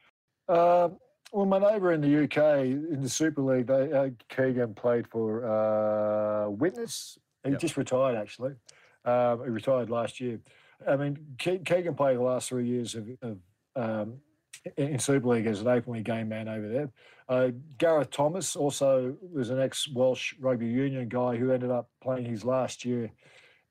Uh, 0.49 0.88
well, 1.35 1.47
my 1.47 1.59
neighbour 1.59 1.93
in 1.93 2.01
the 2.01 2.24
UK 2.24 2.61
in 2.64 3.03
the 3.03 3.09
Super 3.09 3.43
League, 3.43 3.66
they, 3.66 3.93
uh, 3.93 4.11
Keegan 4.28 4.72
played 4.74 5.09
for 5.09 5.45
uh, 5.45 6.49
Widnes. 6.49 7.18
He 7.43 7.51
yep. 7.51 7.61
just 7.61 7.76
retired 7.76 8.16
actually. 8.16 8.53
Um, 9.05 9.43
he 9.43 9.51
retired 9.51 9.91
last 9.91 10.20
year. 10.20 10.39
I 10.89 10.97
mean, 10.97 11.18
Keegan 11.39 11.97
played 11.97 12.18
the 12.18 12.22
last 12.22 12.49
three 12.51 12.66
years 12.66 12.95
of, 12.95 13.09
of 13.20 13.39
um, 13.74 14.14
in 14.76 14.99
Super 15.01 15.28
League 15.28 15.47
as 15.47 15.61
an 15.61 15.66
openly 15.66 16.03
gay 16.03 16.22
man 16.22 16.49
over 16.49 16.68
there. 16.68 16.91
Uh, 17.28 17.51
Gareth 17.78 18.11
Thomas 18.11 18.55
also 18.55 19.16
was 19.20 19.51
an 19.51 19.61
ex 19.61 19.89
Welsh 19.89 20.35
rugby 20.39 20.66
union 20.66 21.09
guy 21.09 21.37
who 21.37 21.51
ended 21.51 21.70
up 21.70 21.91
playing 22.01 22.26
his 22.26 22.45
last 22.45 22.85
year 22.85 23.11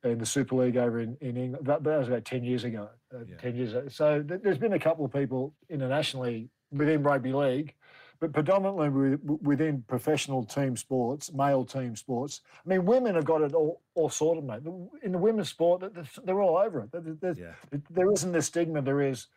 in 0.03 0.17
the 0.17 0.25
Super 0.25 0.55
League 0.55 0.75
over 0.75 0.99
in, 0.99 1.15
in 1.21 1.37
England. 1.37 1.65
That, 1.65 1.83
that 1.85 1.99
was 1.99 2.09
about 2.09 2.25
10 2.25 2.43
years 2.43 2.65
ago. 2.65 2.89
Uh, 3.13 3.19
yeah. 3.25 3.37
10 3.37 3.55
years 3.55 3.73
ago. 3.73 3.87
So 3.87 4.21
th- 4.21 4.41
there's 4.43 4.57
been 4.57 4.73
a 4.73 4.79
couple 4.79 5.05
of 5.05 5.13
people 5.13 5.53
internationally 5.69 6.49
within 6.73 7.03
rugby 7.03 7.31
league, 7.31 7.73
but 8.19 8.33
predominantly 8.33 9.17
within 9.41 9.83
professional 9.87 10.43
team 10.43 10.77
sports, 10.77 11.31
male 11.33 11.65
team 11.65 11.95
sports. 11.95 12.41
I 12.65 12.69
mean, 12.69 12.85
women 12.85 13.15
have 13.15 13.25
got 13.25 13.41
it 13.41 13.53
all, 13.53 13.81
all 13.95 14.09
sorted, 14.09 14.43
mate. 14.43 14.61
In 15.03 15.11
the 15.11 15.17
women's 15.17 15.49
sport, 15.49 15.83
they're 16.23 16.41
all 16.41 16.57
over 16.57 16.87
it. 16.93 17.37
Yeah. 17.37 17.79
There 17.89 18.11
isn't 18.11 18.31
the 18.31 18.41
stigma 18.41 18.81
there 18.81 19.01
is 19.01 19.27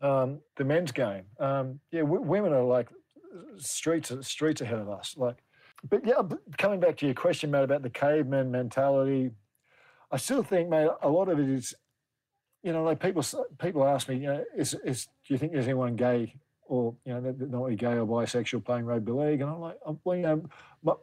um, 0.00 0.40
the 0.56 0.64
men's 0.64 0.92
game. 0.92 1.24
Um, 1.38 1.80
yeah, 1.90 2.00
w- 2.00 2.22
women 2.22 2.52
are 2.52 2.64
like 2.64 2.88
streets 3.56 4.12
streets 4.26 4.60
ahead 4.60 4.78
of 4.78 4.88
us. 4.88 5.14
Like, 5.16 5.36
but 5.88 6.04
yeah, 6.06 6.22
coming 6.58 6.80
back 6.80 6.96
to 6.98 7.06
your 7.06 7.14
question, 7.14 7.50
mate, 7.50 7.64
about 7.64 7.82
the 7.82 7.90
caveman 7.90 8.50
mentality, 8.50 9.30
I 10.10 10.16
still 10.16 10.42
think, 10.42 10.68
mate, 10.68 10.88
a 11.02 11.08
lot 11.08 11.28
of 11.28 11.38
it 11.38 11.48
is, 11.48 11.74
you 12.62 12.72
know, 12.72 12.82
like 12.82 13.00
people 13.00 13.24
people 13.58 13.84
ask 13.84 14.08
me, 14.08 14.16
you 14.16 14.26
know, 14.26 14.44
is 14.56 14.74
is 14.84 15.06
do 15.26 15.34
you 15.34 15.38
think 15.38 15.52
there's 15.52 15.66
anyone 15.66 15.96
gay 15.96 16.34
or 16.72 16.94
you 17.04 17.12
know 17.12 17.20
not 17.20 17.64
really 17.64 17.76
gay 17.76 17.98
or 17.98 18.06
bisexual 18.06 18.64
playing 18.64 18.86
rugby 18.86 19.12
league? 19.12 19.40
And 19.42 19.50
I'm 19.50 19.60
like, 19.60 19.76
well, 20.04 20.16
you 20.16 20.22
know, 20.22 20.44
but 20.82 20.98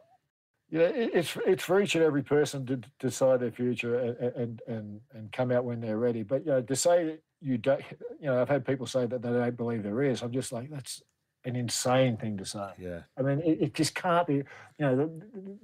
you 0.68 0.78
know, 0.80 0.92
it's 0.94 1.36
it's 1.46 1.62
for 1.62 1.80
each 1.80 1.94
and 1.94 2.04
every 2.04 2.22
person 2.22 2.66
to 2.66 2.80
decide 2.98 3.40
their 3.40 3.52
future 3.52 3.98
and 3.98 4.18
and 4.36 4.62
and, 4.66 5.00
and 5.14 5.32
come 5.32 5.52
out 5.52 5.64
when 5.64 5.80
they're 5.80 5.98
ready. 5.98 6.22
But 6.24 6.44
you 6.44 6.52
know, 6.52 6.62
to 6.62 6.76
say 6.76 7.18
you 7.40 7.56
don't, 7.56 7.82
you 8.20 8.26
know, 8.26 8.40
I've 8.40 8.48
had 8.48 8.66
people 8.66 8.86
say 8.86 9.06
that 9.06 9.22
they 9.22 9.30
don't 9.30 9.56
believe 9.56 9.82
there 9.82 10.02
is. 10.02 10.22
I'm 10.22 10.32
just 10.32 10.52
like, 10.52 10.70
that's 10.70 11.02
an 11.44 11.56
insane 11.56 12.16
thing 12.16 12.36
to 12.36 12.44
say. 12.44 12.68
Yeah. 12.78 13.00
I 13.16 13.22
mean, 13.22 13.40
it, 13.40 13.62
it 13.62 13.74
just 13.74 13.94
can't 13.94 14.26
be, 14.26 14.34
you 14.34 14.44
know, 14.78 15.10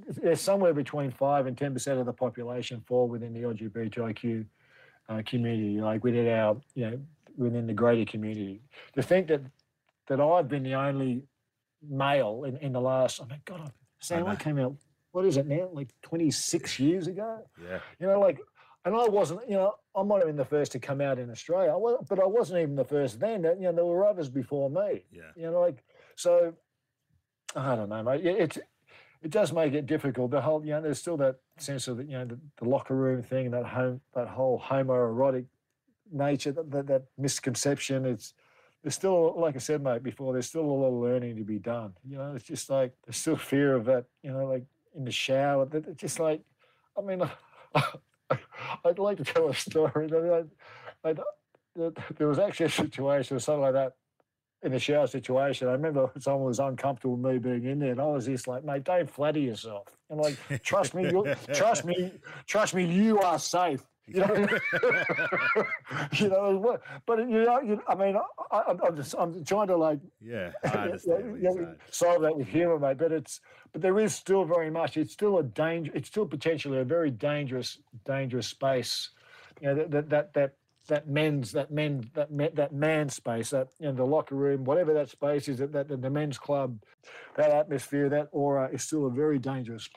there's 0.09 0.41
somewhere 0.41 0.73
between 0.73 1.11
five 1.11 1.47
and 1.47 1.57
10% 1.57 2.01
of 2.01 2.07
the 2.07 2.13
population 2.13 2.83
fall 2.87 3.09
within 3.09 3.35
the 3.35 3.43
LGBTIQ 3.43 4.47
uh, 5.09 5.23
community, 5.27 5.81
like 5.81 6.03
within 6.03 6.29
our, 6.29 6.57
you 6.75 6.91
know, 6.91 7.01
within 7.37 7.67
the 7.67 7.75
greater 7.75 8.11
community. 8.11 8.63
To 8.95 9.03
think 9.03 9.29
that, 9.29 9.43
that 10.09 10.21
I've 10.21 10.49
been 10.49 10.63
the 10.63 10.75
only 10.75 11.23
male 11.83 12.45
in, 12.45 12.57
in 12.59 12.73
the 12.73 12.81
last, 12.81 13.21
oh 13.21 13.25
I 13.25 13.33
mean, 13.33 13.41
God, 13.45 13.73
Sam, 14.01 14.27
I, 14.27 14.33
I 14.33 14.37
came 14.37 14.59
out, 14.59 14.77
what 15.13 15.25
is 15.25 15.37
it 15.37 15.47
now? 15.47 15.69
Like 15.73 15.89
26 16.03 16.79
years 16.79 17.07
ago? 17.07 17.39
Yeah. 17.63 17.79
You 17.99 18.07
know, 18.07 18.21
like, 18.21 18.39
and 18.85 18.95
I 18.95 19.09
wasn't, 19.09 19.41
you 19.49 19.57
know, 19.57 19.75
I 19.97 20.03
might 20.03 20.19
have 20.19 20.27
been 20.27 20.37
the 20.37 20.45
first 20.45 20.73
to 20.73 20.79
come 20.79 21.01
out 21.01 21.19
in 21.19 21.31
Australia, 21.31 21.75
but 22.09 22.21
I 22.21 22.27
wasn't 22.27 22.61
even 22.61 22.77
the 22.77 22.85
first 22.85 23.19
then. 23.19 23.43
That 23.43 23.57
you 23.57 23.65
know, 23.65 23.73
there 23.73 23.85
were 23.85 24.07
others 24.07 24.29
before 24.29 24.71
me. 24.71 25.05
Yeah. 25.11 25.23
You 25.37 25.51
know, 25.51 25.61
like 25.61 25.83
so. 26.15 26.55
I 27.57 27.75
don't 27.75 27.89
know, 27.89 28.03
mate. 28.03 28.25
It's 28.25 28.59
it 29.23 29.31
does 29.31 29.53
make 29.53 29.73
it 29.73 29.87
difficult. 29.87 30.31
The 30.31 30.41
whole, 30.41 30.65
you 30.65 30.71
know, 30.71 30.83
there's 30.83 31.01
still 31.01 31.17
that 31.17 31.37
sense 31.59 31.89
of 31.89 31.99
you 31.99 32.17
know 32.19 32.27
the, 32.27 32.39
the 32.59 32.69
locker 32.69 32.95
room 32.95 33.23
thing, 33.23 33.51
that 33.51 33.65
home, 33.65 34.01
that 34.15 34.29
whole 34.29 34.63
homoerotic 34.65 35.47
nature, 36.13 36.53
that, 36.53 36.71
that, 36.71 36.87
that 36.87 37.03
misconception. 37.19 38.07
It's 38.07 38.35
there's 38.87 38.95
still, 38.95 39.35
like 39.37 39.57
I 39.57 39.59
said, 39.59 39.83
mate, 39.83 40.05
before, 40.05 40.33
there's 40.33 40.47
still 40.47 40.61
a 40.61 40.63
lot 40.63 40.87
of 40.87 40.95
learning 40.95 41.35
to 41.39 41.43
be 41.43 41.59
done. 41.59 41.93
You 42.09 42.19
know, 42.19 42.35
it's 42.37 42.45
just 42.45 42.71
like 42.71 42.93
there's 43.05 43.17
still 43.17 43.37
fear 43.37 43.75
of 43.75 43.85
that. 43.87 44.05
You 44.23 44.31
know, 44.31 44.47
like 44.47 44.63
in 44.95 45.05
the 45.05 45.11
shower. 45.11 45.67
That 45.67 45.89
it's 45.89 46.01
just 46.01 46.21
like, 46.21 46.43
I 46.97 47.01
mean. 47.03 47.29
I'd 48.85 49.01
like 49.01 49.17
to 49.17 49.25
tell 49.25 49.49
a 49.49 49.55
story. 49.55 50.09
I, 50.13 51.09
I, 51.09 51.11
I, 51.11 51.91
there 52.17 52.29
was 52.29 52.39
actually 52.39 52.67
a 52.67 52.71
situation 52.71 53.37
or 53.37 53.41
something 53.41 53.63
like 53.63 53.73
that 53.73 53.95
in 54.63 54.71
the 54.71 54.79
shower 54.79 55.09
situation. 55.09 55.67
I 55.67 55.73
remember 55.73 56.09
someone 56.21 56.45
was 56.45 56.61
uncomfortable 56.61 57.17
with 57.17 57.33
me 57.33 57.39
being 57.39 57.65
in 57.65 57.81
there, 57.81 57.91
and 57.91 58.01
I 58.01 58.07
was 58.07 58.27
just 58.27 58.47
like, 58.47 58.65
"Mate, 58.65 58.85
don't 58.85 59.11
flatter 59.11 59.41
yourself." 59.41 59.89
And 60.11 60.21
like, 60.21 60.39
trust 60.63 60.95
me, 60.95 61.11
you, 61.11 61.35
trust 61.53 61.85
me, 61.85 62.13
trust 62.47 62.73
me, 62.73 62.85
you 62.85 63.19
are 63.19 63.41
safe. 63.41 63.85
You 64.15 64.21
know, 64.21 64.47
you 66.13 66.29
know, 66.29 66.79
but 67.07 67.19
you 67.19 67.45
know, 67.45 67.61
you, 67.61 67.83
I 67.89 67.95
mean, 67.97 68.17
I, 68.53 68.63
am 68.69 68.97
just, 68.97 69.17
I'm 69.19 69.45
trying 69.45 69.67
to 69.67 69.77
like, 69.77 69.99
yeah, 70.21 70.53
I 70.65 70.93
you 71.09 71.37
know, 71.41 71.75
solve 71.91 72.23
that 72.23 72.37
with 72.37 72.47
humor, 72.47 72.79
mate. 72.79 72.99
But 72.99 73.11
it's, 73.11 73.41
but 73.73 73.83
there 73.83 73.99
is 73.99 74.15
still 74.15 74.45
very 74.45 74.71
much. 74.71 74.97
It's 74.97 75.13
still 75.13 75.39
a 75.39 75.43
danger. 75.43 75.91
It's 75.93 76.07
still 76.07 76.25
potentially 76.25 76.79
a 76.79 76.85
very 76.85 77.11
dangerous, 77.11 77.79
dangerous 78.05 78.47
space. 78.47 79.11
You 79.61 79.75
know, 79.75 79.85
that 79.89 80.09
that 80.11 80.33
that 80.35 80.53
that 80.87 81.09
men's 81.09 81.53
that 81.53 81.71
men 81.71 82.09
that 82.15 82.31
men, 82.31 82.51
that 82.55 82.73
man 82.73 83.09
space 83.09 83.51
that 83.51 83.69
you 83.81 83.87
know 83.87 83.93
the 83.93 84.05
locker 84.05 84.35
room 84.35 84.65
whatever 84.65 84.95
that 84.95 85.09
space 85.09 85.49
is 85.49 85.59
that, 85.59 85.73
that 85.73 85.89
the 85.89 86.11
men's 86.11 86.39
club 86.39 86.79
that 87.37 87.51
atmosphere 87.51 88.09
that 88.09 88.29
aura 88.33 88.69
is 88.73 88.83
still 88.83 89.07
a 89.07 89.11
very 89.11 89.39
dangerous 89.39 89.89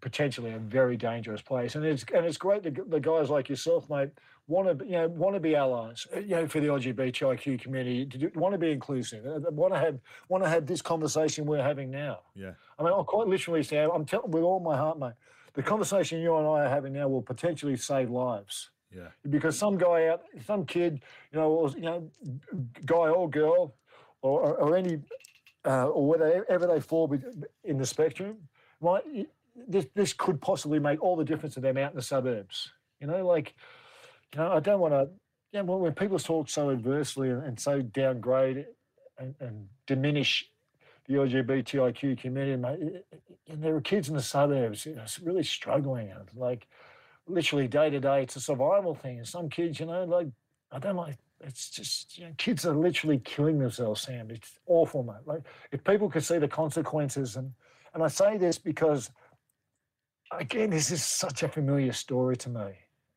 potentially 0.00 0.52
a 0.52 0.58
very 0.58 0.96
dangerous 0.96 1.42
place. 1.42 1.74
And 1.74 1.84
it's 1.84 2.04
and 2.14 2.24
it's 2.24 2.38
great 2.38 2.62
that 2.64 2.90
the 2.90 3.00
guys 3.00 3.30
like 3.30 3.48
yourself, 3.48 3.88
mate, 3.90 4.10
want 4.46 4.78
to 4.78 4.84
you 4.84 4.92
know 4.92 5.08
want 5.08 5.34
to 5.34 5.40
be 5.40 5.54
allies, 5.54 6.06
uh, 6.14 6.20
you 6.20 6.36
know, 6.36 6.46
for 6.46 6.60
the 6.60 6.68
LGBTIQ 6.68 7.60
community, 7.60 8.06
to 8.06 8.18
do, 8.18 8.30
want 8.34 8.52
to 8.52 8.58
be 8.58 8.70
inclusive, 8.70 9.26
uh, 9.26 9.50
want 9.50 9.74
to 9.74 9.78
have 9.78 9.98
want 10.28 10.42
to 10.44 10.50
have 10.50 10.66
this 10.66 10.82
conversation 10.82 11.46
we're 11.46 11.62
having 11.62 11.90
now. 11.90 12.20
Yeah. 12.34 12.52
I 12.78 12.82
mean, 12.82 12.92
I 12.92 13.02
quite 13.02 13.28
literally 13.28 13.62
say, 13.62 13.78
I'm 13.78 14.04
telling 14.04 14.30
with 14.30 14.42
all 14.42 14.60
my 14.60 14.76
heart, 14.76 14.98
mate, 14.98 15.12
the 15.54 15.62
conversation 15.62 16.20
you 16.20 16.36
and 16.36 16.46
I 16.46 16.64
are 16.64 16.68
having 16.68 16.92
now 16.92 17.08
will 17.08 17.22
potentially 17.22 17.76
save 17.76 18.10
lives. 18.10 18.70
Yeah. 18.94 19.08
Because 19.28 19.58
some 19.58 19.76
guy 19.76 20.08
out, 20.08 20.22
some 20.46 20.64
kid, 20.64 21.00
you 21.32 21.38
know, 21.38 21.50
or, 21.50 21.70
you 21.70 21.82
know, 21.82 22.10
guy 22.86 23.08
or 23.08 23.28
girl, 23.28 23.74
or, 24.22 24.40
or, 24.40 24.54
or 24.56 24.76
any, 24.76 25.00
uh, 25.66 25.88
or 25.88 26.06
whatever 26.06 26.66
they 26.66 26.80
fall 26.80 27.12
in 27.64 27.76
the 27.76 27.84
spectrum, 27.84 28.36
might 28.80 29.04
this 29.66 29.86
this 29.94 30.12
could 30.12 30.40
possibly 30.40 30.78
make 30.78 31.02
all 31.02 31.16
the 31.16 31.24
difference 31.24 31.54
to 31.54 31.60
them 31.60 31.76
out 31.76 31.90
in 31.90 31.96
the 31.96 32.02
suburbs. 32.02 32.72
You 33.00 33.06
know, 33.06 33.26
like, 33.26 33.54
you 34.34 34.40
know, 34.40 34.52
I 34.52 34.60
don't 34.60 34.80
want 34.80 34.94
to. 34.94 35.08
Yeah, 35.52 35.62
well, 35.62 35.78
when 35.78 35.94
people 35.94 36.18
talk 36.18 36.50
so 36.50 36.70
adversely 36.70 37.30
and, 37.30 37.42
and 37.42 37.58
so 37.58 37.80
downgrade 37.80 38.66
and, 39.18 39.34
and, 39.40 39.66
diminish 39.86 40.46
the 41.06 41.14
LGBTIQ 41.14 42.18
community, 42.18 42.56
mate, 42.56 43.02
and 43.48 43.64
there 43.64 43.74
are 43.74 43.80
kids 43.80 44.10
in 44.10 44.14
the 44.14 44.20
suburbs, 44.20 44.84
you 44.84 44.94
know, 44.94 45.04
really 45.22 45.42
struggling. 45.42 46.12
Like, 46.36 46.66
literally 47.26 47.66
day 47.66 47.88
to 47.88 47.98
day, 47.98 48.24
it's 48.24 48.36
a 48.36 48.42
survival 48.42 48.94
thing. 48.94 49.16
And 49.16 49.26
some 49.26 49.48
kids, 49.48 49.80
you 49.80 49.86
know, 49.86 50.04
like, 50.04 50.28
I 50.70 50.78
don't 50.78 50.96
like. 50.96 51.16
It's 51.40 51.70
just 51.70 52.18
you 52.18 52.26
know, 52.26 52.32
kids 52.36 52.66
are 52.66 52.74
literally 52.74 53.18
killing 53.18 53.58
themselves, 53.58 54.02
Sam. 54.02 54.30
It's 54.30 54.58
awful, 54.66 55.02
mate. 55.02 55.24
Like, 55.24 55.42
if 55.72 55.82
people 55.84 56.10
could 56.10 56.24
see 56.24 56.38
the 56.38 56.48
consequences, 56.48 57.36
and 57.36 57.52
and 57.94 58.02
I 58.02 58.08
say 58.08 58.36
this 58.36 58.58
because 58.58 59.10
again, 60.32 60.70
this 60.70 60.90
is 60.90 61.04
such 61.04 61.42
a 61.42 61.48
familiar 61.48 61.92
story 61.92 62.36
to 62.38 62.50
me. 62.50 62.72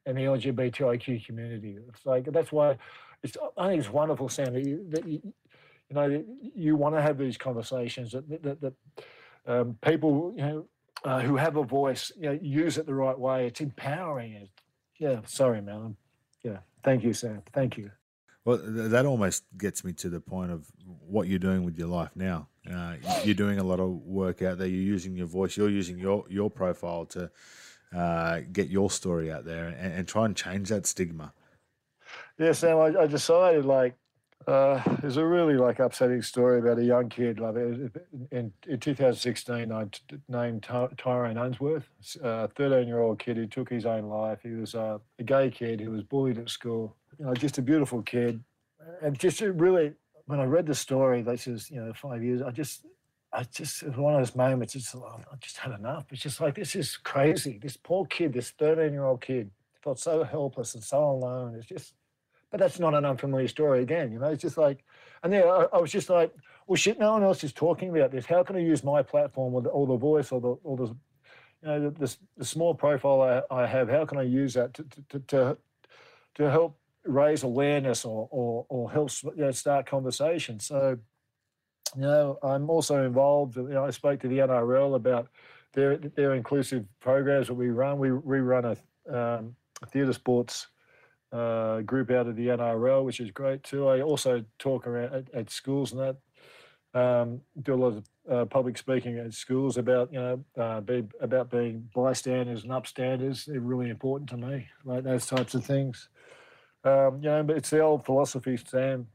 in 0.05 0.16
the 0.16 0.22
LGBTIQ 0.24 1.26
community. 1.26 1.78
It's 1.89 2.05
like 2.05 2.26
that's 2.26 2.51
why 2.51 2.78
it's 3.24 3.38
I 3.57 3.70
think 3.70 3.80
it's 3.80 3.89
wonderful, 3.91 4.30
Sam, 4.30 4.53
that 4.53 4.66
you, 4.66 4.86
that 4.89 5.07
you, 5.07 5.22
you 5.89 5.95
know 5.95 6.24
you 6.55 6.76
want 6.76 6.95
to 6.95 7.01
have 7.01 7.18
these 7.18 7.38
conversations 7.38 8.12
that 8.14 8.30
that, 8.43 8.62
that 8.62 8.74
um, 9.47 9.78
people 9.82 10.34
you 10.36 10.41
know 10.43 10.66
uh, 11.03 11.20
who 11.22 11.38
have 11.38 11.57
a 11.57 11.64
voice 11.64 12.12
you 12.18 12.30
know 12.30 12.39
use 12.41 12.78
it 12.78 12.86
the 12.86 12.93
right 12.95 13.18
way. 13.18 13.47
It's 13.47 13.62
empowering. 13.62 14.34
It. 14.34 14.49
Yeah, 14.99 15.22
sorry, 15.26 15.62
man. 15.62 15.95
Yeah, 16.43 16.59
thank 16.84 17.03
you, 17.03 17.14
Sam. 17.14 17.43
Thank 17.53 17.78
you. 17.78 17.91
Well, 18.44 18.60
that 18.64 19.06
almost 19.06 19.44
gets 19.58 19.84
me 19.84 19.94
to 19.94 20.10
the 20.10 20.20
point 20.20 20.52
of 20.52 20.66
what 20.86 21.28
you're 21.28 21.39
doing 21.39 21.64
with 21.64 21.78
your 21.78 21.89
life 21.89 22.10
now. 22.16 22.48
Uh, 22.70 22.96
you're 23.24 23.36
doing 23.36 23.60
a 23.60 23.64
lot 23.64 23.80
of 23.80 23.89
work 23.89 24.42
out 24.42 24.58
there. 24.58 24.68
You're 24.68 24.82
using 24.82 25.16
your 25.16 25.28
voice. 25.28 25.58
You're 25.58 25.70
using 25.70 26.00
your 26.00 26.26
your 26.28 26.50
profile 26.50 27.06
to 27.08 27.30
uh, 27.96 28.42
get 28.52 28.70
your 28.70 28.89
story 28.89 29.32
out 29.32 29.46
there 29.46 29.68
and, 29.68 29.94
and, 29.94 30.08
try 30.08 30.26
and 30.26 30.36
change 30.36 30.70
that 30.70 30.86
stigma. 30.86 31.34
Yeah, 32.38 32.54
Sam. 32.54 32.78
I, 32.78 33.02
I 33.02 33.08
decided 33.08 33.66
like 33.66 33.96
uh, 34.48 34.82
there's 35.02 35.18
a 35.18 35.26
really 35.26 35.56
like 35.56 35.80
upsetting 35.80 36.22
story 36.22 36.60
about 36.60 36.80
a 36.80 36.84
young 36.84 37.10
kid. 37.10 37.39
Like 37.39 37.56
in, 37.56 37.92
in 38.68 38.80
2016, 38.80 39.72
I 39.72 39.84
t- 39.86 40.18
named 40.28 40.64
Ty- 40.64 40.89
Tyrone 40.98 41.38
Unsworth, 41.38 41.88
a 42.24 42.48
13 42.48 42.88
year 42.88 43.00
old 43.00 43.20
kid 43.20 43.38
who 43.38 43.46
took 43.46 43.70
his 43.70 43.86
own 43.86 44.06
life. 44.06 44.39
He 44.42 44.52
was 44.52 44.74
uh, 44.74 44.98
a 45.20 45.24
gay 45.24 45.52
kid 45.52 45.80
who 45.80 45.92
was 45.92 46.04
bullied 46.04 46.39
at 46.39 46.50
school. 46.50 46.96
You 47.22 47.28
know, 47.28 47.36
just 47.36 47.60
a 47.60 47.62
beautiful 47.62 48.02
kid, 48.02 48.44
and 49.04 49.16
just 49.16 49.42
really 49.42 49.94
when 50.26 50.40
I 50.40 50.46
read 50.46 50.66
the 50.66 50.74
story, 50.74 51.22
this 51.22 51.46
is 51.46 51.70
you 51.70 51.80
know 51.80 51.94
five 51.94 52.24
years. 52.24 52.42
I 52.42 52.50
just 52.50 52.84
I 53.32 53.44
just 53.44 53.84
one 53.96 54.16
of 54.16 54.22
those 54.22 54.36
moments. 54.36 54.74
It's 54.74 54.96
oh, 54.96 55.20
I 55.32 55.36
just 55.40 55.58
had 55.58 55.72
enough. 55.74 56.06
It's 56.10 56.24
just 56.24 56.42
like 56.42 56.56
this 56.56 56.76
is 56.76 56.98
crazy. 56.98 57.60
This 57.62 57.78
poor 57.78 58.08
kid, 58.08 58.34
this 58.34 58.50
13 58.50 58.92
year 58.92 59.04
old 59.04 59.22
kid, 59.22 59.52
felt 59.84 60.00
so 60.00 60.24
helpless 60.24 60.74
and 60.74 60.84
so 60.84 61.04
alone. 61.04 61.54
It's 61.54 61.68
just 61.68 61.94
but 62.50 62.60
that's 62.60 62.80
not 62.80 62.96
an 62.96 63.06
unfamiliar 63.06 63.48
story 63.48 63.84
again, 63.84 64.12
you 64.12 64.18
know. 64.18 64.30
It's 64.30 64.42
just 64.42 64.58
like, 64.58 64.84
and 65.22 65.32
then 65.32 65.44
I, 65.44 65.68
I, 65.74 65.78
was 65.78 65.92
just 65.92 66.10
like, 66.10 66.34
well, 66.66 66.76
shit, 66.76 66.98
no 66.98 67.14
one 67.14 67.24
else 67.24 67.44
is 67.44 67.54
talking 67.54 67.96
about 67.96 68.12
this. 68.12 68.26
How 68.26 68.42
can 68.42 68.56
I 68.56 68.60
use 68.62 68.84
my 68.84 69.04
platform 69.04 69.54
or 69.54 69.62
the, 69.62 69.70
or 69.70 69.86
the 69.86 69.96
voice 69.96 70.32
or 70.32 70.42
the, 70.42 70.50
or 70.64 70.76
the, 70.76 70.88
you 70.88 70.98
know, 71.64 71.80
the, 71.80 71.92
the, 71.92 72.18
the 72.38 72.46
small 72.46 72.74
profile 72.74 73.22
I, 73.22 73.62
I, 73.64 73.68
have? 73.68 73.90
How 73.90 74.06
can 74.06 74.18
I 74.18 74.24
use 74.24 74.56
that 74.56 74.74
to 74.74 74.86
to 75.10 75.20
to, 75.20 75.58
to 76.36 76.50
help 76.50 76.81
raise 77.06 77.43
awareness 77.43 78.06
or 78.06 78.28
or, 78.32 78.66
or 78.70 78.91
help 78.91 79.12
you 79.24 79.34
know, 79.36 79.52
start 79.52 79.86
conversation? 79.86 80.60
So, 80.60 80.97
you 81.95 82.02
know, 82.02 82.38
I'm 82.43 82.70
also 82.70 83.04
involved. 83.06 83.58
You 83.58 83.70
know, 83.70 83.86
I 83.86 83.91
spoke 83.91 84.20
to 84.22 84.28
the 84.28 84.39
NRL 84.39 84.95
about 84.95 85.28
their 85.74 85.97
their 85.97 86.34
inclusive 86.34 86.86
programs 86.99 87.47
that 87.47 87.54
we 87.54 87.70
run. 87.70 87.99
We 87.99 88.12
we 88.12 88.39
run 88.39 88.66
a, 88.66 88.78
um, 89.16 89.56
theatre 89.89 90.14
sports 90.14 90.68
uh, 91.32 91.82
group 91.82 92.12
out 92.12 92.28
of 92.28 92.36
the 92.36 92.47
NRL, 92.47 93.06
which 93.06 93.20
is 93.20 93.32
great 93.32 93.64
too. 93.64 93.88
I 93.88 94.02
also 94.02 94.43
talk 94.60 94.88
around 94.88 95.14
at, 95.14 95.34
at 95.34 95.49
schools 95.49 95.93
and 95.93 96.02
that. 96.02 96.18
Um, 96.93 97.39
do 97.62 97.74
a 97.74 97.76
lot 97.76 97.88
of 97.88 98.04
uh, 98.30 98.45
public 98.45 98.78
speaking 98.78 99.18
at 99.18 99.34
schools 99.34 99.78
about 99.78 100.12
you 100.12 100.20
know 100.20 100.43
uh, 100.58 100.82
be, 100.82 101.04
about 101.22 101.49
being 101.49 101.89
bystanders 101.95 102.64
and 102.64 102.72
upstanders. 102.72 103.45
They're 103.45 103.62
really 103.62 103.89
important 103.89 104.30
to 104.32 104.38
me, 104.38 104.68
like 104.84 105.04
those 105.04 105.26
types 105.26 105.56
of 105.56 105.66
things. 105.66 106.10
Um, 106.84 107.20
you 107.22 107.30
know, 107.30 107.44
but 107.44 107.58
it's 107.58 107.70
the 107.70 107.80
old 107.80 108.06
philosophy, 108.06 108.58
Sam. 108.58 109.08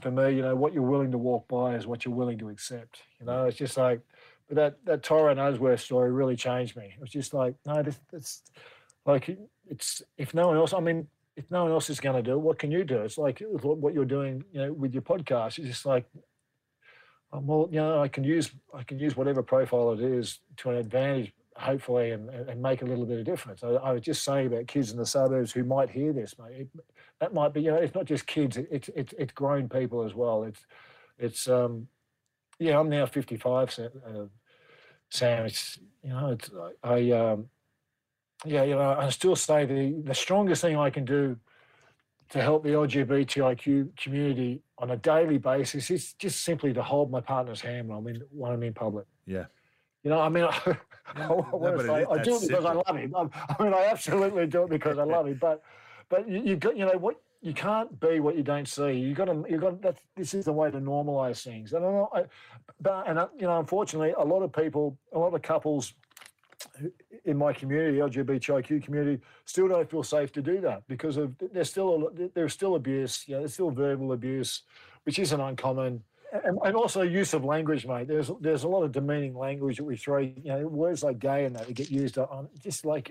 For 0.00 0.10
me, 0.10 0.34
you 0.34 0.42
know, 0.42 0.56
what 0.56 0.72
you're 0.72 0.82
willing 0.82 1.10
to 1.10 1.18
walk 1.18 1.46
by 1.48 1.74
is 1.74 1.86
what 1.86 2.04
you're 2.04 2.14
willing 2.14 2.38
to 2.38 2.48
accept. 2.48 3.02
You 3.20 3.26
know, 3.26 3.44
it's 3.44 3.58
just 3.58 3.76
like, 3.76 4.00
but 4.48 4.56
that 4.56 4.84
that 4.86 5.02
Tyrone 5.02 5.38
Unsworth 5.38 5.80
story 5.80 6.10
really 6.10 6.36
changed 6.36 6.76
me. 6.76 6.94
It 6.94 7.00
was 7.00 7.10
just 7.10 7.34
like, 7.34 7.54
no, 7.66 7.82
this, 7.82 8.00
it's 8.12 8.42
like 9.04 9.36
it's 9.68 10.02
if 10.16 10.32
no 10.32 10.48
one 10.48 10.56
else. 10.56 10.72
I 10.72 10.80
mean, 10.80 11.08
if 11.36 11.50
no 11.50 11.64
one 11.64 11.72
else 11.72 11.90
is 11.90 12.00
going 12.00 12.16
to 12.16 12.22
do 12.22 12.32
it, 12.32 12.40
what 12.40 12.58
can 12.58 12.70
you 12.70 12.84
do? 12.84 13.00
It's 13.02 13.18
like 13.18 13.42
what 13.50 13.94
you're 13.94 14.04
doing, 14.04 14.44
you 14.52 14.60
know, 14.60 14.72
with 14.72 14.92
your 14.92 15.02
podcast. 15.02 15.58
It's 15.58 15.68
just 15.68 15.86
like, 15.86 16.06
um, 17.32 17.46
well, 17.46 17.68
you 17.70 17.78
know, 17.78 18.00
I 18.00 18.08
can 18.08 18.24
use 18.24 18.50
I 18.74 18.82
can 18.82 18.98
use 18.98 19.16
whatever 19.16 19.42
profile 19.42 19.92
it 19.92 20.00
is 20.00 20.38
to 20.58 20.70
an 20.70 20.76
advantage, 20.76 21.32
hopefully, 21.56 22.10
and, 22.10 22.28
and 22.30 22.60
make 22.60 22.82
a 22.82 22.84
little 22.84 23.06
bit 23.06 23.18
of 23.18 23.24
difference. 23.24 23.62
I, 23.62 23.68
I 23.68 23.92
was 23.92 24.02
just 24.02 24.24
saying 24.24 24.46
about 24.48 24.66
kids 24.66 24.90
in 24.90 24.98
the 24.98 25.06
suburbs 25.06 25.52
who 25.52 25.64
might 25.64 25.90
hear 25.90 26.12
this, 26.12 26.34
mate. 26.38 26.60
It, 26.60 26.68
that 27.20 27.34
might 27.34 27.52
be, 27.52 27.62
you 27.62 27.70
know, 27.70 27.76
it's 27.76 27.94
not 27.94 28.04
just 28.04 28.26
kids; 28.26 28.56
it's 28.56 28.88
it's 28.94 29.14
it's 29.18 29.32
grown 29.32 29.68
people 29.68 30.04
as 30.04 30.14
well. 30.14 30.44
It's 30.44 30.64
it's 31.18 31.48
um, 31.48 31.88
yeah, 32.58 32.78
I'm 32.78 32.88
now 32.88 33.06
55, 33.06 33.78
uh, 33.78 34.10
Sam. 35.10 35.46
It's 35.46 35.78
you 36.02 36.10
know, 36.10 36.28
it's 36.28 36.50
I 36.82 37.10
um 37.10 37.48
yeah, 38.44 38.64
you 38.64 38.74
know, 38.74 38.96
I 38.98 39.08
still 39.10 39.36
say 39.36 39.64
the 39.66 40.02
the 40.04 40.14
strongest 40.14 40.62
thing 40.62 40.76
I 40.76 40.90
can 40.90 41.04
do 41.04 41.36
to 42.30 42.40
help 42.40 42.64
the 42.64 42.70
LGBTIQ 42.70 43.96
community 43.96 44.62
on 44.78 44.90
a 44.90 44.96
daily 44.96 45.38
basis 45.38 45.90
is 45.90 46.14
just 46.14 46.42
simply 46.42 46.72
to 46.72 46.82
hold 46.82 47.10
my 47.10 47.20
partner's 47.20 47.60
hand 47.60 47.88
when 47.88 47.98
I'm 47.98 48.06
in 48.08 48.22
when 48.30 48.52
I'm 48.52 48.62
in 48.62 48.74
public. 48.74 49.06
Yeah. 49.26 49.44
You 50.02 50.10
know, 50.10 50.20
I 50.20 50.28
mean, 50.28 50.44
I, 50.44 50.48
I, 51.14 51.28
no, 51.28 51.78
say, 51.86 52.04
I 52.10 52.22
do 52.22 52.36
it 52.36 52.40
because 52.40 52.40
simple. 52.42 52.66
I 52.66 52.72
love 52.72 52.96
him. 52.96 53.14
I 53.14 53.62
mean, 53.62 53.74
I 53.74 53.86
absolutely 53.86 54.46
do 54.46 54.64
it 54.64 54.70
because 54.70 54.98
I 54.98 55.04
love 55.04 55.26
him. 55.26 55.38
But, 55.40 55.62
but 56.08 56.28
you, 56.28 56.42
you 56.42 56.56
got, 56.56 56.76
you 56.76 56.86
know, 56.86 56.96
what 56.98 57.16
you 57.42 57.52
can't 57.52 57.98
be 57.98 58.20
what 58.20 58.36
you 58.36 58.44
don't 58.44 58.68
see. 58.68 58.92
You 58.92 59.14
got 59.14 59.24
to, 59.24 59.44
you 59.48 59.58
got. 59.58 59.82
That 59.82 59.98
this 60.16 60.32
is 60.32 60.44
the 60.44 60.52
way 60.52 60.70
to 60.70 60.80
normalize 60.80 61.42
things. 61.42 61.72
And 61.72 61.84
I 61.84 61.88
know, 61.88 62.08
I, 62.14 62.24
but 62.80 63.08
and 63.08 63.18
you 63.38 63.46
know, 63.46 63.58
unfortunately, 63.58 64.14
a 64.16 64.24
lot 64.24 64.42
of 64.42 64.52
people, 64.52 64.96
a 65.12 65.18
lot 65.18 65.34
of 65.34 65.42
couples 65.42 65.94
in 67.24 67.36
my 67.36 67.52
community, 67.52 67.98
LGBTIQ 67.98 68.84
community, 68.84 69.22
still 69.44 69.68
don't 69.68 69.90
feel 69.90 70.02
safe 70.02 70.32
to 70.32 70.42
do 70.42 70.60
that 70.60 70.86
because 70.86 71.16
of 71.16 71.34
there's 71.52 71.70
still 71.70 72.08
a, 72.08 72.28
there's 72.34 72.52
still 72.52 72.76
abuse, 72.76 73.24
you 73.26 73.34
know, 73.34 73.40
there's 73.40 73.54
still 73.54 73.70
verbal 73.70 74.12
abuse, 74.12 74.62
which 75.04 75.18
isn't 75.18 75.40
uncommon, 75.40 76.02
and, 76.32 76.58
and, 76.64 76.76
also 76.76 77.02
use 77.02 77.34
of 77.34 77.44
language, 77.44 77.86
mate. 77.86 78.08
There's 78.08 78.30
there's 78.40 78.64
a 78.64 78.68
lot 78.68 78.82
of 78.82 78.92
demeaning 78.92 79.36
language 79.36 79.76
that 79.76 79.84
we 79.84 79.96
throw, 79.96 80.18
you 80.18 80.34
know, 80.44 80.66
words 80.66 81.02
like 81.02 81.18
gay 81.18 81.44
and 81.44 81.54
that, 81.56 81.66
that 81.66 81.74
get 81.74 81.90
used 81.90 82.18
on 82.18 82.48
just 82.62 82.84
like 82.84 83.10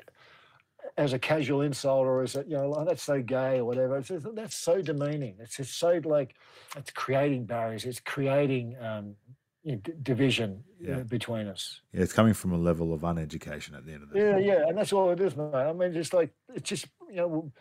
as 0.97 1.13
a 1.13 1.19
casual 1.19 1.61
insult 1.61 2.05
or 2.05 2.24
as 2.24 2.36
a, 2.36 2.43
you 2.43 2.57
know, 2.57 2.74
oh, 2.76 2.86
that's 2.86 3.03
so 3.03 3.22
gay 3.22 3.59
or 3.59 3.65
whatever. 3.65 3.97
It's 3.97 4.09
just, 4.09 4.36
that's 4.36 4.55
so 4.55 4.82
demeaning. 4.82 5.36
It's 5.39 5.57
just 5.57 5.78
so 5.78 6.01
like 6.03 6.36
it's 6.76 6.91
creating 6.91 7.45
barriers. 7.45 7.86
It's 7.86 7.99
creating 7.99 8.76
um, 8.82 9.15
you 9.63 9.74
know, 9.74 9.78
d- 9.84 9.93
division 10.01 10.63
yeah. 10.80 10.97
uh, 10.97 11.03
between 11.03 11.47
us. 11.47 11.82
Yeah, 11.93 12.01
it's 12.01 12.13
coming 12.13 12.34
from 12.34 12.53
a 12.53 12.57
level 12.57 12.93
of 12.93 13.01
uneducation 13.01 13.76
at 13.76 13.86
the 13.86 13.93
end 13.93 14.03
of 14.03 14.09
the 14.09 14.15
day. 14.15 14.26
Yeah, 14.26 14.38
yeah, 14.38 14.67
and 14.67 14.78
that's 14.78 14.93
all 14.93 15.11
it 15.11 15.19
is, 15.19 15.36
man. 15.36 15.53
I 15.53 15.74
mean, 15.74 15.93
just 15.93 16.13
like 16.13 16.32
it's 16.53 16.67
just 16.67 16.88
you 17.09 17.17
know, 17.17 17.51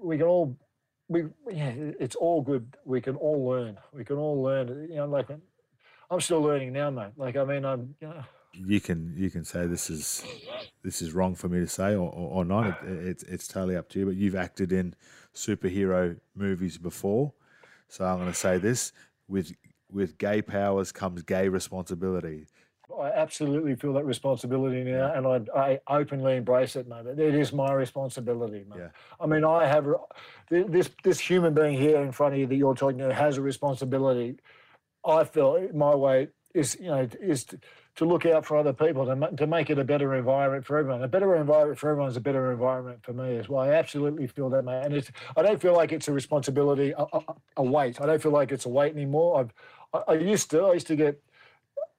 we 0.00 0.16
can 0.16 0.26
all 0.26 0.56
we 1.08 1.24
yeah, 1.50 1.72
it's 2.00 2.16
all 2.16 2.42
good. 2.42 2.76
We 2.84 3.00
can 3.00 3.16
all 3.16 3.46
learn. 3.46 3.78
We 3.92 4.04
can 4.04 4.16
all 4.16 4.42
learn. 4.42 4.88
You 4.90 4.96
know, 4.96 5.06
like 5.06 5.30
uh, 5.30 5.36
I'm 6.10 6.20
still 6.20 6.40
learning 6.40 6.72
now, 6.72 6.90
mate. 6.90 7.12
Like 7.16 7.36
I 7.36 7.44
mean, 7.44 7.64
I'm 7.64 7.94
you 8.00 8.08
know. 8.08 8.24
You 8.52 8.80
can 8.80 9.14
you 9.16 9.30
can 9.30 9.44
say 9.44 9.66
this 9.66 9.90
is 9.90 10.24
this 10.82 11.02
is 11.02 11.12
wrong 11.12 11.34
for 11.34 11.48
me 11.48 11.58
to 11.58 11.66
say 11.66 11.94
or, 11.94 12.08
or, 12.10 12.30
or 12.30 12.44
not. 12.44 12.82
It, 12.84 13.06
it's 13.06 13.22
it's 13.24 13.48
totally 13.48 13.76
up 13.76 13.88
to 13.90 13.98
you. 13.98 14.06
But 14.06 14.16
you've 14.16 14.36
acted 14.36 14.72
in 14.72 14.94
superhero 15.34 16.18
movies 16.34 16.78
before, 16.78 17.32
so 17.88 18.04
I'm 18.04 18.18
going 18.18 18.28
to 18.28 18.34
say 18.34 18.58
this 18.58 18.92
with 19.28 19.52
with 19.90 20.18
gay 20.18 20.42
powers 20.42 20.92
comes 20.92 21.22
gay 21.22 21.48
responsibility. 21.48 22.46
I 23.00 23.08
absolutely 23.10 23.74
feel 23.76 23.92
that 23.94 24.04
responsibility 24.04 24.84
now, 24.84 25.12
and 25.14 25.48
I, 25.54 25.80
I 25.88 25.98
openly 25.98 26.36
embrace 26.36 26.76
it, 26.76 26.86
mate. 26.86 27.06
It 27.06 27.34
is 27.34 27.52
my 27.52 27.72
responsibility, 27.72 28.64
mate. 28.68 28.78
Yeah. 28.78 28.88
I 29.18 29.26
mean, 29.26 29.44
I 29.44 29.66
have 29.66 29.86
this 30.50 30.90
this 31.02 31.18
human 31.18 31.54
being 31.54 31.78
here 31.78 32.02
in 32.02 32.12
front 32.12 32.34
of 32.34 32.40
you 32.40 32.46
that 32.46 32.56
you're 32.56 32.74
talking 32.74 32.98
to 32.98 33.14
has 33.14 33.38
a 33.38 33.42
responsibility. 33.42 34.36
I 35.04 35.24
feel 35.24 35.68
my 35.72 35.94
way 35.94 36.28
is 36.54 36.76
you 36.78 36.86
know 36.86 37.08
is 37.20 37.44
to, 37.44 37.58
to 37.96 38.04
look 38.04 38.26
out 38.26 38.44
for 38.44 38.56
other 38.56 38.72
people 38.72 39.06
to, 39.06 39.36
to 39.36 39.46
make 39.46 39.70
it 39.70 39.78
a 39.78 39.84
better 39.84 40.14
environment 40.14 40.64
for 40.64 40.76
everyone. 40.76 41.02
A 41.02 41.08
better 41.08 41.34
environment 41.36 41.78
for 41.78 41.90
everyone 41.90 42.10
is 42.10 42.16
a 42.16 42.20
better 42.20 42.52
environment 42.52 43.00
for 43.02 43.12
me 43.12 43.36
as 43.38 43.48
well. 43.48 43.62
I 43.62 43.70
absolutely 43.70 44.26
feel 44.26 44.50
that, 44.50 44.64
mate. 44.64 44.82
And 44.84 44.94
it's 44.94 45.10
I 45.36 45.42
don't 45.42 45.60
feel 45.60 45.74
like 45.74 45.92
it's 45.92 46.08
a 46.08 46.12
responsibility, 46.12 46.92
a, 46.96 47.06
a, 47.12 47.20
a 47.56 47.62
weight. 47.62 48.00
I 48.00 48.06
don't 48.06 48.22
feel 48.22 48.32
like 48.32 48.52
it's 48.52 48.66
a 48.66 48.68
weight 48.68 48.92
anymore. 48.92 49.40
I've 49.40 49.54
I, 49.94 50.12
I 50.12 50.14
used 50.16 50.50
to. 50.50 50.64
I 50.64 50.74
used 50.74 50.86
to 50.88 50.96
get. 50.96 51.22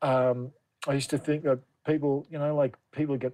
Um, 0.01 0.51
I 0.87 0.93
used 0.93 1.09
to 1.11 1.17
think 1.17 1.43
that 1.43 1.59
people, 1.85 2.25
you 2.29 2.37
know, 2.37 2.55
like 2.55 2.75
people 2.91 3.17
get 3.17 3.33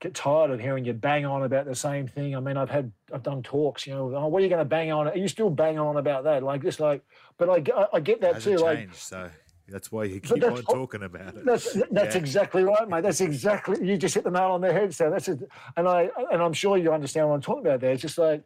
get 0.00 0.14
tired 0.14 0.50
of 0.50 0.60
hearing 0.60 0.84
you 0.84 0.92
bang 0.92 1.26
on 1.26 1.42
about 1.42 1.66
the 1.66 1.74
same 1.74 2.06
thing. 2.06 2.36
I 2.36 2.40
mean, 2.40 2.56
I've 2.56 2.70
had, 2.70 2.92
I've 3.12 3.24
done 3.24 3.42
talks, 3.42 3.84
you 3.84 3.94
know, 3.94 4.14
oh, 4.14 4.28
what 4.28 4.38
are 4.40 4.42
you 4.44 4.48
going 4.48 4.60
to 4.60 4.64
bang 4.64 4.92
on? 4.92 5.08
Are 5.08 5.16
you 5.16 5.26
still 5.26 5.50
banging 5.50 5.80
on 5.80 5.96
about 5.96 6.22
that? 6.24 6.44
Like, 6.44 6.62
just 6.62 6.78
like, 6.78 7.02
but 7.36 7.48
I, 7.48 7.86
I, 7.92 7.98
get 7.98 8.20
that 8.20 8.40
too. 8.40 8.58
Changed, 8.58 8.62
like, 8.62 8.94
so 8.94 9.28
that's 9.68 9.90
why 9.90 10.04
you 10.04 10.20
keep 10.20 10.42
on 10.44 10.62
talking 10.62 11.02
about 11.02 11.34
it. 11.34 11.44
That's 11.44 11.72
that's 11.90 12.14
yeah. 12.14 12.20
exactly 12.20 12.62
right, 12.62 12.88
mate. 12.88 13.02
That's 13.02 13.20
exactly 13.20 13.84
you 13.86 13.96
just 13.96 14.14
hit 14.14 14.24
the 14.24 14.30
nail 14.30 14.52
on 14.52 14.60
the 14.60 14.72
head, 14.72 14.94
so 14.94 15.10
that's 15.10 15.28
it. 15.28 15.40
And 15.76 15.88
I 15.88 16.10
and 16.32 16.40
I'm 16.40 16.52
sure 16.52 16.76
you 16.76 16.92
understand 16.92 17.28
what 17.28 17.34
I'm 17.34 17.42
talking 17.42 17.66
about 17.66 17.80
there. 17.80 17.92
It's 17.92 18.02
just 18.02 18.18
like, 18.18 18.42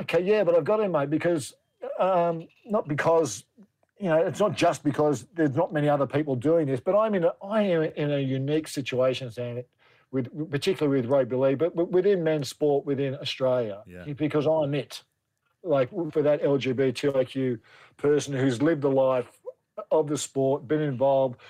okay, 0.00 0.22
yeah, 0.22 0.44
but 0.44 0.54
I've 0.54 0.64
got 0.64 0.80
him, 0.80 0.92
mate, 0.92 1.10
because 1.10 1.54
um, 1.98 2.48
not 2.64 2.88
because 2.88 3.44
you 3.98 4.08
know, 4.08 4.16
it's 4.18 4.40
not 4.40 4.54
just 4.56 4.84
because 4.84 5.26
there's 5.34 5.54
not 5.54 5.72
many 5.72 5.88
other 5.88 6.06
people 6.06 6.36
doing 6.36 6.66
this, 6.66 6.80
but 6.80 6.96
I'm 6.98 7.14
in 7.14 7.24
a, 7.24 7.32
I 7.42 7.62
am 7.62 7.82
in 7.82 8.12
a 8.12 8.18
unique 8.18 8.68
situation, 8.68 9.30
Sam, 9.30 9.62
with 10.10 10.50
particularly 10.50 11.00
with 11.00 11.10
rugby 11.10 11.36
league, 11.36 11.58
but 11.58 11.74
within 11.74 12.22
men's 12.22 12.48
sport 12.48 12.84
within 12.84 13.14
Australia, 13.16 13.82
Yeah. 13.86 14.12
because 14.12 14.46
I'm 14.46 14.74
it. 14.74 15.02
Like 15.62 15.88
for 16.12 16.22
that 16.22 16.42
LGBTIQ 16.42 17.58
person 17.96 18.34
who's 18.34 18.62
lived 18.62 18.82
the 18.82 18.90
life 18.90 19.26
of 19.90 20.06
the 20.08 20.16
sport, 20.16 20.68
been 20.68 20.80
involved, 20.82 21.40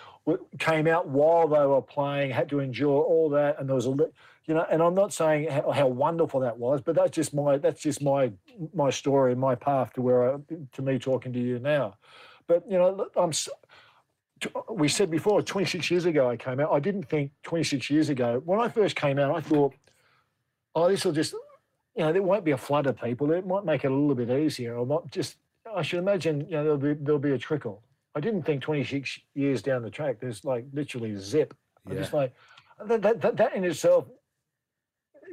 came 0.59 0.87
out 0.87 1.07
while 1.09 1.47
they 1.49 1.65
were 1.67 1.83
playing, 1.83 2.31
had 2.31 2.49
to 2.51 2.61
endure 2.61 3.03
all 3.03 3.29
that, 3.31 3.59
and 3.61 3.69
there 3.69 3.77
was 3.77 3.87
a, 3.87 3.91
you 4.47 4.55
know, 4.55 4.67
and 4.71 4.83
I'm 4.83 4.95
not 4.95 5.13
saying 5.13 5.49
how, 5.51 5.71
how 5.71 5.87
wonderful 5.89 6.41
that 6.41 6.57
was, 6.57 6.81
but 6.81 6.95
that's 6.95 7.11
just 7.11 7.35
my 7.35 7.59
that's 7.59 7.83
just 7.83 8.03
my 8.03 8.33
my 8.75 8.91
story, 8.91 9.35
my 9.35 9.55
path 9.55 9.93
to 9.95 10.03
where 10.03 10.35
I, 10.35 10.37
to 10.73 10.83
me 10.83 10.99
talking 10.99 11.33
to 11.33 11.39
you 11.39 11.59
now. 11.59 11.95
But 12.49 12.65
you 12.71 12.79
know, 12.79 13.09
I'm. 13.17 13.33
We 14.69 14.89
said 14.89 15.11
before, 15.11 15.41
26 15.41 15.91
years 15.91 16.05
ago, 16.05 16.29
I 16.29 16.37
came 16.37 16.61
out. 16.61 16.71
I 16.71 16.79
didn't 16.79 17.05
think 17.05 17.31
26 17.45 17.89
years 17.89 18.11
ago 18.11 18.43
when 18.45 18.61
I 18.61 18.69
first 18.69 18.95
came 18.95 19.19
out. 19.19 19.35
I 19.35 19.41
thought, 19.41 19.73
oh, 20.75 20.91
this 20.91 21.07
will 21.07 21.13
just, 21.13 21.33
you 21.95 22.05
know, 22.05 22.13
there 22.13 22.23
won't 22.23 22.45
be 22.45 22.51
a 22.51 22.57
flood 22.59 22.87
of 22.87 23.01
people. 23.01 23.33
It 23.33 23.47
might 23.47 23.65
make 23.65 23.85
it 23.85 23.91
a 23.91 23.95
little 23.95 24.15
bit 24.15 24.31
easier, 24.31 24.77
or 24.77 24.87
not 24.87 25.11
just. 25.11 25.37
I 25.75 25.83
should 25.83 25.99
imagine, 25.99 26.43
you 26.43 26.53
know, 26.53 26.63
there'll 26.63 26.77
be 26.79 26.95
there'll 26.95 27.19
be 27.19 27.33
a 27.33 27.39
trickle. 27.39 27.83
I 28.15 28.21
didn't 28.21 28.45
think 28.45 28.63
26 28.63 29.21
years 29.35 29.61
down 29.63 29.83
the 29.83 29.91
track, 29.91 30.21
there's 30.21 30.45
like 30.45 30.65
literally 30.73 31.13
a 31.13 31.19
zip. 31.19 31.55
I'm 31.87 31.97
just 31.97 32.15
like, 32.15 32.33
that, 32.85 33.03
that, 33.03 33.21
that, 33.21 33.37
that 33.37 33.55
in 33.55 33.65
itself, 33.65 34.07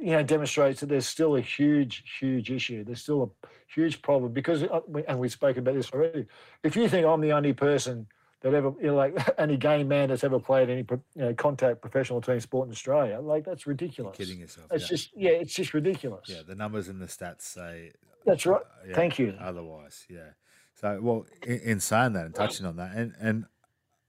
you 0.00 0.12
know, 0.12 0.22
demonstrates 0.22 0.80
that 0.80 0.88
there's 0.88 1.06
still 1.06 1.36
a 1.36 1.40
huge, 1.40 2.02
huge 2.18 2.50
issue. 2.50 2.84
There's 2.84 3.02
still 3.02 3.22
a 3.22 3.46
huge 3.72 4.02
problem 4.02 4.32
because, 4.32 4.62
uh, 4.62 4.80
and 5.08 5.18
we 5.18 5.28
spoke 5.28 5.56
about 5.56 5.74
this 5.74 5.90
already. 5.92 6.26
If 6.62 6.76
you 6.76 6.88
think 6.88 7.06
I'm 7.06 7.20
the 7.20 7.32
only 7.32 7.52
person 7.52 8.06
that 8.40 8.52
ever, 8.52 8.72
you 8.80 8.88
know, 8.88 8.94
like 8.94 9.16
any 9.38 9.56
gay 9.56 9.82
man 9.84 10.08
that's 10.08 10.24
ever 10.24 10.38
played 10.38 10.68
any, 10.68 10.84
you 10.90 11.00
know, 11.16 11.34
contact 11.34 11.80
professional 11.80 12.20
team 12.20 12.40
sport 12.40 12.68
in 12.68 12.72
Australia, 12.72 13.18
like 13.20 13.44
that's 13.44 13.66
ridiculous. 13.66 14.16
kidding 14.16 14.40
yourself. 14.40 14.66
It's 14.70 14.84
yeah. 14.84 14.88
just, 14.88 15.10
yeah, 15.16 15.30
it's 15.30 15.54
just 15.54 15.74
ridiculous. 15.74 16.28
yeah, 16.28 16.42
the 16.46 16.54
numbers 16.54 16.88
and 16.88 17.00
the 17.00 17.06
stats 17.06 17.42
say 17.42 17.92
That's 18.26 18.46
right. 18.46 18.60
uh, 18.60 18.88
yeah, 18.88 18.94
Thank 18.94 19.18
you. 19.18 19.34
Otherwise, 19.40 20.04
yeah. 20.08 20.30
So, 20.74 20.98
well, 21.00 21.26
in, 21.46 21.60
in 21.60 21.80
saying 21.80 22.14
that 22.14 22.26
and 22.26 22.34
touching 22.34 22.66
on 22.66 22.76
that, 22.76 22.94
and 22.94 23.14
and 23.20 23.44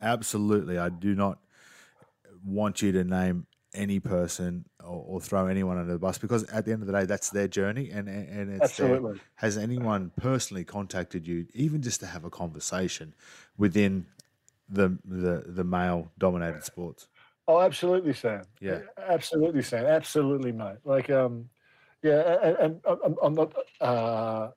absolutely, 0.02 0.78
I 0.78 0.90
do 0.90 1.16
not 1.16 1.40
want 2.44 2.82
you 2.82 2.92
to 2.92 3.04
name 3.04 3.48
any 3.74 4.00
person 4.00 4.66
or, 4.86 5.04
or 5.08 5.22
throw 5.22 5.48
anyone 5.48 5.78
under 5.78 5.94
the 5.94 6.00
bus 6.00 6.18
because 6.18 6.44
at 6.46 6.66
the 6.66 6.72
end 6.72 6.82
of 6.82 6.88
the 6.88 6.94
day, 6.94 7.06
that's 7.06 7.30
their 7.30 7.48
journey, 7.48 7.90
and 7.92 8.08
and 8.08 8.62
it's 8.62 8.78
their- 8.78 9.02
has 9.36 9.58
anyone 9.58 10.12
personally 10.18 10.64
contacted 10.64 11.28
you, 11.28 11.48
even 11.54 11.82
just 11.82 12.00
to 12.02 12.06
have 12.06 12.24
a 12.26 12.30
conversation 12.30 13.14
within 13.58 14.06
the 14.70 14.98
the 15.06 15.44
the 15.48 15.64
male 15.64 16.12
dominated 16.18 16.64
sports? 16.64 17.08
Oh, 17.48 17.62
absolutely, 17.62 18.14
Sam. 18.14 18.44
Yeah. 18.60 18.80
absolutely, 19.08 19.62
Sam. 19.62 19.86
Absolutely, 19.86 20.52
mate. 20.52 20.78
Like, 20.84 21.12
um, 21.12 21.48
yeah, 22.02 22.40
and, 22.42 22.58
and 22.58 22.82
I'm, 23.06 23.16
I'm 23.22 23.34
not 23.36 23.54
uh, 23.82 24.50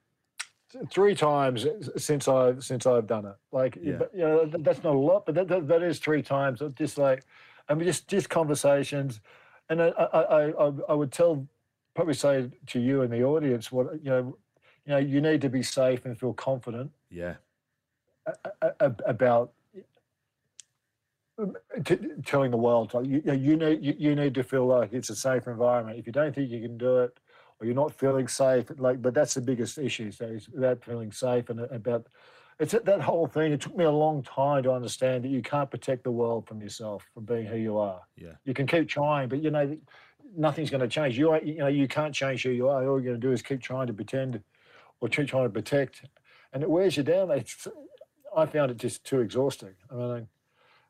three 0.91 1.15
times 1.15 1.67
since 1.97 2.29
I've 2.29 2.65
since 2.65 2.87
I've 2.87 3.07
done 3.07 3.27
it. 3.27 3.35
Like, 3.53 3.77
Yeah. 3.77 4.01
you 4.15 4.21
know, 4.21 4.47
that's 4.47 4.83
not 4.83 4.95
a 4.95 4.99
lot, 4.99 5.27
but 5.27 5.35
that, 5.35 5.49
that, 5.49 5.69
that 5.69 5.83
is 5.83 5.99
three 5.99 6.23
times. 6.23 6.63
Just 6.79 6.97
like, 6.97 7.25
I 7.69 7.75
mean, 7.75 7.87
just 7.87 8.09
just 8.09 8.31
conversations, 8.31 9.21
and 9.69 9.83
I 9.83 9.89
I, 9.89 10.21
I 10.47 10.73
I 10.89 10.95
would 10.95 11.13
tell 11.13 11.47
probably 11.95 12.15
say 12.15 12.51
to 12.67 12.81
you 12.81 13.03
and 13.03 13.13
the 13.13 13.23
audience 13.25 13.73
what 13.73 13.87
you 14.03 14.11
know, 14.11 14.37
you 14.87 14.93
know, 14.93 14.99
you 14.99 15.21
need 15.21 15.41
to 15.43 15.49
be 15.49 15.63
safe 15.63 16.05
and 16.05 16.19
feel 16.19 16.33
confident. 16.33 16.91
Yeah, 17.11 17.35
about 19.07 19.53
um, 21.39 21.57
t- 21.85 21.99
telling 22.25 22.51
the 22.51 22.57
world 22.57 22.95
like, 22.95 23.07
you, 23.07 23.23
you 23.25 23.57
need 23.57 23.83
you, 23.83 23.95
you 23.99 24.15
need 24.15 24.35
to 24.35 24.43
feel 24.43 24.67
like 24.67 24.93
it's 24.93 25.11
a 25.11 25.17
safe 25.17 25.47
environment. 25.47 25.99
If 25.99 26.07
you 26.07 26.13
don't 26.13 26.35
think 26.35 26.51
you 26.51 26.61
can 26.61 26.79
do 26.79 26.99
it 26.99 27.19
or 27.61 27.67
you're 27.67 27.75
not 27.75 27.93
feeling 27.93 28.29
safe 28.29 28.67
like 28.79 29.03
but 29.03 29.15
that's 29.15 29.35
the 29.35 29.41
biggest 29.41 29.79
issue 29.79 30.11
so 30.11 30.27
it's 30.27 30.49
about 30.49 30.85
feeling 30.85 31.13
safe 31.13 31.49
and 31.51 31.61
uh, 31.61 31.69
about 31.71 32.07
it's 32.59 32.73
that- 32.73 33.01
whole 33.01 33.27
thing 33.27 33.53
it 33.53 33.61
took 33.61 33.77
me 33.77 33.85
a 33.85 33.91
long 33.91 34.23
time 34.23 34.63
to 34.65 34.73
understand 34.73 35.25
that 35.25 35.29
you 35.29 35.43
can't 35.43 35.71
protect 35.71 36.05
the 36.05 36.11
world 36.11 36.47
from 36.47 36.61
yourself 36.61 37.07
from 37.15 37.25
being 37.25 37.47
who 37.47 37.57
you 37.57 37.79
are. 37.79 38.01
Yeah, 38.17 38.33
you 38.45 38.55
can 38.55 38.67
keep 38.67 38.89
trying 38.89 39.29
but 39.29 39.43
you 39.43 39.51
know 39.51 39.77
nothing's 40.37 40.71
going 40.71 40.81
to 40.81 40.89
change. 40.89 41.19
You 41.19 41.31
are, 41.31 41.43
you 41.43 41.59
know 41.59 41.69
you 41.69 41.89
can't 41.89 42.15
change 42.15 42.43
who 42.43 42.51
you 42.51 42.69
are. 42.69 42.87
All 42.87 43.01
you're 43.01 43.11
going 43.11 43.21
to 43.21 43.27
do 43.27 43.33
is 43.33 43.43
keep 43.43 43.63
trying 43.63 43.87
to 43.87 43.93
pretend 43.93 44.43
or 45.01 45.09
keep 45.09 45.29
trying 45.29 45.45
to 45.45 45.51
protect. 45.51 46.03
And 46.53 46.63
it 46.63 46.71
wears 46.71 46.97
you 46.97 47.03
down. 47.03 47.31
It's, 47.31 47.69
i 48.37 48.45
found 48.47 48.71
it 48.71 48.77
just 48.77 49.05
too 49.05 49.21
exhausting. 49.21 49.75
I 49.91 49.95
mean 49.95 50.29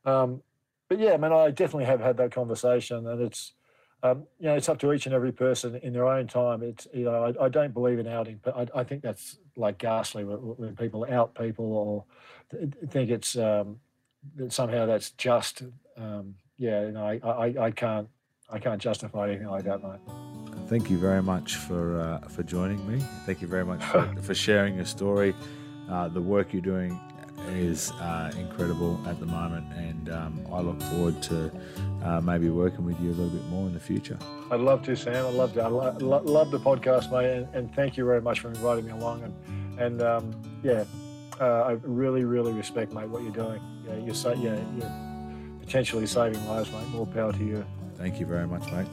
um, 0.05 0.43
but 0.89 0.99
yeah, 0.99 1.13
I 1.13 1.17
mean, 1.19 1.33
I 1.33 1.51
definitely 1.51 1.85
have 1.85 2.01
had 2.01 2.17
that 2.17 2.33
conversation, 2.33 3.07
and 3.07 3.21
it's 3.21 3.53
um, 4.03 4.25
you 4.39 4.47
know 4.47 4.55
it's 4.55 4.69
up 4.69 4.79
to 4.79 4.93
each 4.93 5.07
and 5.07 5.15
every 5.15 5.33
person 5.33 5.77
in 5.77 5.93
their 5.93 6.07
own 6.07 6.27
time. 6.27 6.63
It's 6.63 6.87
you 6.93 7.05
know 7.05 7.25
I, 7.25 7.45
I 7.45 7.49
don't 7.49 7.75
believe 7.75 7.99
in 7.99 8.07
outing, 8.07 8.41
but 8.43 8.57
I, 8.57 8.81
I 8.81 8.85
think 8.85 9.03
that's 9.03 9.39
like 9.57 9.79
ghastly 9.79 10.25
when, 10.25 10.37
when 10.37 10.77
people 10.77 11.07
out 11.11 11.35
people 11.35 11.65
or 11.73 12.05
th- 12.51 12.73
think 12.91 13.11
it's 13.11 13.37
um, 13.37 13.81
that 14.37 14.53
somehow 14.53 14.87
that's 14.87 15.11
just. 15.11 15.63
Um, 15.97 16.37
yeah, 16.59 16.87
you 16.87 16.93
know, 16.93 17.07
I, 17.07 17.21
I, 17.25 17.67
I 17.67 17.71
can't 17.71 18.09
I 18.51 18.59
can't 18.59 18.81
justify 18.81 19.29
anything 19.29 19.49
like 19.49 19.65
that, 19.65 19.83
mate. 19.83 20.01
Thank 20.69 20.91
you 20.91 20.99
very 20.99 21.23
much 21.23 21.57
for 21.57 22.01
uh, 22.01 22.29
for 22.29 22.43
joining 22.43 22.87
me. 22.91 23.01
Thank 23.25 23.41
you 23.41 23.49
very 23.49 23.65
much 23.65 23.83
for, 23.85 24.15
for 24.23 24.35
sharing 24.35 24.77
your 24.77 24.85
story. 24.85 25.35
Uh, 25.89 26.09
the 26.09 26.21
work 26.21 26.53
you're 26.53 26.61
doing 26.61 26.99
is 27.49 27.91
uh, 27.93 28.33
incredible 28.39 29.01
at 29.07 29.19
the 29.21 29.27
moment, 29.27 29.67
and 29.77 30.11
um, 30.11 30.41
I 30.53 30.61
look 30.61 30.81
forward 30.83 31.23
to 31.25 31.51
uh, 32.03 32.21
maybe 32.21 32.49
working 32.51 32.85
with 32.85 33.01
you 33.01 33.11
a 33.11 33.15
little 33.15 33.31
bit 33.31 33.45
more 33.47 33.67
in 33.67 33.75
the 33.75 33.81
future. 33.81 34.19
I'd 34.51 34.61
love 34.61 34.83
to, 34.85 34.97
Sam. 34.97 35.27
I'd 35.27 35.35
love 35.35 35.55
to. 35.55 35.63
I 35.63 35.69
lo- 35.69 35.97
lo- 36.01 36.23
love 36.25 36.51
the 36.51 36.59
podcast, 36.61 37.11
mate, 37.13 37.31
and, 37.31 37.55
and 37.55 37.75
thank 37.75 37.97
you 37.97 38.05
very 38.05 38.21
much 38.21 38.41
for 38.41 38.49
inviting 38.49 38.87
me 38.87 38.93
along. 38.93 39.23
And 39.23 39.81
and 39.81 40.03
um, 40.03 40.31
yeah, 40.63 40.85
uh, 41.41 41.63
I 41.63 41.73
really, 41.83 42.25
really 42.25 42.53
respect, 42.53 42.93
mate, 42.93 43.09
what 43.09 43.23
you're 43.23 43.33
doing. 43.33 43.61
Yeah, 43.87 43.97
you're 43.97 44.15
sa- 44.15 44.33
yeah, 44.33 44.59
you're 44.77 45.59
potentially 45.61 46.07
saving 46.07 46.45
lives, 46.49 46.71
mate. 46.73 46.89
More 46.89 47.07
power 47.07 47.33
to 47.33 47.45
you. 47.45 47.65
Thank 47.97 48.21
you 48.21 48.27
very 48.27 48.47
much, 48.47 48.71
mate. 48.73 48.87